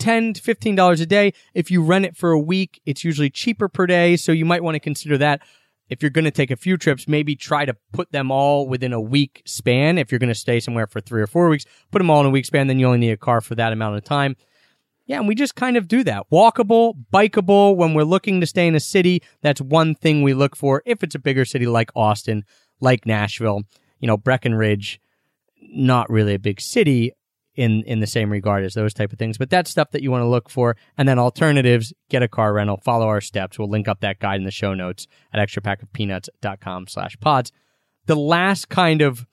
10 0.00 0.34
to 0.34 0.42
$15 0.42 1.00
a 1.00 1.06
day. 1.06 1.32
If 1.54 1.70
you 1.70 1.80
rent 1.80 2.04
it 2.04 2.16
for 2.16 2.32
a 2.32 2.38
week, 2.38 2.82
it's 2.84 3.04
usually 3.04 3.30
cheaper 3.30 3.68
per 3.68 3.86
day. 3.86 4.16
So 4.16 4.32
you 4.32 4.44
might 4.44 4.64
want 4.64 4.74
to 4.74 4.80
consider 4.80 5.16
that. 5.18 5.40
If 5.88 6.02
you're 6.02 6.10
going 6.10 6.24
to 6.24 6.32
take 6.32 6.50
a 6.50 6.56
few 6.56 6.76
trips, 6.76 7.06
maybe 7.06 7.36
try 7.36 7.64
to 7.64 7.76
put 7.92 8.10
them 8.10 8.32
all 8.32 8.66
within 8.66 8.92
a 8.92 9.00
week 9.00 9.42
span. 9.46 9.96
If 9.96 10.10
you're 10.10 10.18
going 10.18 10.32
to 10.32 10.34
stay 10.34 10.58
somewhere 10.58 10.88
for 10.88 11.00
three 11.00 11.22
or 11.22 11.28
four 11.28 11.48
weeks, 11.48 11.64
put 11.92 11.98
them 11.98 12.10
all 12.10 12.20
in 12.20 12.26
a 12.26 12.30
week 12.30 12.46
span. 12.46 12.66
Then 12.66 12.80
you 12.80 12.86
only 12.86 12.98
need 12.98 13.12
a 13.12 13.16
car 13.16 13.40
for 13.40 13.54
that 13.54 13.72
amount 13.72 13.96
of 13.96 14.02
time. 14.02 14.34
Yeah, 15.06 15.18
and 15.18 15.28
we 15.28 15.34
just 15.34 15.54
kind 15.54 15.76
of 15.76 15.86
do 15.86 16.02
that. 16.04 16.24
Walkable, 16.32 16.94
bikeable. 17.12 17.76
When 17.76 17.94
we're 17.94 18.04
looking 18.04 18.40
to 18.40 18.46
stay 18.46 18.66
in 18.66 18.74
a 18.74 18.80
city, 18.80 19.22
that's 19.42 19.60
one 19.60 19.94
thing 19.94 20.22
we 20.22 20.34
look 20.34 20.56
for. 20.56 20.82
If 20.86 21.04
it's 21.04 21.14
a 21.14 21.20
bigger 21.20 21.44
city 21.44 21.66
like 21.66 21.90
Austin, 21.94 22.44
like 22.80 23.06
Nashville, 23.06 23.62
you 24.00 24.08
know, 24.08 24.16
Breckenridge, 24.16 24.98
not 25.68 26.10
really 26.10 26.34
a 26.34 26.38
big 26.38 26.60
city 26.60 27.12
in 27.54 27.82
in 27.84 28.00
the 28.00 28.06
same 28.06 28.30
regard 28.30 28.64
as 28.64 28.74
those 28.74 28.94
type 28.94 29.12
of 29.12 29.18
things. 29.18 29.38
But 29.38 29.50
that's 29.50 29.70
stuff 29.70 29.90
that 29.92 30.02
you 30.02 30.10
want 30.10 30.22
to 30.22 30.28
look 30.28 30.50
for. 30.50 30.76
And 30.98 31.08
then 31.08 31.18
alternatives, 31.18 31.92
get 32.10 32.22
a 32.22 32.28
car 32.28 32.52
rental, 32.52 32.80
follow 32.84 33.06
our 33.06 33.20
steps. 33.20 33.58
We'll 33.58 33.70
link 33.70 33.88
up 33.88 34.00
that 34.00 34.18
guide 34.18 34.36
in 34.36 34.44
the 34.44 34.50
show 34.50 34.74
notes 34.74 35.06
at 35.32 35.46
extrapackofpeanuts.com 35.46 36.88
slash 36.88 37.16
pods. 37.20 37.52
The 38.06 38.16
last 38.16 38.68
kind 38.68 39.02
of 39.02 39.26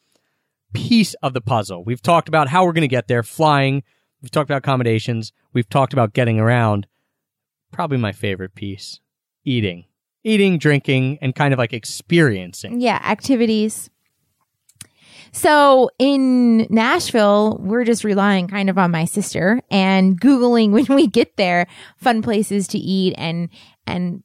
piece 0.74 1.14
of 1.16 1.34
the 1.34 1.42
puzzle. 1.42 1.84
We've 1.84 2.02
talked 2.02 2.28
about 2.28 2.48
how 2.48 2.66
we're 2.66 2.74
going 2.74 2.82
to 2.82 2.88
get 2.88 3.08
there, 3.08 3.24
flying. 3.24 3.84
We've 4.22 4.32
talked 4.32 4.50
about 4.50 4.60
accommodations. 4.60 5.34
We've 5.54 5.70
talked 5.70 5.94
about 5.94 6.14
getting 6.14 6.40
around. 6.40 6.88
Probably 7.72 7.98
my 7.98 8.12
favorite 8.12 8.56
piece, 8.56 9.00
eating. 9.44 9.86
Eating, 10.24 10.60
drinking, 10.60 11.18
and 11.22 11.34
kind 11.34 11.52
of 11.52 11.58
like 11.58 11.74
experiencing. 11.74 12.80
Yeah, 12.80 13.02
activities. 13.04 13.90
So 15.32 15.90
in 15.98 16.68
Nashville, 16.70 17.58
we're 17.62 17.86
just 17.86 18.04
relying 18.04 18.48
kind 18.48 18.70
of 18.70 18.78
on 18.78 18.92
my 18.92 19.06
sister 19.06 19.62
and 19.72 20.20
Googling 20.20 20.72
when 20.88 20.96
we 20.96 21.08
get 21.08 21.38
there, 21.38 21.68
fun 21.98 22.22
places 22.22 22.68
to 22.70 22.78
eat 22.78 23.16
and, 23.18 23.50
and 23.88 24.24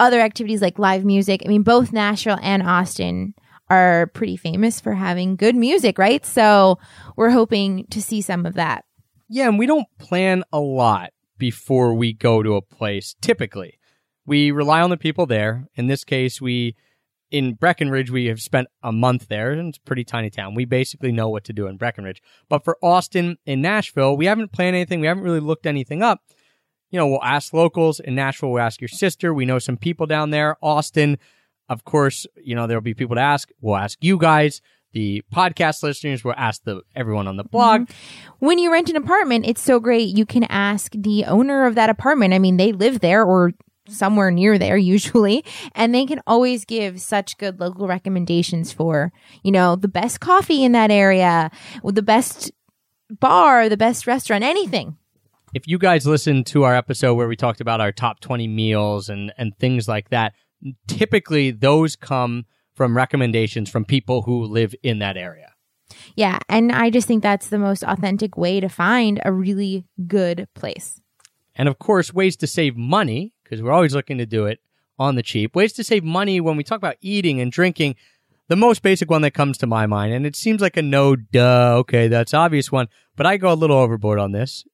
other 0.00 0.20
activities 0.20 0.62
like 0.62 0.78
live 0.78 1.04
music. 1.04 1.42
I 1.44 1.48
mean, 1.48 1.62
both 1.62 1.92
Nashville 1.92 2.38
and 2.42 2.62
Austin 2.62 3.34
are 3.68 4.08
pretty 4.08 4.36
famous 4.36 4.80
for 4.80 4.94
having 4.94 5.36
good 5.36 5.56
music, 5.56 5.98
right? 5.98 6.24
So 6.24 6.78
we're 7.16 7.30
hoping 7.30 7.86
to 7.90 8.00
see 8.00 8.20
some 8.20 8.46
of 8.46 8.54
that. 8.54 8.84
Yeah, 9.28 9.48
and 9.48 9.58
we 9.58 9.66
don't 9.66 9.88
plan 9.98 10.44
a 10.52 10.60
lot 10.60 11.10
before 11.36 11.94
we 11.94 12.12
go 12.12 12.42
to 12.42 12.54
a 12.54 12.62
place 12.62 13.16
typically. 13.20 13.78
We 14.24 14.50
rely 14.50 14.80
on 14.80 14.90
the 14.90 14.96
people 14.96 15.26
there. 15.26 15.68
In 15.74 15.86
this 15.86 16.04
case, 16.04 16.40
we 16.40 16.76
in 17.30 17.54
Breckenridge, 17.54 18.10
we 18.10 18.26
have 18.26 18.40
spent 18.40 18.68
a 18.82 18.92
month 18.92 19.28
there, 19.28 19.52
and 19.52 19.68
it's 19.68 19.78
a 19.78 19.82
pretty 19.82 20.04
tiny 20.04 20.30
town. 20.30 20.54
We 20.54 20.64
basically 20.64 21.12
know 21.12 21.28
what 21.28 21.44
to 21.44 21.52
do 21.52 21.66
in 21.66 21.76
Breckenridge. 21.76 22.22
But 22.48 22.64
for 22.64 22.78
Austin 22.82 23.36
and 23.46 23.62
Nashville, 23.62 24.16
we 24.16 24.26
haven't 24.26 24.52
planned 24.52 24.76
anything. 24.76 25.00
We 25.00 25.06
haven't 25.06 25.24
really 25.24 25.40
looked 25.40 25.66
anything 25.66 26.02
up. 26.02 26.20
You 26.90 26.98
know, 26.98 27.08
we'll 27.08 27.22
ask 27.22 27.52
locals. 27.52 27.98
In 27.98 28.14
Nashville, 28.14 28.52
we'll 28.52 28.62
ask 28.62 28.80
your 28.80 28.88
sister. 28.88 29.34
We 29.34 29.44
know 29.44 29.58
some 29.58 29.76
people 29.76 30.06
down 30.06 30.30
there. 30.30 30.56
Austin, 30.62 31.18
of 31.68 31.84
course, 31.84 32.26
you 32.36 32.54
know, 32.54 32.66
there'll 32.66 32.80
be 32.80 32.94
people 32.94 33.16
to 33.16 33.22
ask. 33.22 33.50
We'll 33.60 33.76
ask 33.76 33.98
you 34.00 34.18
guys. 34.18 34.60
The 34.92 35.22
podcast 35.34 35.82
listeners 35.82 36.24
will 36.24 36.34
ask 36.38 36.62
the 36.62 36.80
everyone 36.94 37.28
on 37.28 37.36
the 37.36 37.44
blog. 37.44 37.82
Mm-hmm. 37.82 38.46
When 38.46 38.58
you 38.58 38.72
rent 38.72 38.88
an 38.88 38.96
apartment, 38.96 39.46
it's 39.46 39.60
so 39.60 39.78
great. 39.78 40.16
You 40.16 40.24
can 40.24 40.44
ask 40.44 40.92
the 40.96 41.24
owner 41.24 41.66
of 41.66 41.74
that 41.74 41.90
apartment. 41.90 42.32
I 42.32 42.38
mean, 42.38 42.56
they 42.56 42.72
live 42.72 43.00
there 43.00 43.22
or 43.22 43.52
somewhere 43.88 44.30
near 44.30 44.58
there 44.58 44.76
usually. 44.94 45.44
And 45.74 45.94
they 45.94 46.06
can 46.06 46.20
always 46.26 46.64
give 46.64 47.00
such 47.00 47.38
good 47.38 47.60
local 47.60 47.86
recommendations 47.86 48.72
for 48.72 49.12
you 49.42 49.52
know 49.52 49.76
the 49.76 49.88
best 49.88 50.20
coffee 50.20 50.64
in 50.64 50.72
that 50.72 50.90
area 50.90 51.50
the 51.84 52.02
best 52.02 52.50
bar 53.10 53.68
the 53.68 53.76
best 53.76 54.06
restaurant 54.06 54.44
anything. 54.44 54.96
If 55.54 55.66
you 55.66 55.78
guys 55.78 56.06
listened 56.06 56.46
to 56.46 56.64
our 56.64 56.74
episode 56.74 57.14
where 57.14 57.28
we 57.28 57.36
talked 57.36 57.60
about 57.60 57.80
our 57.80 57.92
top 57.92 58.20
20 58.20 58.46
meals 58.48 59.08
and, 59.08 59.32
and 59.38 59.56
things 59.58 59.88
like 59.88 60.10
that, 60.10 60.34
typically 60.86 61.50
those 61.50 61.96
come 61.96 62.44
from 62.74 62.94
recommendations 62.96 63.70
from 63.70 63.84
people 63.84 64.22
who 64.22 64.44
live 64.44 64.74
in 64.82 64.98
that 64.98 65.16
area. 65.16 65.52
yeah 66.14 66.38
and 66.48 66.72
i 66.72 66.90
just 66.90 67.06
think 67.06 67.22
that's 67.22 67.48
the 67.48 67.58
most 67.58 67.82
authentic 67.84 68.36
way 68.36 68.60
to 68.60 68.68
find 68.68 69.20
a 69.24 69.32
really 69.32 69.86
good 70.06 70.48
place. 70.54 71.00
And 71.56 71.68
of 71.68 71.78
course, 71.78 72.12
ways 72.12 72.36
to 72.38 72.46
save 72.46 72.76
money, 72.76 73.32
because 73.48 73.62
we're 73.62 73.72
always 73.72 73.94
looking 73.94 74.18
to 74.18 74.26
do 74.26 74.46
it 74.46 74.60
on 74.98 75.14
the 75.14 75.22
cheap. 75.22 75.54
Ways 75.54 75.72
to 75.74 75.84
save 75.84 76.04
money 76.04 76.40
when 76.40 76.56
we 76.56 76.64
talk 76.64 76.78
about 76.78 76.96
eating 77.00 77.40
and 77.40 77.52
drinking. 77.52 77.96
The 78.48 78.56
most 78.56 78.82
basic 78.82 79.10
one 79.10 79.22
that 79.22 79.34
comes 79.34 79.58
to 79.58 79.66
my 79.66 79.86
mind, 79.86 80.12
and 80.12 80.24
it 80.24 80.36
seems 80.36 80.60
like 80.60 80.76
a 80.76 80.82
no 80.82 81.16
duh, 81.16 81.74
okay, 81.78 82.06
that's 82.06 82.32
obvious 82.32 82.70
one, 82.70 82.88
but 83.16 83.26
I 83.26 83.38
go 83.38 83.52
a 83.52 83.54
little 83.54 83.76
overboard 83.76 84.20
on 84.20 84.30
this, 84.30 84.64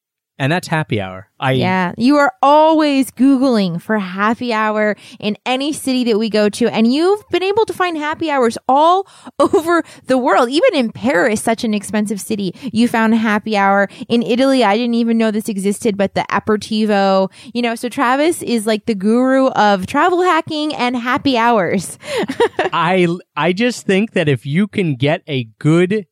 and 0.42 0.50
that's 0.50 0.66
happy 0.66 1.00
hour. 1.00 1.28
I 1.38 1.52
Yeah. 1.52 1.92
You 1.96 2.16
are 2.16 2.32
always 2.42 3.12
Googling 3.12 3.80
for 3.80 3.96
happy 4.00 4.52
hour 4.52 4.96
in 5.20 5.36
any 5.46 5.72
city 5.72 6.02
that 6.02 6.18
we 6.18 6.28
go 6.28 6.48
to. 6.48 6.66
And 6.66 6.92
you've 6.92 7.22
been 7.28 7.44
able 7.44 7.64
to 7.64 7.72
find 7.72 7.96
happy 7.96 8.28
hours 8.28 8.58
all 8.68 9.06
over 9.38 9.84
the 10.06 10.18
world. 10.18 10.50
Even 10.50 10.74
in 10.74 10.90
Paris, 10.90 11.40
such 11.40 11.62
an 11.62 11.74
expensive 11.74 12.20
city, 12.20 12.56
you 12.72 12.88
found 12.88 13.14
a 13.14 13.18
happy 13.18 13.56
hour. 13.56 13.88
In 14.08 14.24
Italy, 14.24 14.64
I 14.64 14.76
didn't 14.76 14.94
even 14.94 15.16
know 15.16 15.30
this 15.30 15.48
existed, 15.48 15.96
but 15.96 16.16
the 16.16 16.26
aperitivo, 16.28 17.30
you 17.54 17.62
know, 17.62 17.76
so 17.76 17.88
Travis 17.88 18.42
is 18.42 18.66
like 18.66 18.86
the 18.86 18.96
guru 18.96 19.46
of 19.50 19.86
travel 19.86 20.22
hacking 20.22 20.74
and 20.74 20.96
happy 20.96 21.38
hours. 21.38 22.00
I 22.72 23.06
I 23.36 23.52
just 23.52 23.86
think 23.86 24.10
that 24.14 24.28
if 24.28 24.44
you 24.44 24.66
can 24.66 24.96
get 24.96 25.22
a 25.28 25.44
good 25.60 26.08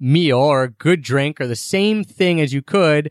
meal 0.00 0.38
or 0.38 0.64
a 0.64 0.70
good 0.70 1.02
drink 1.02 1.40
or 1.40 1.46
the 1.46 1.54
same 1.54 2.02
thing 2.02 2.40
as 2.40 2.52
you 2.52 2.62
could, 2.62 3.10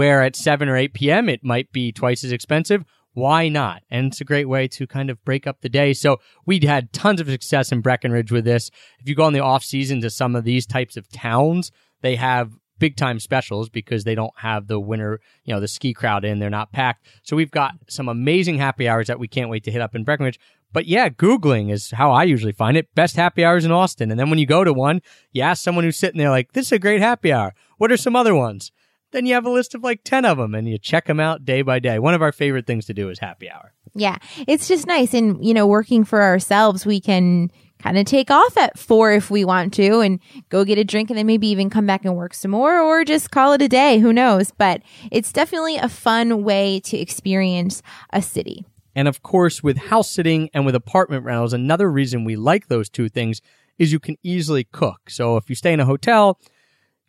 where 0.00 0.22
at 0.22 0.34
7 0.34 0.66
or 0.66 0.78
8 0.78 0.94
p.m. 0.94 1.28
it 1.28 1.44
might 1.44 1.70
be 1.72 1.92
twice 1.92 2.24
as 2.24 2.32
expensive, 2.32 2.86
why 3.12 3.50
not? 3.50 3.82
And 3.90 4.06
it's 4.06 4.22
a 4.22 4.24
great 4.24 4.48
way 4.48 4.66
to 4.68 4.86
kind 4.86 5.10
of 5.10 5.22
break 5.26 5.46
up 5.46 5.60
the 5.60 5.68
day. 5.68 5.92
So 5.92 6.16
we'd 6.46 6.64
had 6.64 6.90
tons 6.94 7.20
of 7.20 7.28
success 7.28 7.70
in 7.70 7.82
Breckenridge 7.82 8.32
with 8.32 8.46
this. 8.46 8.70
If 8.98 9.10
you 9.10 9.14
go 9.14 9.26
in 9.26 9.34
the 9.34 9.40
off 9.40 9.62
season 9.62 10.00
to 10.00 10.08
some 10.08 10.34
of 10.34 10.44
these 10.44 10.64
types 10.64 10.96
of 10.96 11.06
towns, 11.10 11.70
they 12.00 12.16
have 12.16 12.52
big 12.78 12.96
time 12.96 13.20
specials 13.20 13.68
because 13.68 14.04
they 14.04 14.14
don't 14.14 14.32
have 14.38 14.68
the 14.68 14.80
winter, 14.80 15.20
you 15.44 15.52
know, 15.52 15.60
the 15.60 15.68
ski 15.68 15.92
crowd 15.92 16.24
in. 16.24 16.38
They're 16.38 16.48
not 16.48 16.72
packed. 16.72 17.04
So 17.22 17.36
we've 17.36 17.50
got 17.50 17.74
some 17.90 18.08
amazing 18.08 18.56
happy 18.56 18.88
hours 18.88 19.08
that 19.08 19.20
we 19.20 19.28
can't 19.28 19.50
wait 19.50 19.64
to 19.64 19.70
hit 19.70 19.82
up 19.82 19.94
in 19.94 20.04
Breckenridge. 20.04 20.40
But 20.72 20.86
yeah, 20.86 21.10
Googling 21.10 21.70
is 21.70 21.90
how 21.90 22.10
I 22.10 22.24
usually 22.24 22.52
find 22.52 22.78
it. 22.78 22.94
Best 22.94 23.16
happy 23.16 23.44
hours 23.44 23.66
in 23.66 23.70
Austin. 23.70 24.10
And 24.10 24.18
then 24.18 24.30
when 24.30 24.38
you 24.38 24.46
go 24.46 24.64
to 24.64 24.72
one, 24.72 25.02
you 25.30 25.42
ask 25.42 25.62
someone 25.62 25.84
who's 25.84 25.98
sitting 25.98 26.16
there 26.16 26.30
like, 26.30 26.52
this 26.52 26.68
is 26.68 26.72
a 26.72 26.78
great 26.78 27.02
happy 27.02 27.30
hour. 27.30 27.52
What 27.76 27.92
are 27.92 27.98
some 27.98 28.16
other 28.16 28.34
ones? 28.34 28.72
Then 29.12 29.26
you 29.26 29.34
have 29.34 29.46
a 29.46 29.50
list 29.50 29.74
of 29.74 29.82
like 29.82 30.04
10 30.04 30.24
of 30.24 30.38
them 30.38 30.54
and 30.54 30.68
you 30.68 30.78
check 30.78 31.06
them 31.06 31.20
out 31.20 31.44
day 31.44 31.62
by 31.62 31.78
day. 31.78 31.98
One 31.98 32.14
of 32.14 32.22
our 32.22 32.32
favorite 32.32 32.66
things 32.66 32.86
to 32.86 32.94
do 32.94 33.10
is 33.10 33.18
happy 33.18 33.50
hour. 33.50 33.72
Yeah, 33.94 34.18
it's 34.46 34.68
just 34.68 34.86
nice. 34.86 35.14
And, 35.14 35.44
you 35.44 35.52
know, 35.52 35.66
working 35.66 36.04
for 36.04 36.22
ourselves, 36.22 36.86
we 36.86 37.00
can 37.00 37.50
kind 37.80 37.98
of 37.98 38.04
take 38.04 38.30
off 38.30 38.56
at 38.56 38.78
four 38.78 39.12
if 39.12 39.30
we 39.30 39.44
want 39.44 39.72
to 39.74 40.00
and 40.00 40.20
go 40.48 40.64
get 40.64 40.78
a 40.78 40.84
drink 40.84 41.10
and 41.10 41.18
then 41.18 41.26
maybe 41.26 41.48
even 41.48 41.70
come 41.70 41.86
back 41.86 42.04
and 42.04 42.14
work 42.14 42.34
some 42.34 42.50
more 42.52 42.80
or 42.80 43.04
just 43.04 43.30
call 43.30 43.52
it 43.52 43.62
a 43.62 43.68
day. 43.68 43.98
Who 43.98 44.12
knows? 44.12 44.52
But 44.56 44.82
it's 45.10 45.32
definitely 45.32 45.76
a 45.76 45.88
fun 45.88 46.44
way 46.44 46.80
to 46.80 46.98
experience 46.98 47.82
a 48.12 48.22
city. 48.22 48.64
And 48.94 49.08
of 49.08 49.22
course, 49.22 49.62
with 49.62 49.76
house 49.76 50.10
sitting 50.10 50.50
and 50.52 50.66
with 50.66 50.74
apartment 50.74 51.24
rentals, 51.24 51.52
another 51.52 51.90
reason 51.90 52.24
we 52.24 52.36
like 52.36 52.68
those 52.68 52.88
two 52.88 53.08
things 53.08 53.40
is 53.78 53.92
you 53.92 54.00
can 54.00 54.16
easily 54.22 54.64
cook. 54.64 55.08
So 55.08 55.36
if 55.36 55.48
you 55.48 55.54
stay 55.56 55.72
in 55.72 55.80
a 55.80 55.86
hotel, 55.86 56.38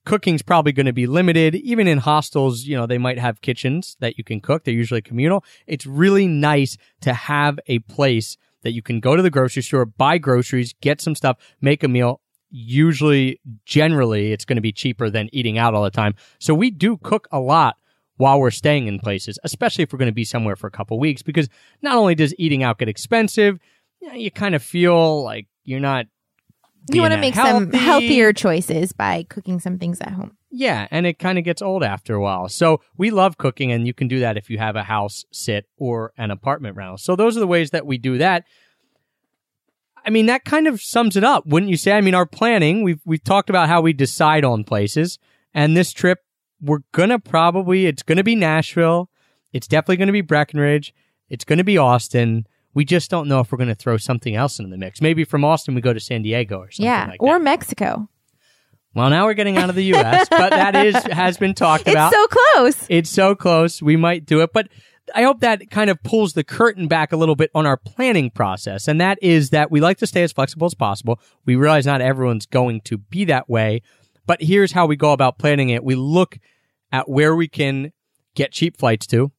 cooking's 0.06 0.42
probably 0.42 0.72
going 0.72 0.86
to 0.86 0.94
be 0.94 1.08
limited. 1.08 1.56
Even 1.56 1.88
in 1.88 2.00
hostels, 2.00 2.64
you 2.64 2.76
know, 2.76 2.86
they 2.86 2.98
might 2.98 3.20
have 3.20 3.42
kitchens 3.42 3.98
that 4.00 4.18
you 4.18 4.24
can 4.24 4.42
cook. 4.42 4.64
They're 4.64 4.74
usually 4.74 5.02
communal. 5.02 5.44
It's 5.68 5.86
really 5.86 6.28
nice 6.28 6.78
to 7.02 7.14
have 7.14 7.60
a 7.68 7.80
place 7.80 8.38
that 8.64 8.72
you 8.72 8.82
can 8.82 9.00
go 9.00 9.16
to 9.16 9.22
the 9.22 9.30
grocery 9.30 9.64
store, 9.64 9.86
buy 9.86 10.18
groceries, 10.18 10.74
get 10.82 11.02
some 11.02 11.16
stuff, 11.16 11.38
make 11.62 11.84
a 11.84 11.88
meal. 11.88 12.22
Usually, 12.50 13.40
generally, 13.66 14.34
it's 14.34 14.46
going 14.46 14.58
to 14.58 14.62
be 14.62 14.74
cheaper 14.74 15.10
than 15.10 15.30
eating 15.32 15.58
out 15.58 15.74
all 15.74 15.84
the 15.84 15.90
time. 15.90 16.16
So 16.40 16.54
we 16.54 16.70
do 16.70 16.98
cook 16.98 17.28
a 17.32 17.40
lot 17.40 17.78
while 18.18 18.40
we're 18.40 18.52
staying 18.52 18.88
in 18.88 19.00
places, 19.00 19.40
especially 19.44 19.84
if 19.84 19.92
we're 19.92 20.00
going 20.00 20.12
to 20.12 20.14
be 20.14 20.26
somewhere 20.26 20.56
for 20.56 20.68
a 20.68 20.72
couple 20.72 21.00
weeks, 21.00 21.24
because 21.24 21.50
not 21.82 21.96
only 21.96 22.14
does 22.14 22.36
eating 22.38 22.62
out 22.62 22.78
get 22.78 22.90
expensive, 22.90 23.58
you, 24.00 24.08
know, 24.10 24.14
you 24.14 24.30
kind 24.30 24.54
of 24.54 24.62
feel 24.62 25.24
like 25.24 25.48
you're 25.64 25.80
not. 25.80 26.06
You 26.90 27.02
want 27.02 27.14
to 27.14 27.20
make 27.20 27.36
some 27.36 27.72
healthier 27.72 28.34
choices 28.34 28.92
by 28.92 29.24
cooking 29.30 29.60
some 29.60 29.78
things 29.78 30.02
at 30.02 30.12
home. 30.12 30.36
Yeah, 30.50 30.88
and 30.92 31.06
it 31.06 31.20
kind 31.20 31.38
of 31.38 31.46
gets 31.46 31.62
old 31.62 31.84
after 31.84 32.14
a 32.14 32.22
while. 32.22 32.50
So 32.50 32.82
we 32.98 33.10
love 33.10 33.38
cooking, 33.38 33.72
and 33.72 33.88
you 33.88 33.94
can 33.94 34.08
do 34.08 34.20
that 34.20 34.36
if 34.38 34.50
you 34.50 34.58
have 34.58 34.76
a 34.76 34.84
house 34.84 35.24
sit 35.32 35.66
or 35.78 36.12
an 36.18 36.32
apartment 36.32 36.76
rental. 36.76 36.98
So 36.98 37.16
those 37.16 37.38
are 37.38 37.40
the 37.40 37.48
ways 37.48 37.72
that 37.72 37.86
we 37.86 37.98
do 37.98 38.18
that. 38.18 38.44
I 40.06 40.10
mean, 40.10 40.26
that 40.26 40.44
kind 40.44 40.68
of 40.68 40.82
sums 40.82 41.16
it 41.16 41.24
up, 41.24 41.46
wouldn't 41.46 41.70
you 41.70 41.78
say? 41.78 41.94
I 41.94 42.02
mean, 42.02 42.16
our 42.16 42.26
planning, 42.26 42.84
we've 42.84 43.02
we've 43.06 43.24
talked 43.24 43.50
about 43.50 43.70
how 43.70 43.82
we 43.82 43.94
decide 43.94 44.44
on 44.44 44.64
places, 44.64 45.20
and 45.54 45.78
this 45.78 45.94
trip, 45.94 46.20
we're 46.60 46.80
gonna 46.92 47.20
probably 47.20 47.86
it's 47.86 48.04
gonna 48.04 48.24
be 48.24 48.36
Nashville, 48.36 49.10
it's 49.54 49.68
definitely 49.68 49.98
gonna 49.98 50.12
be 50.12 50.22
Breckenridge, 50.22 50.94
it's 51.30 51.46
gonna 51.46 51.64
be 51.64 51.78
Austin. 51.78 52.46
We 52.74 52.86
just 52.86 53.10
don't 53.12 53.28
know 53.28 53.40
if 53.42 53.52
we're 53.52 53.58
gonna 53.58 53.76
throw 53.76 53.98
something 53.98 54.36
else 54.36 54.60
into 54.60 54.70
the 54.72 54.78
mix. 54.78 55.02
Maybe 55.02 55.24
from 55.24 55.44
Austin 55.44 55.76
we 55.76 55.82
go 55.82 55.94
to 55.94 56.00
San 56.00 56.22
Diego 56.22 56.58
or 56.60 56.72
something 56.72 56.86
yeah, 56.86 57.08
like 57.10 57.22
or 57.22 57.38
that. 57.38 57.44
Mexico. 57.44 58.08
Well, 58.94 59.10
now 59.10 59.26
we're 59.26 59.36
getting 59.36 59.58
out 59.58 59.70
of 59.70 59.76
the 59.76 59.86
U.S., 59.86 60.28
but 60.30 60.50
that 60.50 60.76
is 60.76 60.96
has 61.12 61.38
been 61.38 61.54
talked 61.54 61.84
It's 61.84 61.92
about. 61.92 62.12
so 62.12 62.28
close. 62.28 62.86
It's 62.90 63.10
so 63.10 63.36
close. 63.36 63.82
We 63.82 63.96
might 63.96 64.26
do 64.26 64.42
it, 64.42 64.52
but 64.54 64.68
I 65.16 65.24
hope 65.24 65.40
that 65.42 65.70
kind 65.70 65.90
of 65.90 66.02
pulls 66.04 66.34
the 66.34 66.44
curtain 66.44 66.88
back 66.90 67.14
a 67.14 67.18
little 67.18 67.36
bit 67.38 67.52
on 67.56 67.66
our 67.66 67.78
planning 67.78 68.30
process. 68.30 68.88
And 68.90 69.00
that 69.00 69.18
is 69.22 69.52
that 69.52 69.72
we 69.72 69.80
like 69.80 69.98
to 70.00 70.08
stay 70.08 70.24
as 70.24 70.34
flexible 70.34 70.66
as 70.68 70.74
possible. 70.74 71.20
We 71.46 71.56
realize 71.56 71.86
not 71.86 72.02
everyone's 72.02 72.46
going 72.46 72.82
to 72.82 72.98
be 72.98 73.26
that 73.26 73.50
way, 73.50 73.82
but 74.26 74.42
here's 74.42 74.74
how 74.74 74.86
we 74.88 74.98
go 74.98 75.14
about 75.14 75.40
planning 75.40 75.70
it. 75.70 75.84
We 75.86 75.96
look 75.96 76.38
at 76.92 77.08
where 77.10 77.34
we 77.36 77.48
can 77.48 77.94
get 78.36 78.52
cheap 78.52 78.78
flights 78.78 79.08
to 79.08 79.32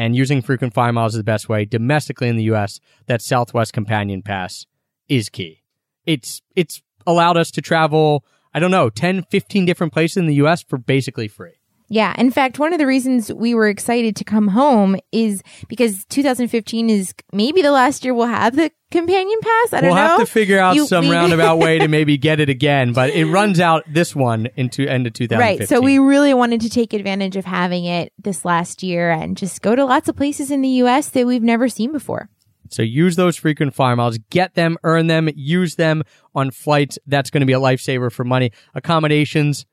and 0.00 0.16
using 0.16 0.40
frequent 0.40 0.72
flyer 0.72 0.94
miles 0.94 1.12
is 1.12 1.18
the 1.18 1.24
best 1.24 1.50
way 1.50 1.66
domestically 1.66 2.26
in 2.26 2.36
the 2.38 2.44
US. 2.44 2.80
That 3.04 3.20
Southwest 3.20 3.74
Companion 3.74 4.22
Pass 4.22 4.64
is 5.08 5.28
key. 5.28 5.62
It's, 6.06 6.40
it's 6.56 6.80
allowed 7.06 7.36
us 7.36 7.50
to 7.50 7.60
travel, 7.60 8.24
I 8.54 8.60
don't 8.60 8.70
know, 8.70 8.88
10, 8.88 9.24
15 9.24 9.66
different 9.66 9.92
places 9.92 10.16
in 10.16 10.24
the 10.24 10.36
US 10.36 10.62
for 10.62 10.78
basically 10.78 11.28
free. 11.28 11.59
Yeah. 11.92 12.14
In 12.16 12.30
fact, 12.30 12.60
one 12.60 12.72
of 12.72 12.78
the 12.78 12.86
reasons 12.86 13.32
we 13.32 13.52
were 13.52 13.68
excited 13.68 14.14
to 14.16 14.24
come 14.24 14.46
home 14.48 14.96
is 15.10 15.42
because 15.68 16.04
2015 16.04 16.88
is 16.88 17.12
maybe 17.32 17.62
the 17.62 17.72
last 17.72 18.04
year 18.04 18.14
we'll 18.14 18.28
have 18.28 18.54
the 18.54 18.70
companion 18.92 19.36
pass. 19.42 19.72
I 19.72 19.80
don't 19.80 19.90
know. 19.90 19.94
We'll 19.96 20.04
have 20.04 20.20
to 20.20 20.26
figure 20.26 20.60
out 20.60 20.76
You- 20.76 20.86
some 20.86 21.08
we- 21.08 21.12
roundabout 21.12 21.56
way 21.58 21.80
to 21.80 21.88
maybe 21.88 22.16
get 22.16 22.38
it 22.38 22.48
again, 22.48 22.92
but 22.92 23.10
it 23.10 23.26
runs 23.32 23.58
out 23.58 23.82
this 23.92 24.14
one 24.14 24.48
into 24.56 24.86
end 24.86 25.08
of 25.08 25.14
2015. 25.14 25.58
Right. 25.60 25.68
So 25.68 25.80
we 25.80 25.98
really 25.98 26.32
wanted 26.32 26.60
to 26.60 26.70
take 26.70 26.92
advantage 26.92 27.34
of 27.36 27.44
having 27.44 27.86
it 27.86 28.12
this 28.22 28.44
last 28.44 28.84
year 28.84 29.10
and 29.10 29.36
just 29.36 29.60
go 29.60 29.74
to 29.74 29.84
lots 29.84 30.08
of 30.08 30.14
places 30.14 30.52
in 30.52 30.62
the 30.62 30.68
US 30.84 31.08
that 31.08 31.26
we've 31.26 31.42
never 31.42 31.68
seen 31.68 31.90
before. 31.90 32.28
So 32.68 32.82
use 32.84 33.16
those 33.16 33.36
frequent 33.36 33.74
flyer 33.74 33.96
miles, 33.96 34.16
get 34.30 34.54
them, 34.54 34.78
earn 34.84 35.08
them, 35.08 35.28
use 35.34 35.74
them 35.74 36.04
on 36.36 36.52
flights. 36.52 37.00
That's 37.04 37.28
going 37.30 37.40
to 37.40 37.46
be 37.46 37.52
a 37.52 37.58
lifesaver 37.58 38.12
for 38.12 38.22
money. 38.22 38.52
Accommodations, 38.76 39.66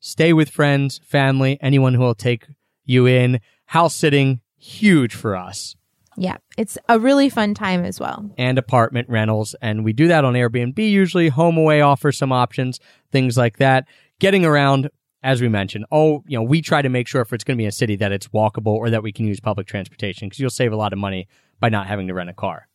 stay 0.00 0.32
with 0.32 0.50
friends, 0.50 1.00
family, 1.04 1.58
anyone 1.60 1.94
who 1.94 2.00
will 2.00 2.14
take 2.14 2.46
you 2.84 3.06
in. 3.06 3.40
House 3.66 3.94
sitting, 3.94 4.40
huge 4.58 5.14
for 5.14 5.36
us. 5.36 5.76
Yeah. 6.16 6.38
It's 6.58 6.76
a 6.88 6.98
really 6.98 7.28
fun 7.28 7.54
time 7.54 7.84
as 7.84 8.00
well. 8.00 8.28
and 8.36 8.58
apartment 8.58 9.08
rentals. 9.08 9.54
And 9.62 9.84
we 9.84 9.92
do 9.92 10.08
that 10.08 10.24
on 10.24 10.34
Airbnb 10.34 10.76
usually. 10.78 11.30
HomeAway 11.30 11.86
offers 11.86 12.18
some 12.18 12.32
options, 12.32 12.80
things 13.12 13.36
like 13.38 13.58
that. 13.58 13.86
Getting 14.18 14.44
around, 14.44 14.90
as 15.22 15.40
we 15.40 15.48
mentioned, 15.48 15.86
oh, 15.92 16.22
you 16.26 16.36
know, 16.36 16.42
we 16.42 16.60
try 16.60 16.82
to 16.82 16.88
make 16.88 17.06
sure 17.06 17.22
if 17.22 17.32
it's 17.32 17.44
going 17.44 17.56
to 17.56 17.62
be 17.62 17.66
a 17.66 17.72
city 17.72 17.96
that 17.96 18.12
it's 18.12 18.28
walkable 18.28 18.74
or 18.74 18.90
that 18.90 19.02
we 19.02 19.12
can 19.12 19.24
use 19.26 19.40
public 19.40 19.66
transportation 19.66 20.28
because 20.28 20.40
you'll 20.40 20.50
save 20.50 20.72
a 20.72 20.76
lot 20.76 20.92
of 20.92 20.98
money 20.98 21.26
by 21.58 21.68
not 21.68 21.86
having 21.86 22.08
to 22.08 22.14
rent 22.14 22.28
a 22.28 22.34
car. 22.34 22.66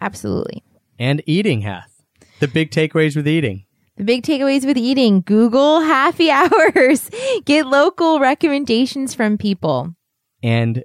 Absolutely. 0.00 0.62
And 0.98 1.22
eating, 1.26 1.62
Hath. 1.62 2.02
The 2.38 2.48
big 2.48 2.70
takeaways 2.70 3.16
with 3.16 3.26
eating. 3.26 3.64
The 3.96 4.04
big 4.04 4.22
takeaways 4.22 4.64
with 4.64 4.78
eating 4.78 5.20
Google 5.20 5.80
happy 5.80 6.30
hours, 6.32 7.10
get 7.44 7.66
local 7.66 8.20
recommendations 8.20 9.14
from 9.14 9.36
people. 9.36 9.94
And 10.42 10.84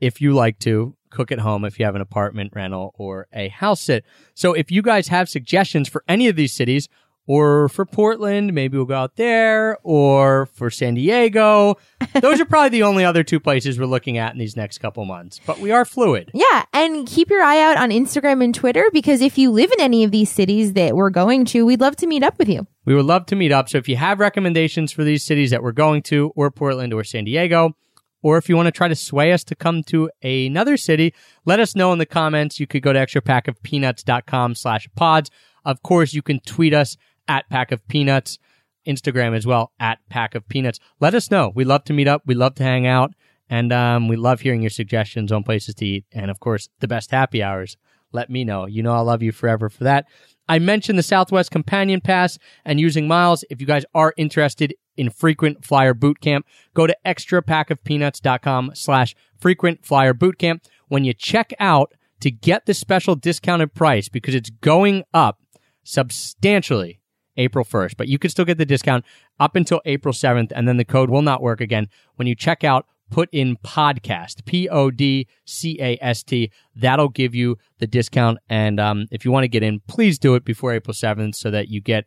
if 0.00 0.20
you 0.20 0.32
like 0.32 0.58
to, 0.60 0.96
cook 1.10 1.30
at 1.32 1.38
home 1.38 1.64
if 1.64 1.78
you 1.78 1.84
have 1.84 1.94
an 1.94 2.00
apartment 2.00 2.52
rental 2.54 2.94
or 2.96 3.26
a 3.32 3.48
house 3.48 3.82
sit. 3.82 4.04
So 4.34 4.52
if 4.54 4.70
you 4.70 4.82
guys 4.82 5.08
have 5.08 5.28
suggestions 5.28 5.88
for 5.88 6.04
any 6.08 6.28
of 6.28 6.36
these 6.36 6.52
cities 6.52 6.88
or 7.28 7.68
for 7.68 7.84
Portland, 7.84 8.54
maybe 8.54 8.78
we'll 8.78 8.86
go 8.86 8.94
out 8.94 9.16
there 9.16 9.76
or 9.82 10.46
for 10.46 10.70
San 10.70 10.94
Diego. 10.94 11.76
Those 12.20 12.40
are 12.40 12.46
probably 12.46 12.70
the 12.70 12.82
only 12.82 13.04
other 13.04 13.22
two 13.22 13.38
places 13.38 13.78
we're 13.78 13.84
looking 13.84 14.16
at 14.16 14.32
in 14.32 14.38
these 14.38 14.56
next 14.56 14.78
couple 14.78 15.04
months, 15.04 15.38
but 15.46 15.60
we 15.60 15.70
are 15.70 15.84
fluid. 15.84 16.30
Yeah, 16.32 16.64
and 16.72 17.06
keep 17.06 17.28
your 17.28 17.42
eye 17.42 17.60
out 17.60 17.76
on 17.76 17.90
Instagram 17.90 18.42
and 18.42 18.54
Twitter 18.54 18.86
because 18.94 19.20
if 19.20 19.36
you 19.36 19.50
live 19.50 19.70
in 19.70 19.80
any 19.80 20.04
of 20.04 20.10
these 20.10 20.30
cities 20.30 20.72
that 20.72 20.96
we're 20.96 21.10
going 21.10 21.44
to, 21.46 21.66
we'd 21.66 21.80
love 21.80 21.96
to 21.96 22.06
meet 22.06 22.22
up 22.22 22.38
with 22.38 22.48
you. 22.48 22.66
We 22.86 22.94
would 22.94 23.04
love 23.04 23.26
to 23.26 23.36
meet 23.36 23.52
up. 23.52 23.68
So 23.68 23.76
if 23.76 23.90
you 23.90 23.96
have 23.96 24.20
recommendations 24.20 24.90
for 24.90 25.04
these 25.04 25.22
cities 25.22 25.50
that 25.50 25.62
we're 25.62 25.72
going 25.72 26.02
to 26.04 26.32
or 26.34 26.50
Portland 26.50 26.94
or 26.94 27.04
San 27.04 27.24
Diego, 27.24 27.76
or 28.22 28.38
if 28.38 28.48
you 28.48 28.56
want 28.56 28.68
to 28.68 28.72
try 28.72 28.88
to 28.88 28.96
sway 28.96 29.32
us 29.32 29.44
to 29.44 29.54
come 29.54 29.82
to 29.84 30.10
another 30.22 30.78
city, 30.78 31.14
let 31.44 31.60
us 31.60 31.76
know 31.76 31.92
in 31.92 31.98
the 31.98 32.06
comments. 32.06 32.58
You 32.58 32.66
could 32.66 32.82
go 32.82 32.94
to 32.94 32.98
extrapackofpeanuts.com 32.98 34.54
slash 34.54 34.88
pods. 34.96 35.30
Of 35.66 35.82
course, 35.82 36.14
you 36.14 36.22
can 36.22 36.40
tweet 36.40 36.72
us 36.72 36.96
at 37.28 37.48
pack 37.50 37.70
of 37.70 37.86
peanuts, 37.88 38.38
Instagram 38.86 39.36
as 39.36 39.46
well 39.46 39.72
at 39.78 39.98
pack 40.08 40.34
of 40.34 40.48
peanuts. 40.48 40.80
Let 41.00 41.14
us 41.14 41.30
know. 41.30 41.52
We 41.54 41.64
love 41.64 41.84
to 41.84 41.92
meet 41.92 42.08
up. 42.08 42.22
We 42.26 42.34
love 42.34 42.54
to 42.56 42.62
hang 42.62 42.86
out. 42.86 43.12
And 43.50 43.72
um, 43.72 44.08
we 44.08 44.16
love 44.16 44.40
hearing 44.40 44.62
your 44.62 44.70
suggestions 44.70 45.32
on 45.32 45.42
places 45.42 45.74
to 45.76 45.86
eat. 45.86 46.04
And 46.12 46.30
of 46.30 46.40
course, 46.40 46.68
the 46.80 46.88
best 46.88 47.10
happy 47.10 47.42
hours. 47.42 47.76
Let 48.12 48.30
me 48.30 48.44
know. 48.44 48.66
You 48.66 48.82
know, 48.82 48.92
I'll 48.92 49.04
love 49.04 49.22
you 49.22 49.32
forever 49.32 49.68
for 49.68 49.84
that. 49.84 50.06
I 50.48 50.58
mentioned 50.58 50.98
the 50.98 51.02
Southwest 51.02 51.50
Companion 51.50 52.00
Pass 52.00 52.38
and 52.64 52.80
using 52.80 53.06
miles. 53.06 53.44
If 53.50 53.60
you 53.60 53.66
guys 53.66 53.84
are 53.94 54.14
interested 54.16 54.74
in 54.96 55.10
frequent 55.10 55.64
flyer 55.64 55.92
boot 55.92 56.20
camp, 56.20 56.46
go 56.74 56.86
to 56.86 56.96
extrapackofpeanuts.com 57.06 58.72
slash 58.74 59.14
frequent 59.38 59.84
flyer 59.84 60.14
boot 60.14 60.38
camp. 60.38 60.62
When 60.88 61.04
you 61.04 61.12
check 61.12 61.52
out 61.60 61.92
to 62.20 62.30
get 62.30 62.66
the 62.66 62.74
special 62.74 63.14
discounted 63.14 63.74
price 63.74 64.08
because 64.08 64.34
it's 64.34 64.50
going 64.50 65.04
up 65.12 65.38
substantially 65.84 67.00
April 67.38 67.64
1st, 67.64 67.96
but 67.96 68.08
you 68.08 68.18
can 68.18 68.30
still 68.30 68.44
get 68.44 68.58
the 68.58 68.66
discount 68.66 69.04
up 69.40 69.56
until 69.56 69.80
April 69.84 70.12
7th, 70.12 70.52
and 70.54 70.68
then 70.68 70.76
the 70.76 70.84
code 70.84 71.08
will 71.08 71.22
not 71.22 71.40
work 71.40 71.60
again. 71.60 71.88
When 72.16 72.28
you 72.28 72.34
check 72.34 72.64
out, 72.64 72.86
put 73.10 73.28
in 73.32 73.56
podcast, 73.64 74.44
P 74.44 74.68
O 74.68 74.90
D 74.90 75.26
C 75.44 75.78
A 75.80 75.98
S 76.00 76.22
T. 76.22 76.50
That'll 76.76 77.08
give 77.08 77.34
you 77.34 77.56
the 77.78 77.86
discount. 77.86 78.38
And 78.48 78.78
um, 78.78 79.06
if 79.10 79.24
you 79.24 79.30
want 79.30 79.44
to 79.44 79.48
get 79.48 79.62
in, 79.62 79.80
please 79.86 80.18
do 80.18 80.34
it 80.34 80.44
before 80.44 80.72
April 80.72 80.94
7th 80.94 81.34
so 81.34 81.50
that 81.50 81.68
you 81.68 81.80
get, 81.80 82.06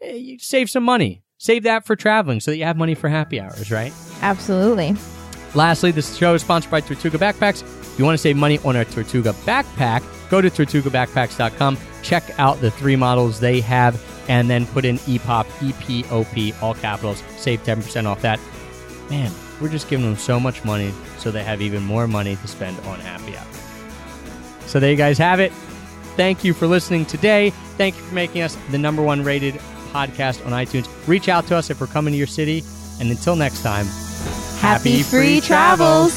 eh, 0.00 0.14
you 0.14 0.38
save 0.38 0.68
some 0.68 0.84
money. 0.84 1.22
Save 1.38 1.64
that 1.64 1.84
for 1.84 1.96
traveling 1.96 2.38
so 2.38 2.52
that 2.52 2.56
you 2.56 2.64
have 2.64 2.76
money 2.76 2.94
for 2.94 3.08
happy 3.08 3.40
hours, 3.40 3.70
right? 3.70 3.92
Absolutely. 4.20 4.94
Lastly, 5.54 5.90
this 5.90 6.16
show 6.16 6.34
is 6.34 6.42
sponsored 6.42 6.70
by 6.70 6.80
Tortuga 6.80 7.18
Backpacks. 7.18 7.62
If 7.62 7.98
you 7.98 8.04
want 8.04 8.14
to 8.14 8.22
save 8.22 8.36
money 8.36 8.58
on 8.64 8.76
a 8.76 8.84
Tortuga 8.84 9.32
backpack, 9.44 10.02
go 10.30 10.40
to 10.40 10.48
tortugabackpacks.com, 10.48 11.76
check 12.02 12.22
out 12.38 12.58
the 12.60 12.70
three 12.70 12.96
models 12.96 13.38
they 13.38 13.60
have, 13.60 14.00
and 14.28 14.48
then 14.48 14.66
put 14.66 14.84
in 14.84 14.98
EPOP, 14.98 15.46
E-P-O-P, 15.62 16.54
all 16.60 16.74
capitals. 16.74 17.22
Save 17.36 17.62
10% 17.64 18.06
off 18.06 18.22
that. 18.22 18.40
Man, 19.10 19.32
we're 19.60 19.68
just 19.68 19.88
giving 19.88 20.06
them 20.06 20.16
so 20.16 20.38
much 20.38 20.64
money 20.64 20.92
so 21.18 21.30
they 21.30 21.42
have 21.42 21.60
even 21.60 21.82
more 21.82 22.06
money 22.06 22.36
to 22.36 22.48
spend 22.48 22.78
on 22.80 23.00
happy 23.00 23.36
hour. 23.36 23.46
So 24.66 24.80
there 24.80 24.90
you 24.90 24.96
guys 24.96 25.18
have 25.18 25.40
it. 25.40 25.52
Thank 26.16 26.44
you 26.44 26.54
for 26.54 26.66
listening 26.66 27.06
today. 27.06 27.50
Thank 27.76 27.96
you 27.96 28.02
for 28.02 28.14
making 28.14 28.42
us 28.42 28.56
the 28.70 28.78
number 28.78 29.02
one 29.02 29.22
rated 29.22 29.54
podcast 29.92 30.44
on 30.46 30.52
iTunes. 30.52 30.88
Reach 31.06 31.28
out 31.28 31.46
to 31.48 31.56
us 31.56 31.70
if 31.70 31.80
we're 31.80 31.86
coming 31.86 32.12
to 32.12 32.18
your 32.18 32.26
city. 32.26 32.62
And 33.00 33.10
until 33.10 33.34
next 33.36 33.62
time, 33.62 33.86
Happy 34.62 35.02
free 35.02 35.40
travels. 35.40 36.12